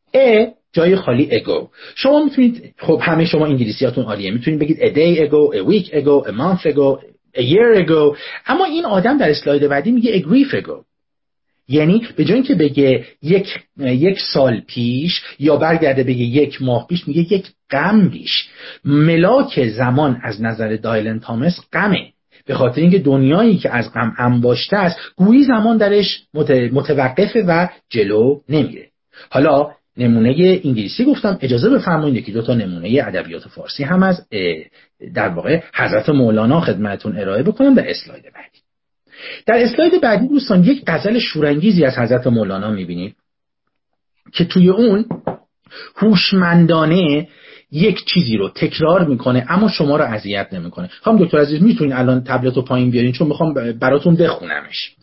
[0.73, 4.31] جای خالی اگو شما می‌تونید خب همه شما انگلیسیاتون عالیه.
[4.31, 6.99] می‌تونید بگید a day ago a week ago a month ago
[7.37, 8.17] a year ago.
[8.47, 10.85] اما این آدم در اسلاید بعدی میگه a grief ago.
[11.69, 13.49] یعنی به جای اینکه بگه یک
[13.79, 18.49] یک سال پیش یا برگرده بگه یک ماه پیش میگه یک غم پیش
[18.85, 22.13] ملاک زمان از نظر دایلن تامس غمه.
[22.47, 26.23] به خاطر اینکه دنیایی که از غم انباشته است گویی زمان درش
[26.73, 28.87] متوقفه و جلو نمیره.
[29.31, 31.39] حالا نمونه انگلیسی گفتم.
[31.41, 34.27] اجازه بفرمایید که دو تا نمونه ادبیات فارسی هم از
[35.15, 38.59] در واقع حضرت مولانا خدمتون ارائه بکنم در اسلاید بعدی.
[39.47, 43.15] در اسلاید بعدی دوستان یک غزل شورانگیزی از حضرت مولانا می‌بینید
[44.33, 45.05] که توی اون
[45.97, 47.29] هوشمندانه
[47.73, 50.91] یک چیزی رو تکرار می‌کنه اما شما رو اذیت نمی‌کنه.
[51.01, 54.97] خانم دکتر عزیز می‌تونید الان تبلت رو پایین بیارین؟ چون می‌خوام براتون بخونمش.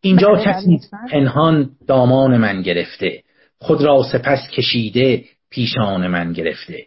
[0.00, 1.10] اینجا بله، کسی بله.
[1.10, 3.22] پنهان دامان من گرفته.
[3.64, 6.86] خود را سپس کشیده پیشان من گرفته.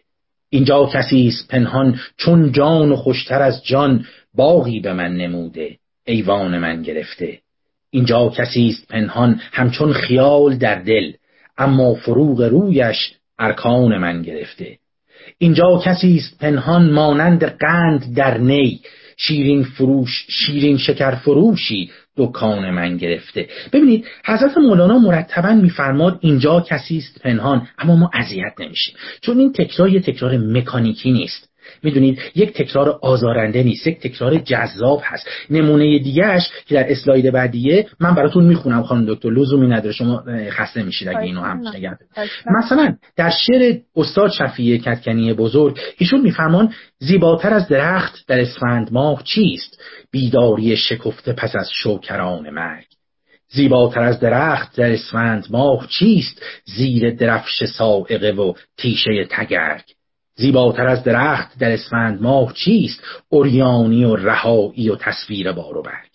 [0.50, 5.76] اینجا کسی است پنهان چون جان و خوشتر از جان باغی به من نموده
[6.06, 7.38] ایوان من گرفته.
[7.90, 11.12] اینجا کسی است پنهان همچون خیال در دل
[11.58, 14.78] اما فروغ رویش ارکان من گرفته.
[15.38, 18.80] اینجا کسی است پنهان مانند قند در نی
[19.16, 23.48] شیرین فروش شیرین شکر فروشی دکان من گرفته.
[23.72, 28.94] ببینید حضرت مولانا مرتبا میفرماد اینجا کسی است پنهان اما ما اذیت نمیشیم.
[29.20, 31.47] چون این تکرار یه تکرار مکانیکی نیست.
[31.82, 35.26] می‌دونید یک تکرار آزارنده نیست یک تکرار جذاب هست.
[35.50, 40.82] نمونه دیگهش که در اسلاید بعدیه من براتون می‌خونم خانم دکتر لزومی نداره شما خسته
[40.82, 41.98] میشید اگه اینو هم نگرد
[42.58, 49.22] مثلا در شعر استاد شفیع کتکنی بزرگ ایشون میفرمان زیباتر از درخت در اسفند ماه
[49.22, 49.80] چیست.
[50.10, 52.84] بیداری شکفته پس از شوکران مرگ.
[53.48, 59.84] زیباتر از درخت در اسفند ماه چیست؟ زیر درفش سائقه و تیشه تگرگ.
[60.38, 66.08] زیباتر از درخت در اسفند ماه چیست؟ اوریانی و رهایی و تصویر بار و برگ.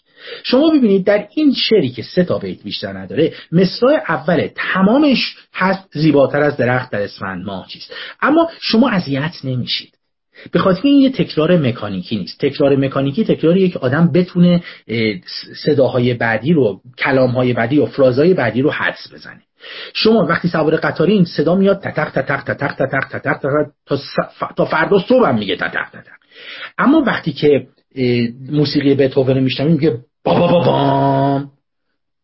[0.43, 5.89] شما ببینید در این شعری که سه تا بیت بیشتر نداره مصرع اول تمامش هست
[5.93, 7.93] زیباتر از درخت در اسفند ماه چیست.
[8.21, 9.93] اما شما اذیت نمیشید.
[10.51, 12.39] به خاطر این یه تکرار مکانیکی نیست.
[12.39, 14.63] تکرار مکانیکی تکراریه که آدم بتونه
[15.65, 19.41] صداهای بعدی رو کلامهای بعدی و فرازهای بعدی رو حدس بزنه.
[19.93, 23.39] شما وقتی سوار قطارین صدا میاد تتق تتق تتق تتق تتق
[23.85, 23.97] تا
[24.55, 26.11] تا فردا صبح هم میگه تتق تتق.
[26.77, 27.67] اما وقتی که
[28.51, 29.99] موسیقی بتهوون میشنویم میگه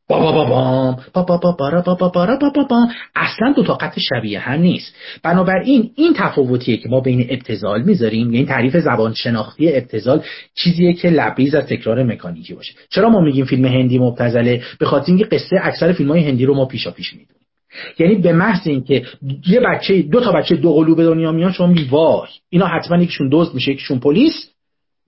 [0.09, 4.95] بابا بابام بابا بابام بابا بابا بابا بابا اصلا دو تا قطع شبیه هم نیست.
[5.23, 10.23] بنابراین این تفاوتیه که ما بین ابتزال می‌ذاریم یعنی تعریف زبان شناختی ابتزال
[10.55, 12.73] چیزیه که لبریز از تکرار مکانیکی باشه.
[12.89, 16.55] چرا ما میگیم فیلم هندی مبتذله به خاطر اینکه قصه اکثر فیلم های هندی رو
[16.55, 17.41] ما پیشا پیش می‌دونیم.
[17.99, 19.05] یعنی به محض اینکه
[19.47, 23.03] یه بچه دو تا بچه دو قلو به دنیا میان شما میگی وای اینا حتما
[23.03, 24.33] یکیشون دزد میشه یکیشون پلیس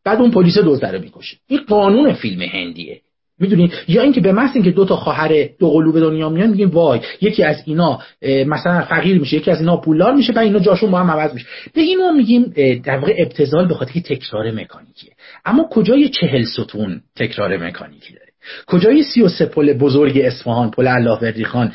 [0.05, 1.37] بعد اون پلیس دزد رو می‌کشه.
[1.47, 3.01] این قانون فیلم هندیه.
[3.41, 6.69] می‌دونید یا اینکه به محض اینکه دو تا خواهر دو قلو به دنیا میان میگیم
[6.69, 7.99] وای یکی از اینا
[8.47, 11.45] مثلا فقیر میشه یکی از اینا پولدار میشه بعد اینا جاشون با هم عوض میشه.
[11.73, 12.53] به اینو میگیم
[12.85, 15.11] در واقع ابتذال به خاطر تکرار مکانیکیه.
[15.45, 18.25] اما کجای چهل ستون تکرار مکانیکی داره؟
[18.67, 21.71] کجای سی و سه پل بزرگ اصفهان پل الله وردی خان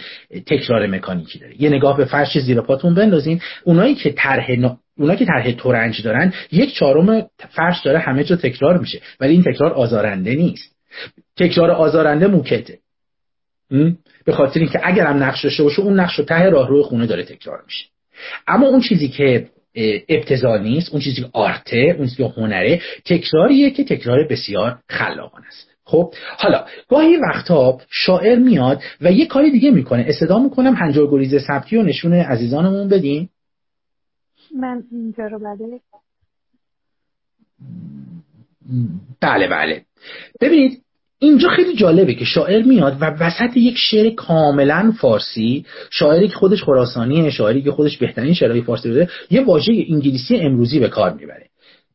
[0.46, 3.40] تکرار مکانیکی داره؟ یه نگاه به فرش زیر پاتون بندازین.
[3.64, 4.46] اونایی که طرح
[4.98, 9.00] اونا که طرح تورنج دارن یک چهارم فرش داره همه جا تکرار میشه.
[9.20, 10.75] ولی این تکرار آزارنده نیست.
[11.36, 12.78] تکرار آزارنده موکته.
[14.24, 17.24] به خاطر اینکه اگرم نقش داشته باشه اون نقش رو ته راه روی خونه داره
[17.24, 17.84] تکرار میشه.
[18.46, 19.48] اما اون چیزی که
[20.08, 25.46] ابتزال نیست اون چیزی که آرته اون چیزی که هنره تکراریه که تکرار بسیار خلاقانه
[25.46, 25.70] است.
[25.84, 30.04] خب حالا گاهی وقتا شاعر میاد و یه کاری دیگه می‌کنه.
[30.08, 33.28] استدا می‌کنم هنجار گریز سبتی و نشون عزیزانمون بدین.
[34.58, 35.38] من اینجا رو
[39.20, 39.82] بله بله.
[40.40, 40.82] ببینید
[41.18, 46.62] اینجا خیلی جالبه که شاعر میاد و وسط یک شعر کاملا فارسی شاعری که خودش
[46.62, 51.46] خراسانیه شاعری که خودش بهترین شعرهای فارسی بوده یه واژه انگلیسی امروزی به کار می‌بره.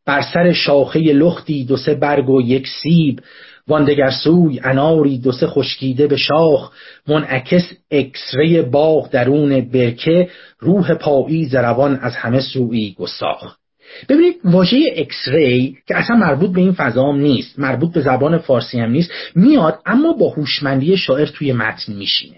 [0.05, 3.19] بر سر شاخه لختی دو سه برگ و یک سیب
[3.67, 6.71] واندگر سوی اناری دو سه خشکیده به شاخ
[7.07, 10.29] منعکس اکسری باغ درون برکه
[10.59, 13.60] روح پایی زروان از همه سوی گساخ
[14.09, 18.79] ببینید واژه اکس ری که اصلا مربوط به این فضا نیست مربوط به زبان فارسی
[18.79, 22.37] هم نیست میاد اما با هوشمندی شاعر توی متن میشینه.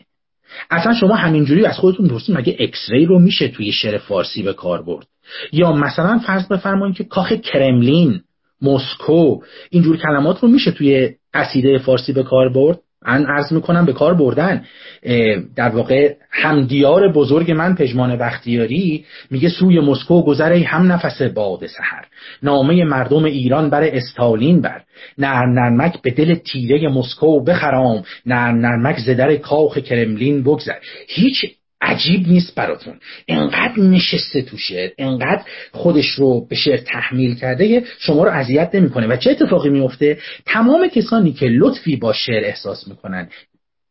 [0.71, 4.53] اصلا شما همینجوری از خودتون پرسید مگه اکس ری رو میشه توی شعر فارسی به
[4.53, 5.07] کار برد؟
[5.51, 8.21] یا مثلا فرض بفرمایید که کاخ کرملین
[8.61, 13.93] مسکو اینجور کلمات رو میشه توی قصیده فارسی به کار برد؟ من عرض می‌کنم به
[13.93, 14.65] کار بردن.
[15.55, 22.05] در واقع همدیار بزرگ من پژمان بختیاری میگه سوی مسکو گذره هم نفس باد سحر.
[22.43, 24.81] نامه مردم ایران بر استالین بر.
[25.17, 28.03] نرم نرمک به دل تیره مسکو بخرام.
[28.25, 30.79] نرم نرمک زدر کاخ کرملین بگذر.
[31.07, 31.45] هیچ
[31.83, 32.99] عجیب نیست براتون.
[33.27, 35.41] انقدر نشسته تو شعر انقدر
[35.71, 39.07] خودش رو به شعر تحمیل کرده شما رو اذیت نمی‌کنه.
[39.07, 43.29] و چه اتفاقی میفته تمام کسانی که لطفی با شعر احساس می‌کنن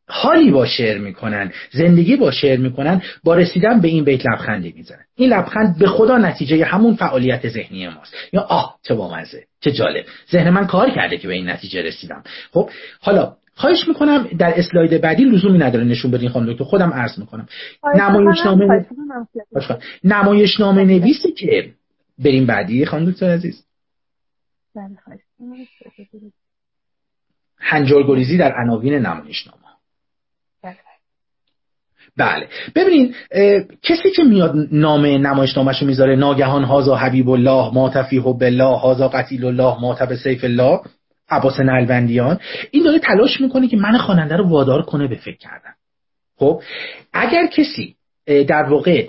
[0.09, 5.05] حالی با شعر می‌کنن زندگی با شعر می‌کنن با رسیدن به این بیت لبخندی می‌زنن.
[5.16, 8.14] این لبخند به خدا نتیجه همون فعالیت ذهنی ماست.
[8.32, 10.05] یا آه چه بامزه چه جالب.
[10.32, 12.23] ذهن من کار کرده که به این نتیجه رسیدم.
[12.52, 12.70] خب
[13.01, 16.64] حالا خواهش می‌کنم در اسلاید بعدی لزومی نداره نشون بدین خانم دکتر.
[16.64, 17.48] خودم عرض می‌کنم.
[17.94, 18.86] نمایشنامه
[20.04, 21.72] نمایشنامه نویسی که
[22.18, 23.64] بریم بعدی خانم دکتر عزیز.
[24.74, 24.96] بله،
[27.58, 29.58] هنجار گریزی در عناوین نمایشنامه.
[30.62, 30.76] بله.
[32.16, 33.14] بله ببینید
[33.82, 39.44] کسی که میاد نام نمایشنامهشو می‌ذاره ناگهان هازا حبیب الله ما تفیح بالله هازا قتیل
[39.44, 40.80] الله ما سیف الله
[41.32, 42.38] عباس نلبندیان
[42.70, 45.74] این داره تلاش می‌کنه که من خواننده رو وادار کنه به فکر کردن.
[46.36, 46.62] خب
[47.12, 47.96] اگر کسی
[48.26, 49.09] در واقع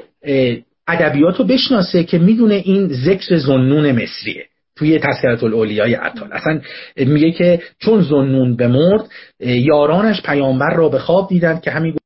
[0.87, 4.45] ادبیات رو بشناسه که می‌دونه این ذکر زنون مصریه
[4.75, 6.61] توی تذکرت الاولیای عطال اصلا
[6.97, 9.09] میگه که چون زنون بمرد
[9.39, 11.97] یارانش پیامبر را به خواب دیدند که همین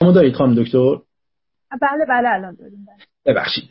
[0.00, 0.96] دارید خانم دکتر؟
[1.82, 3.34] بله بله الان داریم بله.
[3.34, 3.64] ببخشید.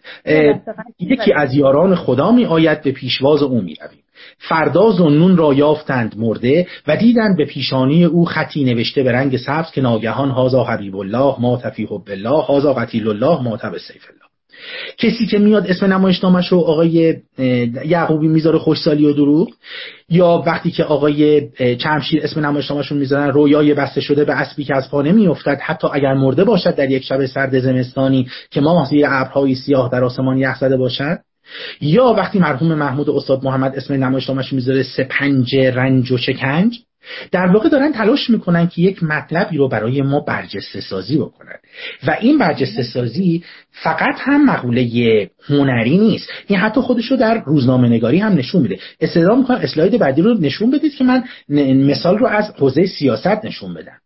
[1.00, 4.04] یکی از یاران خدا می آید به پیشواز او می رویم.
[4.38, 9.72] فردا زنون را یافتند مرده و دیدند به پیشانی او خطی نوشته به رنگ سبز
[9.72, 14.23] که ناگهان هازا حبیب الله ما تفیح بالله هازا قتیل الله ما تب سیف الله.
[14.98, 17.16] کسی که میاد اسم نمایشنامش رو آقای
[17.86, 19.50] یعقوبی می‌ذاره خوشسالی و دروغ
[20.10, 24.76] یا وقتی که آقای چمشیر اسم نمایشنامش رو می‌ذارن رویای بسته شده به اسبی که
[24.76, 29.06] از پا نمیافتد حتی اگر مرده باشد در یک شب سرد زمستانی که ما زیر
[29.10, 31.18] ابرهای سیاه در آسمان یخ زده باشد
[31.82, 36.80] یا وقتی مرحوم محمود استاد محمد اسم نمایشنامش می‌ذاره سپنج رنج و شکنج
[37.32, 41.56] در واقع دارن تلاش می‌کنن که یک مطلبی رو برای ما برجسته سازی بکنن.
[42.08, 46.30] و این برجسته سازی فقط هم مقوله هنری نیست.
[46.48, 48.80] این حتی خودش رو در روزنامه نگاری هم نشون میده.
[49.02, 51.24] استعداد می‌کنم اسلاید بعدی رو نشون بدید که من
[51.74, 54.03] مثال رو از حوزه سیاست نشون بدم.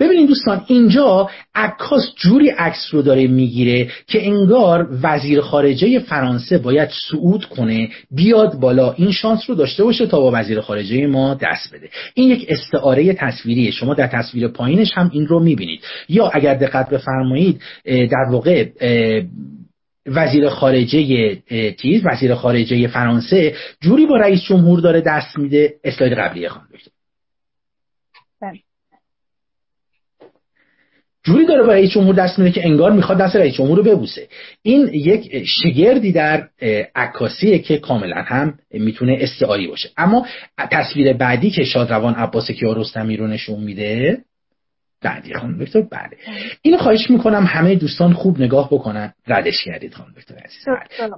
[0.00, 6.88] ببینید دوستان اینجا عکاس جوری عکس رو داره می‌گیره که انگار وزیر خارجه فرانسه باید
[7.10, 11.74] صعود کنه بیاد بالا این شانس رو داشته باشه تا با وزیر خارجه ما دست
[11.74, 11.88] بده.
[12.14, 13.70] این یک استعاره تصویریه.
[13.70, 15.80] شما در تصویر پایینش هم این رو می‌بینید.
[16.08, 18.68] یا اگر دقت بفرمایید در واقع
[20.06, 21.34] وزیر خارجه
[21.70, 25.74] تیز وزیر خارجه فرانسه جوری با رئیس جمهور داره دست میده.
[25.84, 26.66] اسلاید قبلی خانم
[31.26, 34.28] جوری داره با رئیس جمهور دست میده که انگار می‌خواد دست رئیس جمهور رو ببوسه.
[34.62, 36.48] این یک شگردی در
[36.94, 39.88] عکاسیه که کاملا هم می‌تونه استعاری باشه.
[39.96, 40.26] اما
[40.70, 44.18] تصویر بعدی که شادروان عباس کیارستمی رو نشون میده
[45.02, 46.16] بعدی خانم دکتر بله.
[46.62, 49.12] اینو خواهش می‌کنم همه دوستان خوب نگاه بکنن.
[49.26, 50.64] ردش کردید خانم دکتر عزیز.
[50.66, 51.10] بله.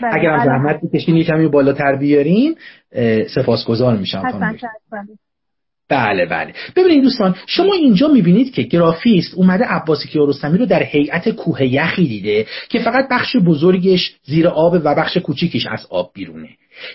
[0.00, 0.14] بله.
[0.14, 2.56] اگر هم زحمت بکشین یکمی بالاتر بیارین.
[3.34, 4.56] سپاسگزار میشم خانم
[5.90, 6.52] بله بله.
[6.76, 12.08] ببینید دوستان شما اینجا می‌بینید که گرافیست اومده عباس کیارستمی رو در هیئت کوه یخی
[12.08, 16.48] دیده که فقط بخش بزرگش زیر آب و بخش کوچیکش از آب بیرونه.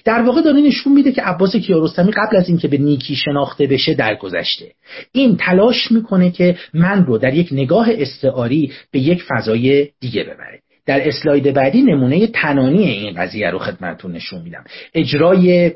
[0.05, 3.93] در واقع داره نشون میده که عباس کیارستمی قبل از اینکه به نیکی شناخته بشه
[3.93, 4.65] درگذشته.
[5.11, 10.59] این تلاش می‌کنه که من رو در یک نگاه استعاری به یک فضای دیگه ببره.
[10.85, 14.63] در اسلاید بعدی نمونه تنانی این قضیه رو خدمتتون نشون میدم.
[14.93, 15.71] اجرای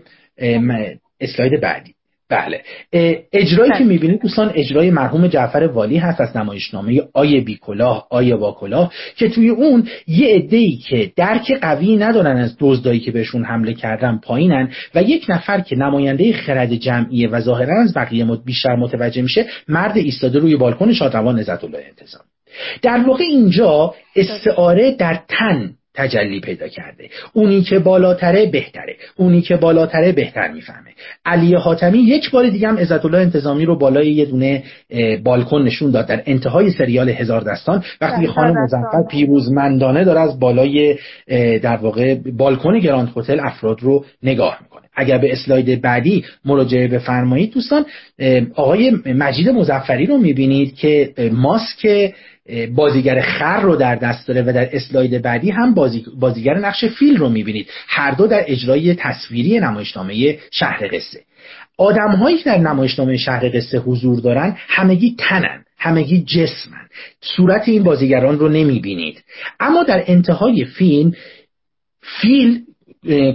[1.21, 1.93] اسلاید بعدی.
[2.29, 2.61] بله
[3.33, 3.87] اجرایی که بله.
[3.87, 9.49] می‌بینید دوستان اجرای مرحوم جعفر والی هست از نمایشنامه آی بیکلاه آی با که توی
[9.49, 15.03] اون یه عده‌ای که درک قوی ندارن از دزدایی که بهشون حمله کردن پایینن و
[15.03, 20.39] یک نفر که نماینده خرد جمعیه و ظاهرا از بقیه بیشتر متوجه میشه مرد ایستاده
[20.39, 22.23] روی بالکن شادروان عزت الله انتظام
[22.81, 27.09] در واقع اینجا استعاره در تن تجلی پیدا کرده.
[27.33, 28.95] اونی که بالاتره بهتره.
[29.15, 30.89] اونی که بالاتره بهتر می‌فهمه.
[31.25, 34.63] علی حاتمی یک بار دیگه هم عزت الله انتظامی رو بالای یه دونه
[35.23, 37.83] بالکن نشون داد در انتهای سریال هزار دستان.
[38.01, 40.97] وقتی خانم مزفر پیروزمندانه داره از بالای
[41.63, 44.83] در واقع بالکن گراند هتل افراد رو نگاه می‌کنه.
[44.95, 47.85] اگر به اسلاید بعدی مراجعه بفرمایید دوستان
[48.55, 52.11] آقای مجید مزفری رو می‌بینید که ماسک
[52.75, 56.05] بازیگر خر رو در دست داره و در اسلاید بعدی هم بازی...
[56.19, 57.69] بازیگر نقش فیل رو می‌بینید.
[57.87, 61.21] هر دو در اجرای تصویری نمایشنامه شهر قصه.
[61.77, 66.87] آدم هایی که در نمایشنامه شهر قصه حضور دارن همگی تنن همگی جسمن.
[67.21, 69.23] صورت این بازیگران رو نمی‌بینید.
[69.59, 71.13] اما در انتهای فیلم
[72.01, 72.61] فیل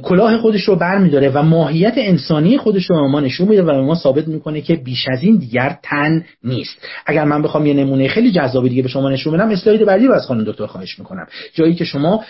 [0.03, 3.67] کلاه خودش رو بر میداره و ماهیت انسانی خودش رو به ما نشون میده و
[3.67, 6.79] به ما ثابت می‌کنه که بیش از این دیگر تن نیست.
[7.07, 10.15] اگر من بخوام یه نمونه خیلی جذابی دیگه به شما نشون بدم اسلاید بعدی رو
[10.15, 11.27] از خانم دکتر خواهش می‌کنم.
[11.55, 12.25] جایی که شما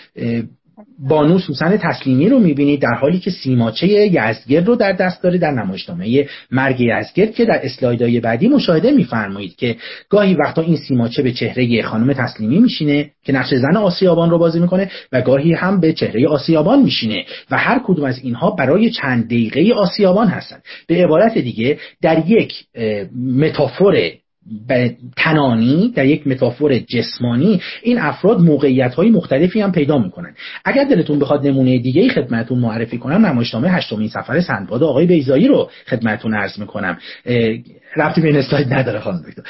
[0.99, 5.51] بانو سوسن تسلیمی رو می‌بینید در حالی که سیماچه یزدگرد رو در دست داره در
[5.51, 9.75] نمایشنامه مرگ یزدگرد که در اسلایدهای بعدی مشاهده میفرمایید که
[10.09, 14.59] گاهی وقتا این سیماچه به چهره خانم تسلیمی میشینه که نقش زن آسیابان رو بازی
[14.59, 19.25] می‌کنه و گاهی هم به چهره آسیابان میشینه و هر کدوم از اینها برای چند
[19.25, 22.53] دقیقه آسیابان هستند به عبارت دیگه در یک
[23.35, 23.95] متافور
[25.17, 30.35] تنانی در یک متافور جسمانی این افراد موقعیت های مختلفی هم پیدا می‌کنن.
[30.65, 35.47] اگر دلتون بخواد نمونه دیگه ای خدمتون معرفی کنم نمایشنامه هشتمین سفر سندباد آقای بیزایی
[35.47, 36.97] رو خدمتون عرض می‌کنم.
[37.95, 39.43] رفتی به این نداره خانم دکتر.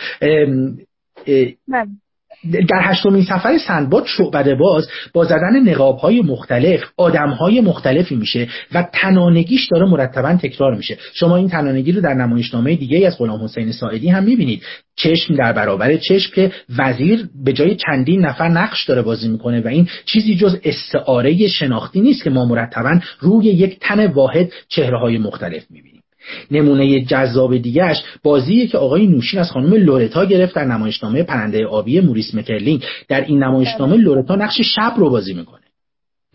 [2.51, 8.47] در هشتمین سفر سندباد شعبده باز با زدن نقاب های مختلف آدم های مختلفی میشه
[8.73, 10.97] و تنانگیش داره مرتبا تکرار میشه.
[11.13, 14.63] شما این تنانگی رو در نمایشنامه دیگه از غلام حسین ساعدی هم می‌بینید.
[14.95, 19.67] چشم در برابر چشم که وزیر به جای چندین نفر نقش داره بازی می‌کنه و
[19.67, 25.17] این چیزی جز استعاره شناختی نیست که ما مرتبا روی یک تن واحد چهره های
[25.17, 26.04] مختلف می‌بینیم.
[26.51, 31.99] نمونه جذاب دیگهش بازیه که آقای نوشین از خانم لورتا گرفت در نمایشنامه پرنده آبی
[31.99, 35.61] موریس مترلینگ در این نمایشنامه لورتا نقش شب رو بازی می‌کنه.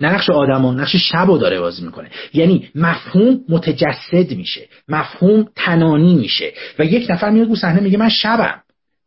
[0.01, 2.09] نه نقش آدما نقش شب رو داره بازی می‌کنه.
[2.35, 4.69] یعنی مفهوم متجسد میشه.
[4.89, 6.53] مفهوم تنانی میشه.
[6.79, 8.61] و یک نفر میاد رو صحنه میگه من شبم.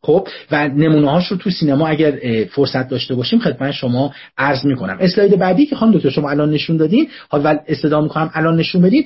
[0.05, 2.13] خب و نمونه هاش رو تو سینما اگر
[2.51, 4.97] فرصت داشته باشیم خدمت شما عرض می‌کنم.
[4.99, 9.05] اسلاید بعدی که خانم دکتر شما الان نشون دادین حالا استدا می‌کنم الان نشون بدین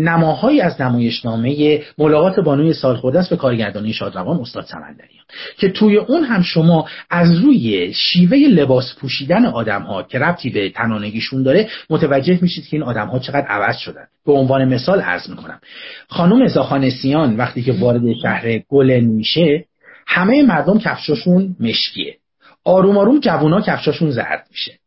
[0.00, 5.24] نماهایی از نمایشنامه ملاقات بانوی سالخورده است به کارگردانی شادروان استاد سمندریان
[5.58, 10.70] که توی اون هم شما از روی شیوه لباس پوشیدن آدم ها که ربطی به
[10.70, 14.04] تنانگیشون داره متوجه میشید که این آدم ها چقدر عوض شدن.
[14.26, 15.60] به عنوان مثال عرض می‌کنم.
[16.08, 19.64] خانم زاخانسیان وقتی که وارد شهر گلن میشه
[20.06, 22.16] همه مردم کفشاشون مشکیه.
[22.64, 24.78] آروم آروم جوونا کفشاشون زرد میشه.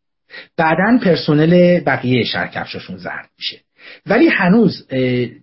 [0.57, 3.59] بعدا پرسنل بقیه شهر کفشاشون زرد میشه.
[4.05, 4.87] ولی هنوز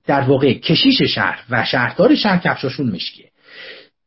[0.07, 3.31] در واقع کشیش شهر و شهردار شهر کفشاشون مشکیه.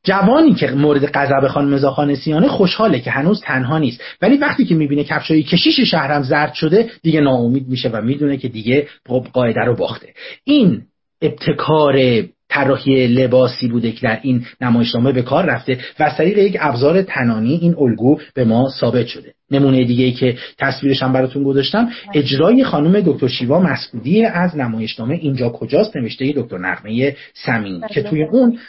[0.04, 4.02] جوانی که مورد غضب خانم زاخانه سیانه خوشحاله که هنوز تنها نیست.
[4.22, 8.48] ولی وقتی که می‌بینه کفشای کشیش شهرم زرد شده دیگه ناامید میشه و می‌دونه که
[8.48, 8.88] دیگه
[9.34, 10.14] قاعده رو باخته.
[10.44, 10.82] این
[11.22, 17.02] ابتکار طراحی لباسی بوده که در این نمایشنامه به کار رفته و از یک ابزار
[17.02, 19.34] تنانی این الگو به ما ثابت شده.
[19.52, 25.16] نمونه دیگه ای که تصویرش هم براتون گذاشتم اجرای خانم دکتر شیوا مسعودی از نمایشنامه
[25.16, 28.60] اینجا کجاست؟ نوشته دکتر نقمه سمین که توی اون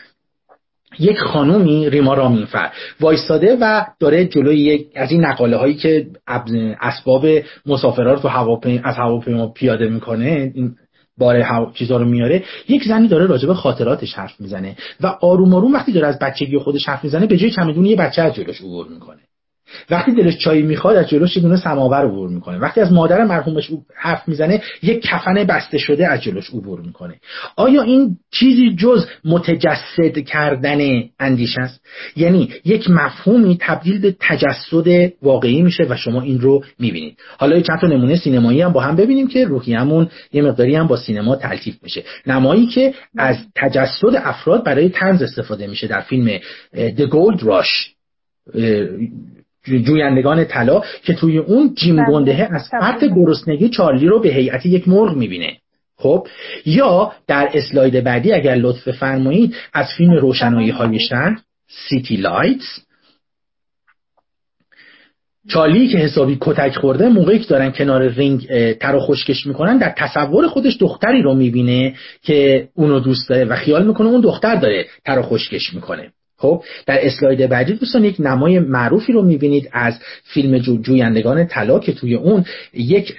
[0.98, 6.06] یک خانومی ریما رامینفر وایستاده و داره جلوی یک از این نقاله هایی که
[6.80, 7.26] اسباب
[7.66, 8.30] مسافرات رو
[8.84, 10.74] از هواپیما پیاده می‌کنه این
[11.18, 14.76] بار چیزا رو میاره یک زنی داره راجع به خاطراتش حرف می‌زنه.
[15.00, 18.22] و آروم آروم وقتی داره از بچگی خودش حرف می‌زنه به جای چمدون یه بچه
[18.22, 19.20] از جلوش عبور می‌کنه.
[19.90, 22.58] وقتی دلش چای می‌خواد از جلوش یه دونه سماور عبور می‌کنه.
[22.58, 27.14] وقتی از مادر مرحومش حرف می‌زنه یک کفن بسته شده از جلوش عبور می‌کنه.
[27.56, 30.78] آیا این چیزی جز متجسد کردن
[31.20, 31.80] اندیش است؟
[32.16, 37.18] یعنی یک مفهومی تبدیل به تجسد واقعی میشه و شما این رو می‌بینید.
[37.38, 40.96] حالا چند تا نمونه سینمایی هم با هم ببینیم که روحیمون یه مقداری هم با
[40.96, 42.04] سینما تلطیف میشه.
[42.26, 46.38] نمایی که از تجسد افراد برای تنز استفاده میشه در فیلم
[46.74, 47.88] The Gold Rush.
[49.68, 52.06] جویندگان طلا که توی اون جیم بله.
[52.06, 55.56] گندهه از فرط گرسنگی چارلی رو به هیئت یک مرغ می‌بینه.
[55.96, 56.26] خب
[56.66, 61.38] یا در اسلاید بعدی اگر لطف فرمایید از فیلم روشنایی های شهر
[61.88, 62.80] City Lights.
[65.48, 69.94] چارلی که حسابی کتک خورده موقعی که دارن کنار رینگ تر و خشکش می‌کنن در
[69.96, 74.86] تصور خودش دختری رو می‌بینه که اونو دوست داره و خیال می‌کنه اون دختر داره
[75.04, 76.12] تر و خشکش می‌کنه.
[76.38, 81.78] خب در اسلاید بعدی دوستان یک نمای معروفی رو می‌بینید از فیلم جو جویندگان طلا
[81.78, 82.44] که توی اون
[82.74, 83.16] یک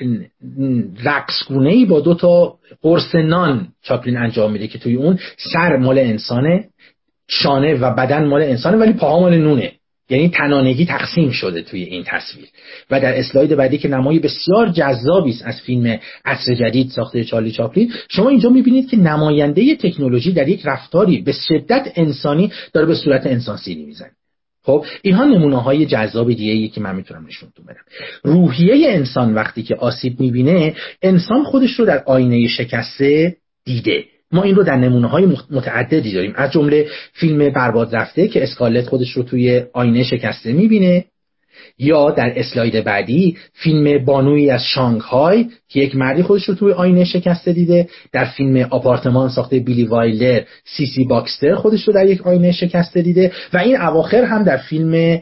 [1.03, 5.19] رقصگونه ای با دو تا قرص نان چاپلین انجام میده که توی اون
[5.53, 6.65] سر مال انسانه
[7.27, 9.71] شانه و بدن مال انسانه ولی پاها مال نونه.
[10.09, 12.47] یعنی تنانگی تقسیم شده توی این تصویر.
[12.91, 17.51] و در اسلاید بعدی که نمایی بسیار جذابی است از فیلم عصر جدید ساخته چارلی
[17.51, 22.95] چاپلین شما اینجا می‌بینید که نماینده تکنولوژی در یک رفتاری به شدت انسانی داره به
[22.95, 24.11] صورت انسان سینی می‌زنه.
[24.63, 27.81] خب اینها نمونه های جذاب دیگه که من می‌تونم نشونتون بدم.
[28.23, 34.05] روحیه انسان وقتی که آسیب می‌بینه انسان خودش رو در آینه شکسته دیده.
[34.31, 36.33] ما این رو در نمونه های متعددی داریم.
[36.35, 41.05] از جمله فیلم برباد رفته که اسکارلت خودش رو توی آینه شکسته می‌بینه
[41.77, 47.05] یا در اسلاید بعدی فیلم بانویی از شانگهای که یک مردی خودش رو توی آینه
[47.05, 47.87] شکسته دیده.
[48.11, 53.01] در فیلم آپارتمان ساخته بیلی وایلر سی سی باکستر خودش رو در یک آینه شکسته
[53.01, 53.31] دیده.
[53.53, 55.21] و این اواخر هم در فیلم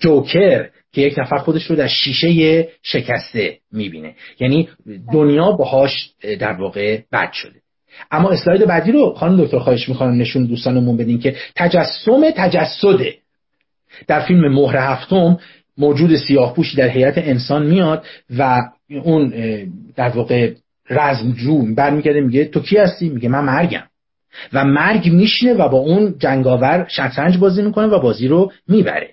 [0.00, 4.14] جوکر که یک نفر خودش رو در شیشه شکسته می‌بینه.
[4.40, 4.68] یعنی
[5.12, 6.10] دنیا باهاش
[6.40, 7.59] در واقع بد شده.
[8.10, 13.14] اما اسلاید بعدی رو خانم دکتر خواهش می‌کنم نشون دوستانمون بدین که تجسم تجسده.
[14.06, 15.38] در فیلم مهر هفتم
[15.78, 18.04] موجود سیاه پوشی در هیئت انسان میاد
[18.38, 18.60] و
[19.02, 19.32] اون
[19.96, 20.52] در واقع
[20.90, 23.82] رزمجو برمیگرده میگه تو کی هستی؟ میگه من مرگم.
[24.52, 29.10] و مرگ میشینه و با اون جنگاور شطرنج بازی می‌کنه و بازی رو می‌بره.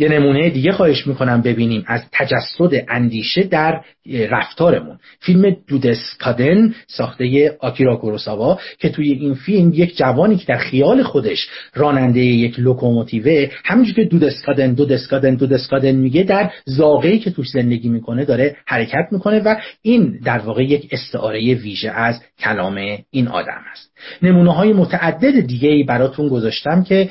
[0.00, 4.98] یه نمونه دیگه خواهش می‌کنم ببینیم از تجسد اندیشه در رفتارمون.
[5.20, 11.48] فیلم دودسکادن ساخته آکیرا کوروساوا که توی این فیلم یک جوانی که در خیال خودش
[11.74, 18.24] راننده یک لوکوموتیوه همینجور که دودسکادن دودسکادن دودسکادن میگه در زاغه‌ای که توش زندگی می‌کنه
[18.24, 23.89] داره حرکت می‌کنه و این در واقع یک استعاره ویژه از کلام این آدم است.
[24.22, 27.08] نمونه های متعدد دیگه ای براتون گذاشتم که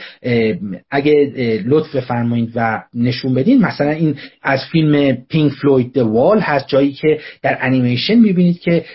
[0.92, 1.34] اگه
[1.66, 3.62] لطف فرمایید و نشون بدین.
[3.62, 8.86] مثلا این از فیلم پینک فلوید وال هست جایی که در انیمیشن می‌بینید که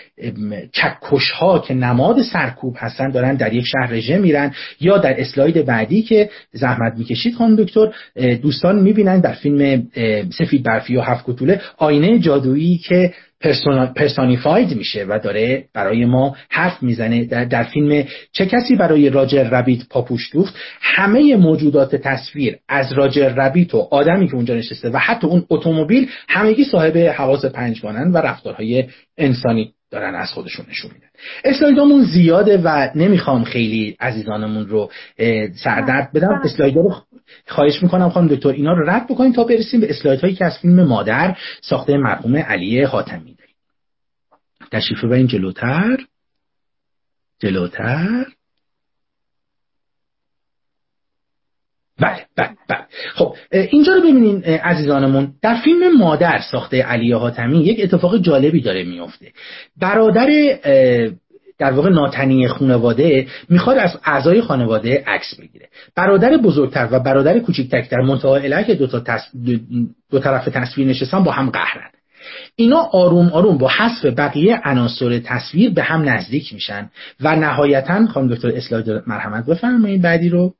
[0.72, 5.66] چکش ها که نماد سرکوب هستن دارن در یک شهر رژه میرن یا در اسلاید
[5.66, 7.34] بعدی که زحمت می‌کشید.
[7.34, 7.92] خانم دکتر
[8.42, 9.86] دوستان می‌بینن در فیلم
[10.38, 13.14] سفید برفی و هفت کتوله آینه جادویی که
[13.96, 17.24] personified میشه و داره برای ما حرف می‌زنه.
[17.24, 23.28] در, در فیلم چه کسی برای راجر ربیت پاپوش دوخت؟ همه موجودات تصویر از راجر
[23.28, 28.16] ربیت و آدمی که اونجا نشسته و حتی اون اتومبیل همگی صاحب حواس پنجگانن و
[28.16, 28.84] رفتارهای
[29.18, 29.72] انسانی.
[29.94, 31.06] دارن از خودشون نشون میدن.
[31.44, 34.90] اسلایدامون زیاده و نمی‌خوام خیلی عزیزانمون رو
[35.64, 36.40] سردرد بدم.
[36.44, 37.02] اسلایدا رو
[37.46, 40.58] خواهش می‌کنم خانم دکتر اینا رو رد بکنیم تا برسیم به اسلاید هایی که از
[40.58, 43.34] فیلم مادر ساخته مرحوم علی حاتمی.
[43.34, 43.54] داریم
[44.72, 45.96] تشریف این جلوتر.
[47.40, 48.26] جلوتر.
[52.00, 52.53] بله بله.
[52.68, 52.78] بله.
[53.14, 58.84] خب اینجا رو ببینین عزیزانمون در فیلم مادر ساخته علی حاتمی یک اتفاق جالبی داره
[58.84, 59.26] میفته.
[59.80, 60.28] برادر
[61.58, 65.68] در واقع ناتنی خانواده می‌خواد از اعضای خانواده عکس بگیره.
[65.96, 69.18] برادر بزرگتر و برادر کوچکتر در منتها الهی دو, تا
[70.10, 71.90] دو طرف تصویر نشستن با هم قهرن.
[72.56, 78.34] اینا آروم آروم با حذف بقیه عناصر تصویر به هم نزدیک میشن و نهایتا خانم
[78.34, 80.54] دکتر اسلاید مرحمت بفرمایید بعدی رو.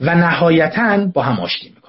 [0.00, 1.82] و نهایتا با هم آشتی می‌کنن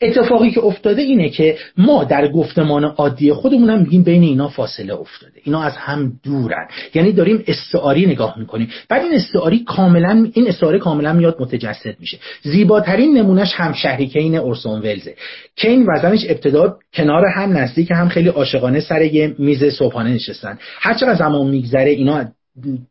[0.00, 4.94] اتفاقی که افتاده اینه که ما در گفتمان عادی خودمون هم میگیم بین اینا فاصله
[4.94, 5.40] افتاده.
[5.44, 6.68] اینا از هم دورن.
[6.94, 8.68] یعنی داریم استعاری نگاه می‌کنیم.
[8.88, 12.18] بعد این استعاری کاملا این استعاره کاملا میاد متجسد میشه.
[12.42, 15.14] زیباترین نمونهش هم شهری کین اورسون ولزه.
[15.56, 20.58] کین و زنش ابتدا کنار هم نزدیک هم خیلی عاشقانه سر میز صبحانه نشستن.
[20.80, 22.24] هر زمان میگذره اینا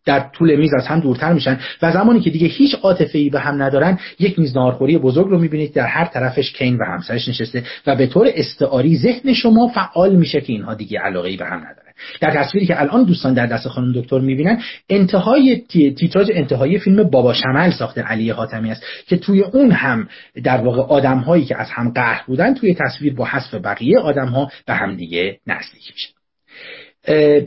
[0.05, 3.39] در طول میز از هم دورتر میشن و زمانی که دیگه هیچ عاطفه ای به
[3.39, 7.63] هم ندارن یک میز نارخوری بزرگ رو می‌بینید در هر طرفش کین و همسرش نشسته
[7.87, 11.57] و به طور استعاری ذهن شما فعال میشه که اینها دیگه علاقه ای به هم
[11.57, 11.93] ندارن.
[12.21, 17.33] در تصویری که الان دوستان در دست خانم دکتر می‌بینن انتهای تیتراژ انتهای فیلم بابا
[17.33, 20.07] شمل ساخته علی حاتمی است که توی اون هم
[20.43, 24.27] در واقع آدم هایی که از هم قهر بودن توی تصویر با حذف بقیه آدم
[24.27, 26.22] ها به هم دیگه نزدیک میشه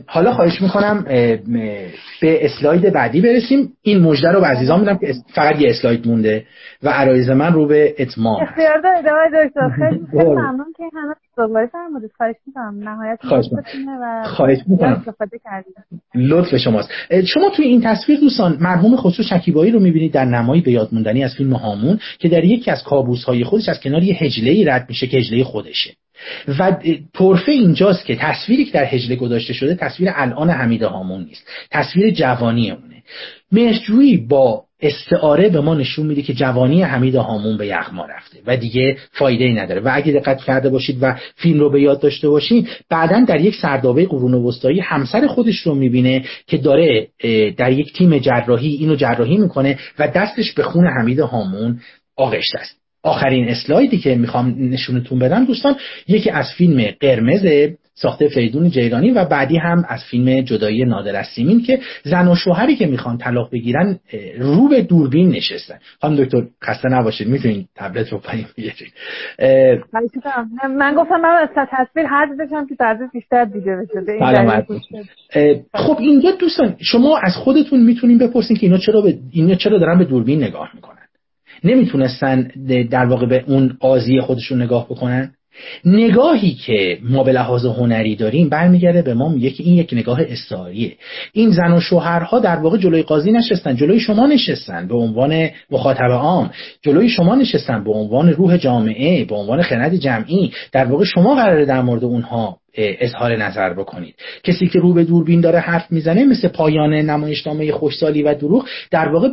[0.07, 1.05] حالا خواهش می‌کنم
[2.21, 3.73] به اسلاید بعدی برسیم.
[3.81, 6.45] این مژده رو به عزیزان میدم که فقط یه اسلاید مونده
[6.83, 9.69] و عرایز من رو به اتمام اختیار داره دکتر.
[9.79, 12.79] خیلی ممنون که همه دوباره فرمودید خواهش می‌کنم.
[12.89, 13.19] نهایت
[14.23, 15.03] خواهش می‌کنم.
[16.15, 16.89] لطف شماست.
[17.25, 21.23] شما توی این تصویر دوستان مرحوم خسرو شکیبایی رو می‌بینید در نمایی به یاد موندنی
[21.23, 24.85] از فیلم هامون که در یکی از کابوس های خودش از کنار یه هجله رد
[24.89, 25.93] میشه که هجله خودشه.
[26.59, 26.77] و
[27.13, 31.47] طرفه اینجاست که تصویری که در هجله گذاشته شده تصویر الان حمید هامون نیست.
[31.71, 33.03] تصویر جوانی اونه.
[33.51, 38.57] مهرجویی با استعاره به ما نشون میده که جوانی حمید هامون به یغما رفته و
[38.57, 39.81] دیگه فایده ای نداره.
[39.81, 43.55] و اگه دقت کرده باشید و فیلم رو به یاد داشته باشید بعدا در یک
[43.55, 47.07] سردابه قرون وسطایی همسر خودش رو می‌بینه که داره
[47.57, 51.79] در یک تیم جراحی اینو جراحی می‌کنه و دستش به خون حمید هامون
[52.15, 52.76] آغشته است.
[53.03, 55.75] آخرین اسلایدی که می‌خوام نشونتون بدم دوستان
[56.07, 61.25] یکی از فیلم قرمز ساخته فریدون جیرانی و بعدی هم از فیلم جدایی نادر از
[61.35, 63.99] سیمین که زن و شوهری که می‌خوان طلاق بگیرن
[64.39, 65.79] رو به دوربین نشستن.
[66.01, 68.93] خانم دکتر خسته نباشید می‌تونید تبلت رو پایین بیارید
[70.77, 75.63] من گفتم من از تصویر حد بشم که تصویر بیشتر دیگه بشه.
[75.73, 79.97] خب اینجا دوستان شما از خودتون می‌تونین بپرسین که اینا چرا به اینا چرا دارن
[79.97, 80.96] به دوربین نگاه می‌کنن.
[81.63, 82.51] نمی‌تونستن
[82.91, 85.33] در واقع به اون قاضی خودشون نگاه بکنن.
[85.85, 90.21] نگاهی که ما به لحاظ هنری داریم برمیگرده به ما میگه که این یک نگاه
[90.21, 90.95] استعاریه.
[91.33, 96.11] این زن و شوهرها در واقع جلوی قاضی نشستن جلوی شما نشستن به عنوان مخاطب
[96.11, 96.51] عام
[96.81, 100.51] جلوی شما نشستن به عنوان روح جامعه به عنوان خرد جمعی.
[100.71, 104.15] در واقع شما قراره در مورد اونها اظهار نظر بکنید.
[104.43, 109.09] کسی که رو به دوربین داره حرف می‌زنه مثل پایان نمایشنامه خوشسالی و دروغ در
[109.09, 109.29] واقع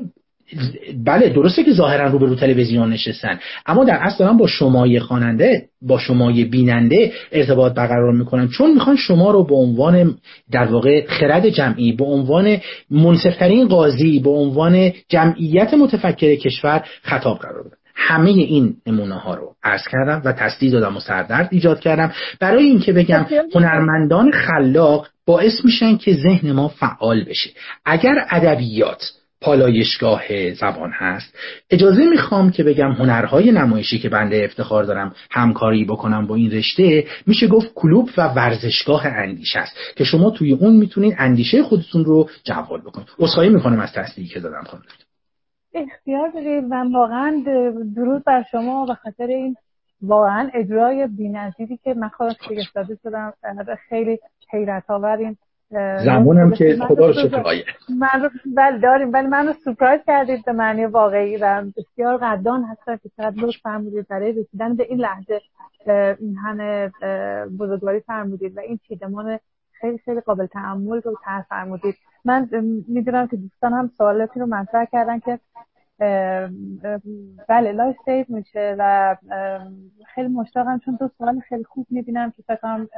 [1.04, 3.38] بله درسته که ظاهرا رو به رو تلویزیون نشستن.
[3.66, 8.96] اما در اصل دارن با شمای خواننده با شمای بیننده ارتباط برقرار می‌کنن چون می‌خوان
[8.96, 10.16] شما رو به عنوان
[10.52, 12.56] در واقع خرد جمعی به عنوان
[12.90, 17.76] منصفترین قاضی به عنوان جمعیت متفکر کشور خطاب قرار بدن.
[17.94, 22.12] همه این نمونه ها رو عرض کردم و تصدیق دادم و سردرد ایجاد کردم.
[22.40, 27.50] برای اینکه بگم هنرمندان خلاق باعث میشن که ذهن ما فعال بشه.
[27.84, 29.02] اگر ادبیات
[29.44, 31.36] پالایشگاه زبان هست.
[31.70, 37.04] اجازه می‌خوام که بگم هنرهای نمایشی که بنده افتخار دارم همکاری بکنم با این رشته
[37.26, 42.28] میشه گفت کلوب و ورزشگاه اندیشه است که شما توی اون می‌تونید اندیشه خودتون رو
[42.44, 43.08] جوال بکنید.
[43.18, 44.82] اصخایی می‌کنم از تصدیقی که دادم خانم
[45.74, 46.64] اختیار دارید.
[46.70, 47.42] و واقعا
[47.96, 49.56] درود بر شما به خاطر این
[50.02, 52.10] واقعا اجرای بی‌نظیری که من
[52.48, 53.32] شگفت شدم
[53.88, 54.18] خیلی
[54.52, 55.36] حیرت آور
[56.04, 57.42] زمانم که خدا رو شکر.
[57.98, 59.12] من رو بله داریم.
[59.12, 63.56] ولی من رو surprise کردید به معنی واقعی و بسیار قدردان هستم که چقدر لطف
[63.62, 65.40] فرمودید برای رسیدن به این لحظه
[66.20, 66.92] این همه
[67.58, 69.38] بزرگواری فرمودید و این چیدمان
[69.72, 71.94] خیلی خیلی قابل تأمل رو تر فرمودید.
[72.24, 72.48] من
[72.88, 75.38] می‌دونم که دوستان هم سوالاتی رو مطرح کردن که
[77.48, 79.16] بله live save میشه و
[80.14, 82.88] خیلی مشتاقم چون دو سوال خیلی خوب می‌بینم که فکر کنم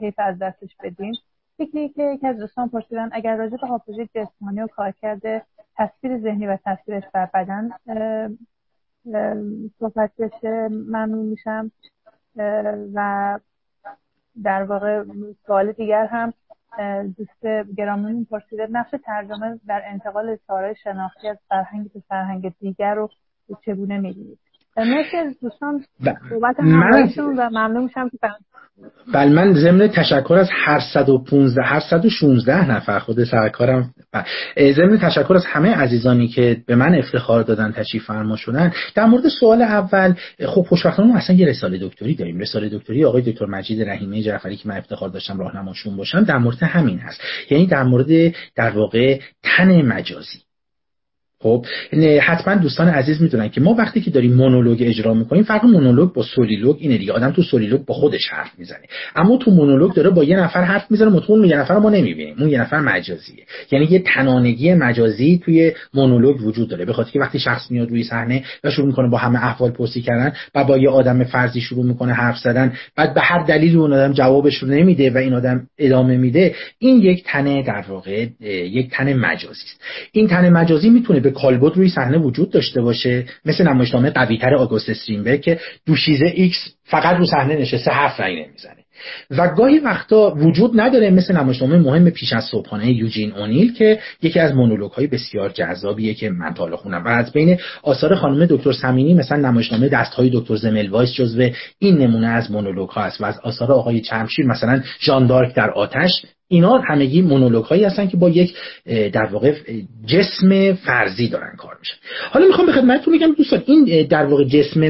[0.00, 1.12] حیف از دستش بدیم
[1.60, 5.42] یکی که یکی از دوستان پرسیدن اگر راجع به حافظه جسمانی و کار کرده
[5.76, 7.70] تصویر ذهنی و تصویرش بر بدن
[9.78, 11.70] صحبت بشه ممنون میشم.
[12.94, 13.38] و
[14.42, 15.04] در واقع
[15.46, 16.32] سوال دیگر هم
[17.16, 23.08] دوست گرامیمون پرسیده نقش ترجمه در انتقال اظهارهای شناختی از فرهنگ به فرهنگ دیگر رو
[23.66, 24.38] چگونه می‌بینید؟
[24.84, 25.84] مرسی از دوستان.
[26.58, 28.18] همراهیشون و ممنون میشم که
[29.14, 32.98] بله من ضمن تشکر از هر 115 هر 116 نفر.
[32.98, 33.94] خود سرکارم
[34.58, 38.72] ضمن تشکر از همه عزیزانی که به من افتخار دادن تشریف فرما شدن.
[38.94, 40.14] در مورد سوال اول
[40.46, 42.38] خب خوشبختانه اصلا یه رساله دکتری داریم.
[42.38, 46.62] رساله دکتری آقای دکتر مجید رحیمی جعفری که من افتخار داشتم راهنماشون باشم در مورد
[46.62, 47.20] همین هست.
[47.50, 50.38] یعنی در مورد در واقع تن مجازی.
[51.42, 51.66] خب
[52.22, 56.22] حتما دوستان عزیز می‌دونن که ما وقتی که داریم مونولوگ اجرا می‌کنیم فرق مونولوگ با
[56.22, 57.12] سولیلوگ اینه دیگه.
[57.12, 58.82] آدم تو سولیلوگ با خودش حرف می‌زنه.
[59.16, 62.36] اما تو مونولوگ داره با یه نفر حرف می‌زنه اون یه نفر ما نمی‌بینیم.
[62.38, 63.44] اون یه نفر مجازیه.
[63.70, 66.84] یعنی یه تنانگی مجازی توی مونولوگ وجود داره.
[66.84, 70.32] بخاطر که وقتی شخص میاد روی صحنه و شروع می‌کنه با همه احوال پرسی کردن
[70.54, 74.12] و با یه آدم فرضی شروع می‌کنه حرف زدن بعد به هر دلیل اون آدم
[74.12, 79.12] جوابش رو نمیده و این آدم ادامه میده این یک تن در واقع یک تن
[79.12, 79.80] مجازی است.
[80.12, 84.88] این تن مجازی می‌تونه به کالبد روی صحنه وجود داشته باشه مثل نمایشنامه قویتر آگوست
[84.88, 88.79] استریندبرگ که دوشیزه ایکس فقط رو صحنه نشسته حرف رنگ نمی‌زنه.
[89.30, 94.38] و گاهی وقتا وجود نداره مثل نمایشنامه مهم پیش از صبحانه یوجین اونیل که یکی
[94.38, 98.72] از مونولوگ های بسیار جذابیه که من تا خوندم و از بین آثار خانم دکتر
[98.72, 103.20] سمینی مثلا نمایشنامه دست های دکتر زمل وایس جزو این نمونه از مونولوگ هاست.
[103.20, 106.10] و از آثار آقای چرمشیر مثلا ژان دارک در آتش
[106.48, 108.54] اینا همگی مونولوگ هایی هستن که با یک
[108.86, 109.54] در واقع
[110.06, 111.94] جسم فرضی دارن کار میشن
[112.30, 114.80] حالا می‌خوام به خدمتتون بگم دوستان این در واقع جسم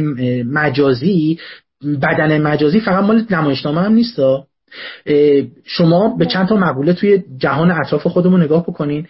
[0.42, 1.38] مجازی
[2.02, 4.20] بدن مجازی فقط مال نمایشنامه هم نیست
[5.64, 9.06] شما به چند تا مقوله توی جهان اطراف خودمون نگاه بکنین.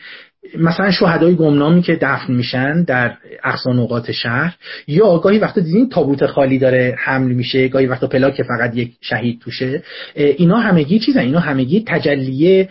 [0.58, 4.56] مثلا شهدای گمنامی که دفن میشن در اقصا نقاط شهر
[4.86, 9.40] یا گاهی وقتا دیدین تابوت خالی داره حمل میشه گاهی وقتا پلاک فقط یک شهید
[9.40, 9.82] توشه.
[10.14, 12.68] اینا همگی چیزن؟ اینا همگی تجلیه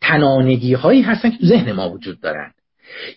[0.00, 2.50] تنانگی هایی هستن که تو ذهن ما وجود دارن.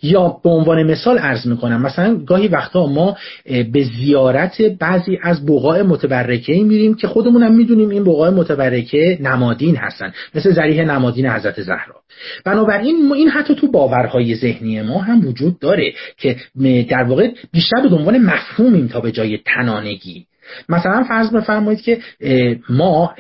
[0.02, 5.82] یا به عنوان مثال عرض می‌کنم مثلا گاهی وقتا ما به زیارت بعضی از بقاع
[5.82, 11.96] متبرکه میریم که خودمونم می‌دونیم این بقاع متبرکه نمادین هستن مثل ذریح نمادین حضرت زهرا.
[12.46, 16.36] بنابراین این حتی تو باورهای ذهنی ما هم وجود داره که
[16.90, 20.26] در واقع بیشتر به عنوان مفهومیم تا به جای تنانگی.
[20.70, 22.00] مثلا فرض بفرمایید که
[22.70, 23.14] ما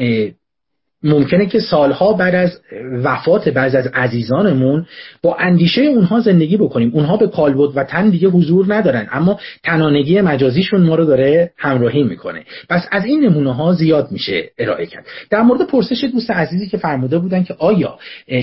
[1.05, 2.61] ممکنه که سالها بعد از
[3.03, 4.85] وفات بعض از عزیزانمون
[5.21, 6.91] با اندیشه اونها زندگی بکنیم.
[6.93, 12.03] اونها به کالبد و تن دیگه حضور ندارن اما تنانگی مجازیشون ما رو داره همراهی
[12.03, 12.43] می‌کنه.
[12.69, 15.05] پس از این نمونه ها زیاد میشه ارائه کرد.
[15.29, 17.99] در مورد پرسش دوست عزیزی که فرموده بودن که آیا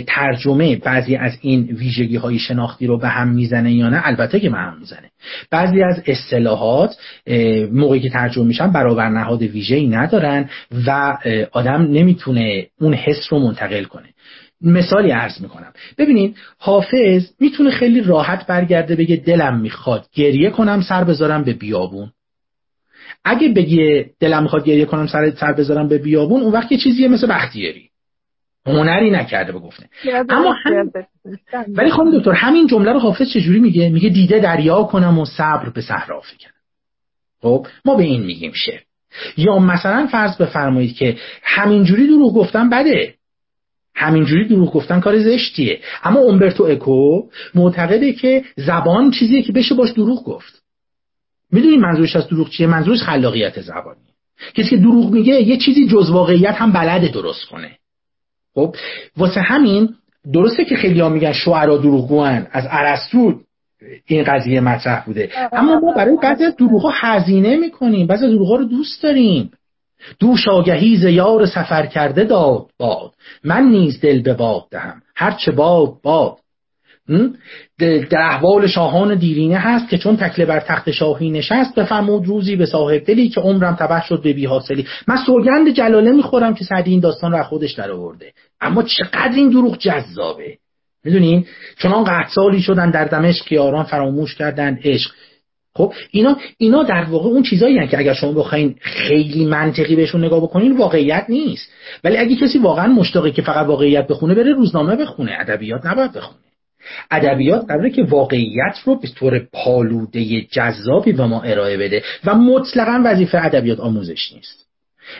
[0.06, 4.50] ترجمه بعضی از این ویژگی های شناختی رو به هم می‌زنه یا نه البته که
[4.50, 5.11] به هم می‌زنه.
[5.50, 6.96] بعضی از اصطلاحات
[7.72, 10.50] موقعی که ترجمه میشن برابر نهاد ویژه‌ای ندارن
[10.86, 11.18] و
[11.52, 14.08] آدم نمی‌تونه اون حس رو منتقل کنه.
[14.64, 15.72] مثالی عرض می‌کنم.
[15.98, 22.12] ببینید حافظ می‌تونه خیلی راحت برگرده بگه دلم می‌خواد گریه کنم سر بذارم به بیابون.
[23.24, 27.08] اگه بگه دلم می‌خواد گریه کنم سر سر بذارم به بیابون اون وقت یه چیزیه
[27.08, 27.91] مثل بختیاری.
[28.66, 29.88] هنری نکرده بگفته
[30.28, 30.90] اما هم...
[31.68, 35.68] ولی خانم دکتر همین جمله رو حافظ چجوری میگه؟ میگه دیده دریا کنم و صبر
[35.68, 36.52] به صحرا فکنم
[37.42, 38.80] خب ما به این میگیم شعر.
[39.36, 43.14] یا مثلا فرض بفرمایید که همینجوری دروغ گفتن بده.
[43.94, 45.80] همینجوری دروغ گفتن کار زشتیه.
[46.02, 47.22] اما اومبرتو اکو
[47.54, 50.62] معتقده که زبان چیزیه که بشه باش دروغ گفت.
[51.52, 54.00] می‌دونی منظورش از دروغ چیه؟ منظورش خلاقیت زبانی
[54.54, 57.78] کسی که دروغ میگه یه چیزی جز واقعیت هم بلده درست کنه.
[58.54, 58.76] خب
[59.16, 59.88] واسه همین
[60.32, 63.34] درسته که خیلی ها میگن شعرا دروغگوان از ارسطو
[64.06, 65.30] این قضیه مطرح بوده.
[65.52, 68.06] اما ما برای بعضی از دروغ هزینه می‌کنیم.
[68.06, 69.50] بعضی از دروغ رو دوست داریم.
[70.20, 73.12] دوش آگهی ز یار سفر کرده داد باد.
[73.44, 75.02] من نیز دل به باد دهم.
[75.16, 76.36] هرچه باد باد.
[77.78, 82.66] در احوال شاهان دیرینه هست که چون تکله بر تخت شاهی نشست بفرمود روزی به
[82.66, 84.86] صاحب دلی که عمرم تبه شد به بی حاصلی.
[85.08, 89.50] من سوگند جلاله می‌خورم که سعدی این داستان رو خودش در آورده اما چقدر این
[89.50, 90.56] دروغ جذابه.
[91.04, 91.46] می‌دونین
[91.78, 95.10] چون قطع شدن در دمشق یاران فراموش کردن عشق.
[95.74, 100.40] خب اینا اینا در واقع اون چیزایی که اگر شما بخواین خیلی منطقی بهشون نگاه
[100.40, 101.68] بکنین واقعیت نیست.
[102.04, 106.38] ولی اگه کسی واقعا مشتاقه که فقط واقعیت بخونه بره روزنامه بخونه ادبیات نباید بخونه.
[107.10, 113.02] ادبیات قراره که واقعیت رو به طور پالوده جذابی به ما ارائه بده و مطلقا
[113.04, 114.62] وظیفه ادبیات آموزش نیست.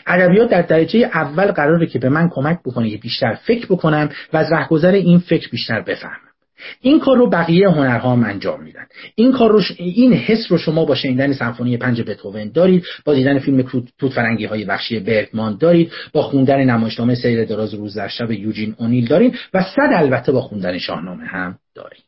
[0.06, 4.36] ادبیات در درجه اول قراره که به من کمک بکنه که بیشتر فکر بکنم و
[4.36, 6.31] از رهگذر این فکر بیشتر بفهمم.
[6.80, 8.86] این کار رو بقیه هنرها هم انجام میدن.
[9.14, 13.39] این کار رو این حس رو شما با شنیدن سمفونی پنج بتهوون دارید با دیدن
[13.39, 13.62] فیلم
[13.98, 18.74] توت فرنگی های وحشی برگمان دارید با خوندن نمایشنامه سیر دراز روز در شب یوجین
[18.78, 22.02] اونیل دارید و صد البته با خوندن شاهنامه هم دارید.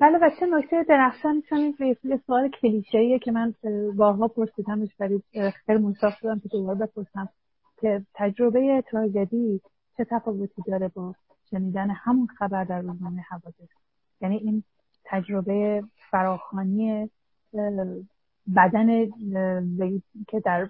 [0.00, 1.74] بله و نکته درخشان؟ چون
[2.04, 3.54] یه سوال کلیشه‌ایه که من
[3.96, 5.22] بارها پرسیدمش ولی
[5.66, 7.28] خیلی منصاف شدم که دوباره بپرسم
[7.80, 9.60] که تجربه تراژدی
[9.96, 11.14] چه تفاوتی داره با
[11.50, 13.70] شنیدن همون خبر در روزنامه حوادث.
[14.20, 14.62] یعنی این
[15.04, 17.10] تجربه فراخانی
[18.56, 19.06] بدن
[20.28, 20.68] که در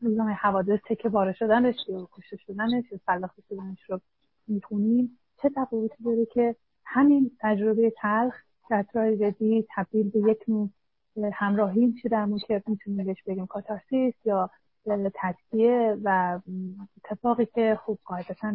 [0.00, 4.00] روزنامه حوادث تکه باره شدنش یا کشته شدنش یا سلاخته شدنش رو
[4.48, 8.34] می‌خونیم چه تفاوتی داره که همین تجربه تلخ
[8.70, 10.70] در تراژدی تبدیل به یک نوع
[11.32, 14.50] همراهی میشه در که می‌تونیم بهش بگیم کاتارسیس یا
[15.14, 16.40] تجزیه و
[17.04, 18.54] اتفاقی که خوب قاعدتا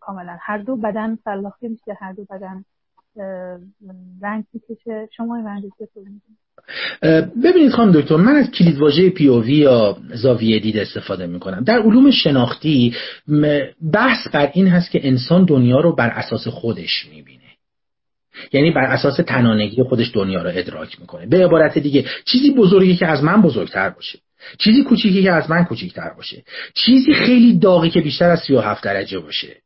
[0.00, 0.36] کاملا.
[0.40, 2.64] هر دو بدن سلاخی میشه هر دو بدن
[4.22, 5.08] رنگ می‌کشه.
[5.16, 5.64] شما رنگ
[7.44, 11.64] ببینید خانم دکتر من از کلید واژه پی او وی یا زاویه دید استفاده می‌کنم.
[11.64, 12.94] در علوم شناختی
[13.92, 17.42] بحث بر این هست که انسان دنیا رو بر اساس خودش می‌بینه.
[18.52, 21.26] یعنی بر اساس تنانگی خودش دنیا رو ادراک می‌کنه.
[21.26, 24.18] به عبارت دیگه چیزی بزرگی که از من بزرگتر باشه.
[24.58, 26.42] چیزی کوچیکی که از من کوچیکتر باشه.
[26.74, 29.56] چیزی خیلی داغی که بیشتر از 37 درجه باشه.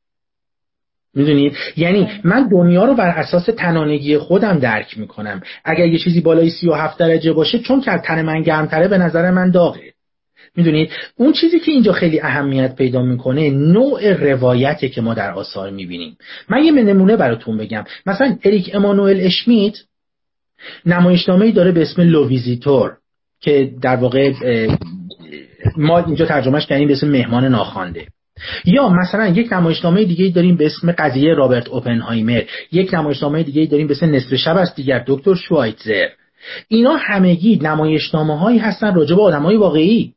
[1.15, 5.43] می‌دونید یعنی من دنیا رو بر اساس تنانگی خودم درک می‌کنم.
[5.65, 9.51] اگر یه چیزی بالای 37 درجه باشه چون که تن من گرمتره به نظر من
[9.51, 9.93] داغه.
[10.57, 15.71] می‌دونید اون چیزی که اینجا خیلی اهمیت پیدا می‌کنه نوع روایته که ما در آثار
[15.71, 16.17] می‌بینیم.
[16.49, 17.85] من یه نمونه براتون بگم.
[18.07, 19.75] مثلا اریک امانوئل اشمیت
[20.87, 22.97] نمایشنامه داره به اسم Le Visiteur
[23.43, 24.33] که در واقع
[25.77, 28.07] ما اینجا ترجمهش کردیم به اسم مهمان ناخوانده.
[28.65, 32.43] یا مثلا یک نمایشنامه دیگه داریم به اسم قضیه رابرت اوپنهایمر
[32.73, 36.09] یک نمایشنامه دیگه داریم به اسم نصف شب است دیگر دکتر شوایتزر.
[36.69, 40.13] اینا همگی نمایشنامه هایی هستن راجع به آدمای واقعی.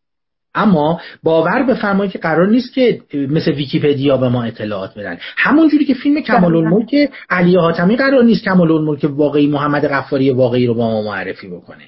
[0.56, 5.18] اما باور بفرمایید که قرار نیست که مثل ویکیپدیا به ما اطلاعات بدن.
[5.38, 6.96] همون جوری که فیلم کمال الملک
[7.30, 11.84] علی حاتمی قرار نیست کمال الملک واقعی محمد غفاری واقعی رو با ما معرفی بکنه.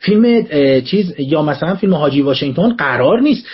[0.00, 0.44] فیلم
[0.80, 3.46] چیز یا مثلا فیلم حاجی واشنگتن قرار نیست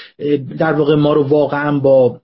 [0.58, 2.20] در واقع ما رو واقعا با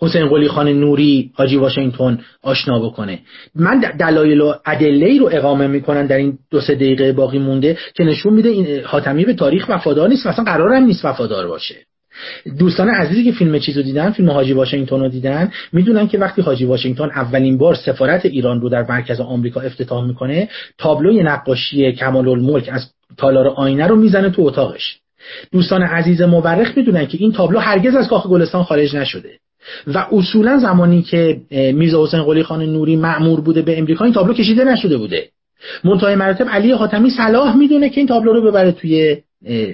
[0.00, 3.18] حسین قلی خان نوری حاجی واشنگتن آشنا بکنه.
[3.54, 8.04] من دلایل و ادله رو اقامه می‌کنن در این دو سه دقیقه باقی مونده که
[8.04, 11.76] نشون میده این حاتمی به تاریخ وفادار نیست مثلا قرار هم نیست وفادار باشه.
[12.58, 16.64] دوستان عزیزی که فیلم چیزو دیدن فیلم حاجی واشنگتن رو دیدن می‌دونن که وقتی حاجی
[16.64, 20.48] واشنگتن اولین بار سفارت ایران رو در مرکز آمریکا افتتاح می‌کنه
[20.78, 24.98] تابلوی نقاشی کمال الملک از تالار آینه رو می‌زنه تو اتاقش.
[25.52, 29.30] دوستان عزیز مورخ می‌دونن که این تابلو هرگز از کاخ گلستان خارج نشده.
[29.86, 34.34] و اصولا زمانی که میرزا حسین قلی خان نوری معمور بوده به امریکا این تابلو
[34.34, 35.28] کشیده نشده بوده.
[35.84, 39.16] منتهای مراتب علی حاتمی صلاح می‌دونه که این تابلو رو ببره توی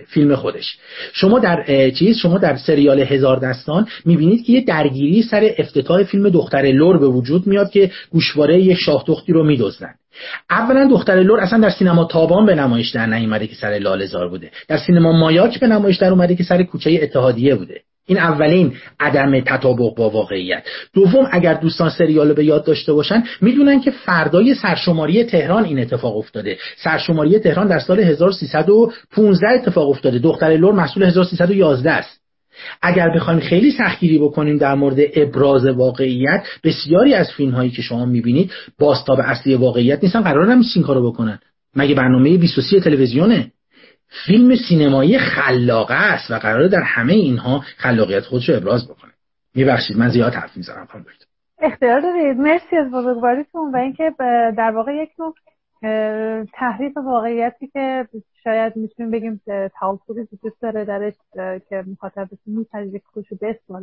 [0.06, 0.78] فیلم خودش.
[1.12, 6.28] شما در چیز شما در سریال هزار دستان می‌بینید که یه درگیری سر افتتاح فیلم
[6.28, 9.94] دختر لور به وجود میاد که گوشواره یک شاه دختی رو میدزدن.
[10.50, 14.50] اولا دختر لور اصلا در سینما تابان به نمایش در نیومده که سر لالزار بوده.
[14.68, 17.80] در سینما مایاک به نمایش در اومده که سر کوچه اتحادیه بوده.
[18.06, 20.62] این اولین عدم تطابق با واقعیت.
[20.94, 26.16] دوم اگر دوستان سریال به یاد داشته باشن می‌دونن که فردای سرشماری تهران این اتفاق
[26.16, 26.58] افتاده.
[26.76, 30.18] سرشماری تهران در سال 1315 اتفاق افتاده.
[30.18, 32.27] دختر لور محصول 1311 است.
[32.82, 38.04] اگر بخوایم خیلی سختگیری بکنیم در مورد ابراز واقعیت بسیاری از فیلم هایی که شما
[38.04, 41.38] می‌بینید باستاب اصلی واقعیت نیستن قرار هم این کارو بکنن.
[41.76, 43.52] مگه برنامه 23 تلویزیونه؟
[44.26, 49.10] فیلم سینمایی خلاقه است و قراره در همه اینها خلاقیت خودش رو ابراز بکنه.
[49.54, 51.04] میبخشید من زیاد حرف می‌زنم خانم
[51.62, 52.36] اختیار دارید.
[52.36, 54.12] مرسی از بزرگواریتون و اینکه
[54.58, 55.34] در واقع یک نوع
[56.52, 58.08] تحریف واقعیتی که
[58.44, 59.40] شاید می‌تونیم بگیم
[59.80, 61.14] تعاطفی وجود داره درش
[61.68, 63.36] که مخاطب میپذیره که خودشو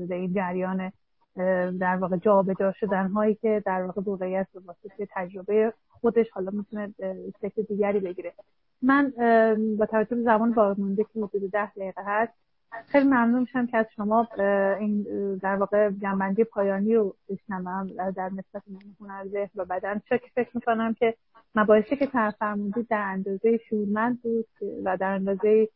[0.07, 0.91] به این جریان
[1.79, 6.93] در واقع جابجا شدن هایی که در واقع واقعیت به واسطه تجربه خودش حالا می‌تونه
[7.41, 8.33] شکل دیگری بگیره.
[8.81, 9.13] من
[9.79, 12.33] با توجه به زمان باقی مونده که حدود ده دقیقه هست
[12.87, 14.27] خیلی ممنون میشم که از شما
[14.79, 15.05] این
[15.43, 18.61] در واقع جنبندی پایانی رو بشنوم در نسبت
[18.99, 20.01] هنر ذهن و بدن.
[20.09, 21.13] چه که فکر می‌کنم که
[21.55, 22.07] مباحثی که
[22.39, 24.45] فرمودید در اندازه شورمند بود
[24.85, 25.67] و در اندازه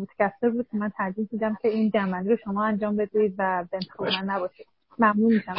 [0.00, 3.78] متکثر بود که من ترجیح دیدم که این جنبندی رو شما انجام بدید و به
[4.00, 4.66] من نباشید.
[4.98, 5.54] ممنون میشم.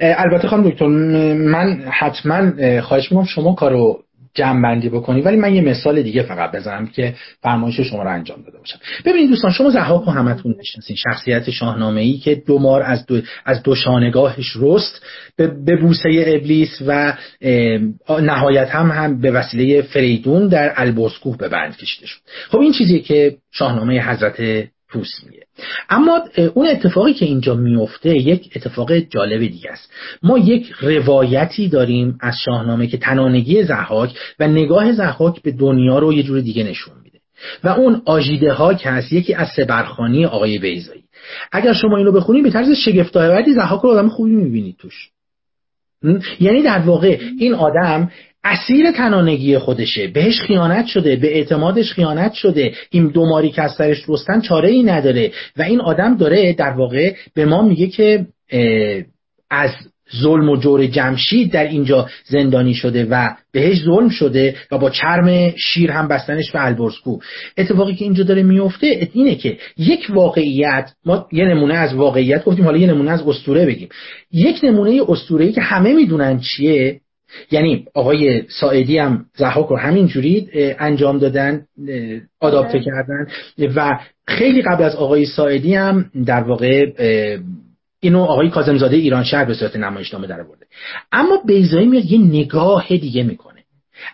[0.00, 0.86] البته خانم دکتر
[1.34, 4.02] من حتما خواهش می‌کنم شما کارو
[4.34, 5.20] جمع بندی بکنی.
[5.20, 8.78] ولی من یه مثال دیگه فقط بزنم که فرمایش شما رو انجام داده باشم.
[9.04, 10.96] ببینید دوستان شما زهاک و همتون می‌شناسین.
[10.96, 15.02] شخصیت شاهنامه ای که دو مار از دو از دو شانگاهش رست
[15.38, 17.16] به بوسه ابلیس و
[18.08, 22.20] نهایت هم هم به وسیله فریدون در البرزگوه به بند کشیده شد.
[22.48, 25.43] خب این چیزی که شاهنامه حضرت پوست میگه.
[25.90, 26.20] اما
[26.54, 29.92] اون اتفاقی که اینجا میفته یک اتفاق جالب دیگه است.
[30.22, 36.12] ما یک روایتی داریم از شاهنامه که تنانگی زحاک و نگاه زحاک به دنیا رو
[36.12, 37.18] یه جور دیگه نشون میده.
[37.64, 41.04] و اون آژیده ها که هست یکی از سبرخانی آقای بیزایی
[41.52, 45.10] اگر شما اینو بخونید به طرز شگفت‌آوری زحاک رو آدم خوبی می‌بینید توش.
[46.40, 48.10] یعنی در واقع این آدم
[48.44, 50.06] اسیر تنانگی خودشه.
[50.06, 52.74] بهش خیانت شده به اعتمادش خیانت شده.
[52.90, 55.32] این دو ماری که از سرش رستن چاره ای نداره.
[55.56, 58.26] و این آدم داره در واقع به ما میگه که
[59.50, 59.70] از
[60.22, 65.54] ظلم و جور جمشید در اینجا زندانی شده و بهش ظلم شده و با چرم
[65.56, 67.18] شیر هم بستنش به البرزکو.
[67.56, 72.64] اتفاقی که اینجا داره میفته اینه که یک واقعیت ما یه نمونه از واقعیت گفتیم
[72.64, 73.88] حالا یه نمونه از استوره بگیم.
[74.32, 77.00] یک نمونه استوره‌ای که همه می‌دونن چیه
[77.50, 80.48] یعنی آقای ساعدی هم زحاک رو همین جوری
[80.78, 81.62] انجام دادن
[82.40, 82.84] آداپته بله.
[82.84, 83.26] کردن.
[83.76, 86.86] و خیلی قبل از آقای ساعدی هم در واقع
[88.00, 90.66] اینو آقای کاظم‌زاده ایران شهر به صورت نمایشنامه در آورده
[91.12, 93.54] اما بیضایی میاد یه نگاه دیگه می‌کنه.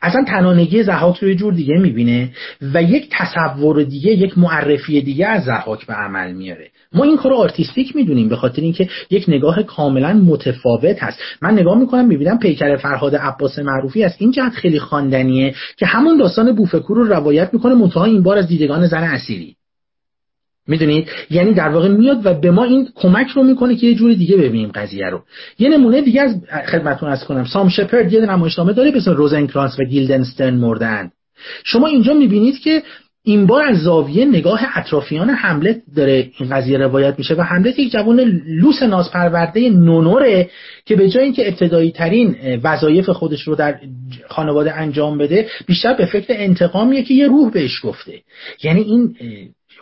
[0.02, 2.30] اصلا تنانگی ضحاک رو یه جور دیگه می‌بینه
[2.74, 6.70] و یک تصور دیگه یک معرفی دیگه از ضحاک به عمل میاره.
[6.94, 11.18] ما این کار artistic می‌دونیم به خاطر اینکه یک نگاه کاملا متفاوت هست.
[11.42, 16.16] من نگاه می‌کنم می‌بینم پیکر فرهاد عباس معروفی از این جهت خیلی خواندنیه که همون
[16.16, 19.56] داستان بوف کور رو روایت می‌کنه منتها این بار از دیدگان زن اثیری.
[20.68, 24.16] می‌دونید؟ یعنی در واقع میاد و به ما این کمک رو می‌کنه که یه جوری
[24.16, 25.22] دیگه ببینیم قضیه رو.
[25.58, 26.36] یه نمونه دیگه از
[26.66, 27.44] خدمتتون از کنم.
[27.44, 31.10] سام شپرد یه نمایشنامه داره به روزنکرانس و گیلدنستن مردن.
[31.64, 32.82] شما اینجا می‌بینید که
[33.22, 37.92] این بار از زاویه نگاه اطرافیان حملت داره این قضیه روایت میشه و حملت یک
[37.92, 40.50] جوان لوس نازپرورده نونوره
[40.84, 43.80] که به جای اینکه ابتدایی ترین وظایف خودش رو در
[44.28, 48.22] خانواده انجام بده بیشتر به فکر انتقامیه که یه روح بهش گفته.
[48.62, 49.16] یعنی این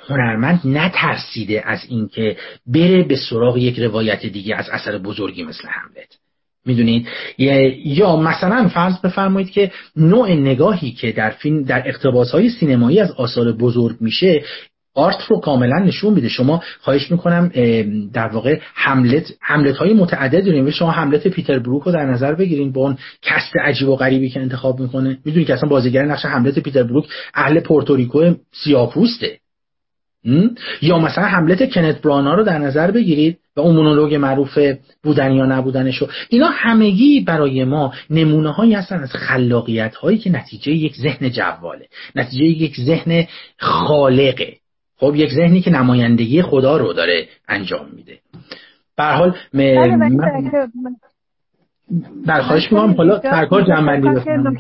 [0.09, 2.36] هنرمند نترسیده از اینکه
[2.66, 6.28] بره به سراغ یک روایت دیگه از اثر بزرگی مثل هملت.
[6.69, 7.07] می‌دونید؟
[7.85, 13.11] یا مثلا فرض بفرمایید که نوع نگاهی که در فیلم در اقتباس های سینمایی از
[13.11, 14.43] آثار بزرگ میشه
[14.95, 16.28] art رو کاملا نشون میده.
[16.28, 17.51] شما خواهش می‌کنم
[18.12, 20.70] در واقع هملت هملت های متعدد داریم.
[20.70, 24.40] شما هملت پیتر بروک رو در نظر بگیرین با اون cast عجیب و غریبی که
[24.40, 25.19] انتخاب می‌کنه.
[25.24, 27.05] می‌دونید که اصلا بازیگر نقش هملت پیتر بروک
[27.35, 29.39] اهل پورتوریکو سیاپوسته.
[30.83, 34.59] یا مثلا حملت کنت برانا رو در نظر بگیرید و اون مونولوگ معروف
[35.03, 40.73] بودن یا نبودنشو اینا همگی برای ما نمونه هایی هستن از خلاقیت هایی که نتیجه
[40.73, 43.27] یک ذهن جواله نتیجه یک ذهن
[43.59, 44.57] خالقه.
[44.97, 48.19] خب یک ذهنی که نمایندگی خدا رو داره انجام میده.
[48.97, 50.11] به حال بله، من
[52.27, 54.57] در خواهش می‌کنم حالا سرکار جنبندی بکنم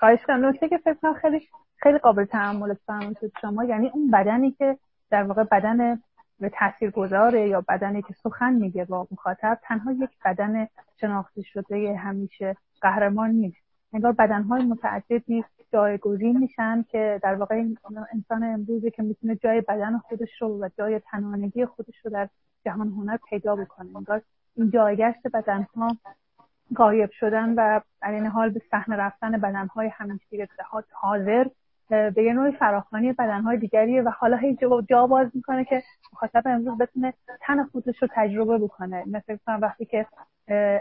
[0.00, 0.46] خواهش کنم.
[0.46, 4.78] نکته که فکر خیلی خیلی قابل تحمل فرمایشات شما یعنی اون بدنی که
[5.10, 6.02] در واقع بدن
[6.40, 10.68] به تاثیر گذاره یا بدنی که سخن میگه با مخاطب تنها یک بدن
[11.00, 13.56] شناخته شده همیشه قهرمان نیست.
[13.92, 17.64] انگار بدنهای متعددی جایگزین میشن که در واقع
[18.12, 22.28] انسان امروزی که می‌تونه جای بدن خودش رو و جای تنانگی خودش رو در
[22.64, 23.96] جهان هنر پیدا بکنه.
[23.96, 24.22] انگار
[24.56, 25.96] این جایگشت بدنها
[26.76, 30.48] غایب شدن و در این حال به صحنه رفتن بدنهای همیشه
[30.92, 31.46] حاضر
[31.88, 35.82] به یه نوع فراخوانی بدنهای دیگریه و حالا هی جا باز می‌کنه که
[36.12, 39.04] مخاطب امروز بتونه تن خودش رو تجربه بکنه.
[39.06, 40.06] مثل وقتی که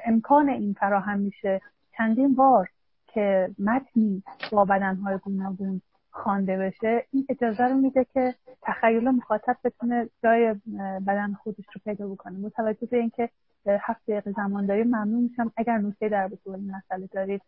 [0.05, 1.61] امکان این فراهم میشه
[1.97, 2.69] چندین بار
[3.07, 10.09] که متنی با بدنهای گوناگون خوانده بشه این اجازه رو میده که تخیل مخاطب بتونه
[10.23, 10.55] جای
[11.07, 12.39] بدن خودش رو پیدا بکنه.
[12.39, 13.29] متوجه به اینکه
[13.67, 15.51] هفت دقیقه زمان داریم ممنون میشم.
[15.57, 17.41] اگر نکته در به این مسئله دارید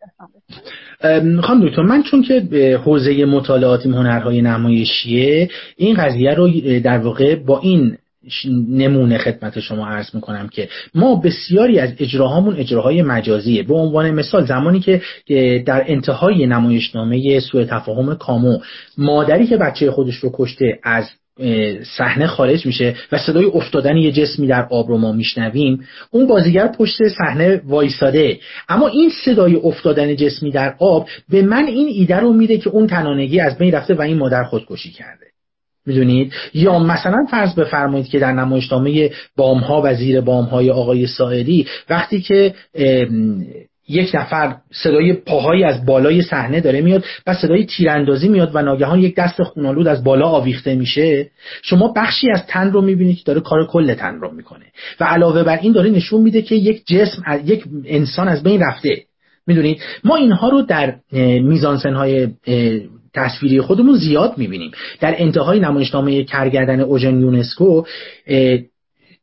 [1.41, 7.35] خانم دکتر من چون که به حوزه مطالعات هنرهای نمایشیه این قضیه رو در واقع
[7.35, 7.97] با این
[8.69, 13.63] نمونه خدمت شما عرض می‌کنم که ما بسیاری از اجراهامون اجراهای مجازیه.
[13.63, 15.01] به عنوان مثال زمانی که
[15.65, 18.59] در انتهای نمایشنامه سوء تفاهم کامو
[18.97, 21.05] مادری که بچه خودش رو کشته از
[21.97, 26.67] صحنه خارج میشه و صدای افتادن یه جسمی در آب رو ما میشنویم اون بازیگر
[26.67, 28.39] پشت صحنه وایساده.
[28.69, 32.87] اما این صدای افتادن جسمی در آب به من این ایده رو میده که اون
[32.87, 35.25] تنانگی از بین رفته و این مادر خودکشی کرده.
[35.85, 42.21] می‌دونید؟ یا مثلا فرض بفرمایید که در نمایشنامه بامها و زیر بامهای آقای سائری وقتی
[42.21, 42.53] که
[43.89, 48.99] یک نفر صدای پاهایی از بالای صحنه داره میاد و صدای تیراندازی میاد و ناگهان
[48.99, 51.29] یک دست خونالود از بالا آویخته میشه.
[51.61, 54.65] شما بخشی از تن رو می‌بینید که داره کار کل تن رو می‌کنه.
[54.99, 59.03] و علاوه بر این داره نشون میده که یک جسم یک انسان از بین رفته.
[59.47, 60.95] می‌دونید؟ ما اینها رو در
[61.41, 62.27] میزانسنهای
[63.13, 64.71] تصویری خودمون زیاد می‌بینیم.
[64.99, 67.83] در انتهای نمایشنامه کرگردن اوژن یونسکو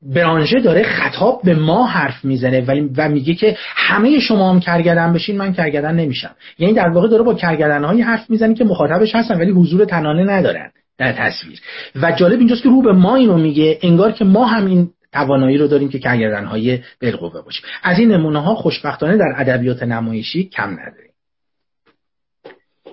[0.02, 5.12] برانژه داره خطاب به ما حرف می‌زنه ولی و میگه که همه شما هم کرگدن
[5.12, 6.30] بشین من کرگدن نمیشم.
[6.58, 10.24] یعنی در واقع داره با کرگدن های حرف می‌زنه که مخاطبش هستن ولی حضور تنانه
[10.24, 11.60] ندارن در تصویر.
[12.02, 15.58] و جالب اینجاست که رو به ما اینو میگه انگار که ما هم این توانایی
[15.58, 17.64] رو داریم که کرگدن های بالقوه باشیم.
[17.82, 21.12] از این نمونه ها خوشبختانه در ادبیات نمایشی کم نداریم.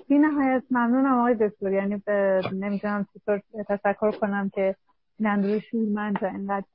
[0.09, 1.71] بی نهایت ممنونم آقای دکتر.
[1.71, 2.01] یعنی
[2.53, 4.75] نمی‌دونم چطور تشکر کنم که
[5.19, 6.65] این اندروی شورمند اینقدر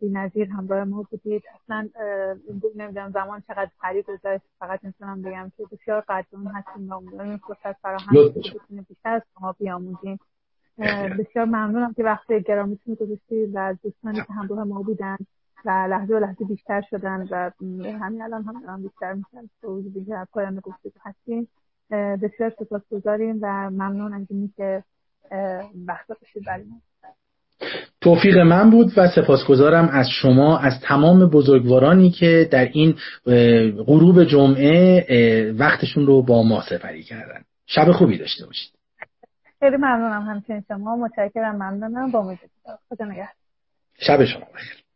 [0.00, 1.42] بی نظیر همراه ما بودید.
[1.54, 1.88] اصلا
[2.74, 4.44] نمی‌دونم زمان چقدر پری گذاشت.
[4.58, 9.52] فقط می‌تونم بگم که بسیار قدرون هستیم و امیدواریم فرصت فراهم بتونیم بیشتر از شما
[9.52, 10.18] بیاموزیم.
[11.18, 15.16] بسیار ممنونم که وقت گرامیتون گذاشتید و از دوستانی که همراه ما بودن
[15.64, 17.50] و لحظه و لحظه بیشتر شدن و
[17.98, 21.48] همین الان هم دارم بیشتر میشن وجود که پایان گفتگو هستیم.
[21.90, 24.84] بسیار سپاسگزاریم و ممنون از اینی که
[25.86, 26.64] وقت باشید برای
[28.08, 32.94] توفیق من بود و سپاسگزارم از شما از تمام بزرگوارانی که در این
[33.86, 37.42] غروب جمعه وقتشون رو با ما سپری کردن.
[37.66, 38.72] شب خوبی داشته باشید.
[39.60, 40.96] خیلی ممنونم همچنین شما.
[40.96, 42.10] متشکرم ممنونم.
[42.10, 42.36] با
[42.88, 43.28] خدا نگهدار.
[43.98, 44.87] شب شما بخیر.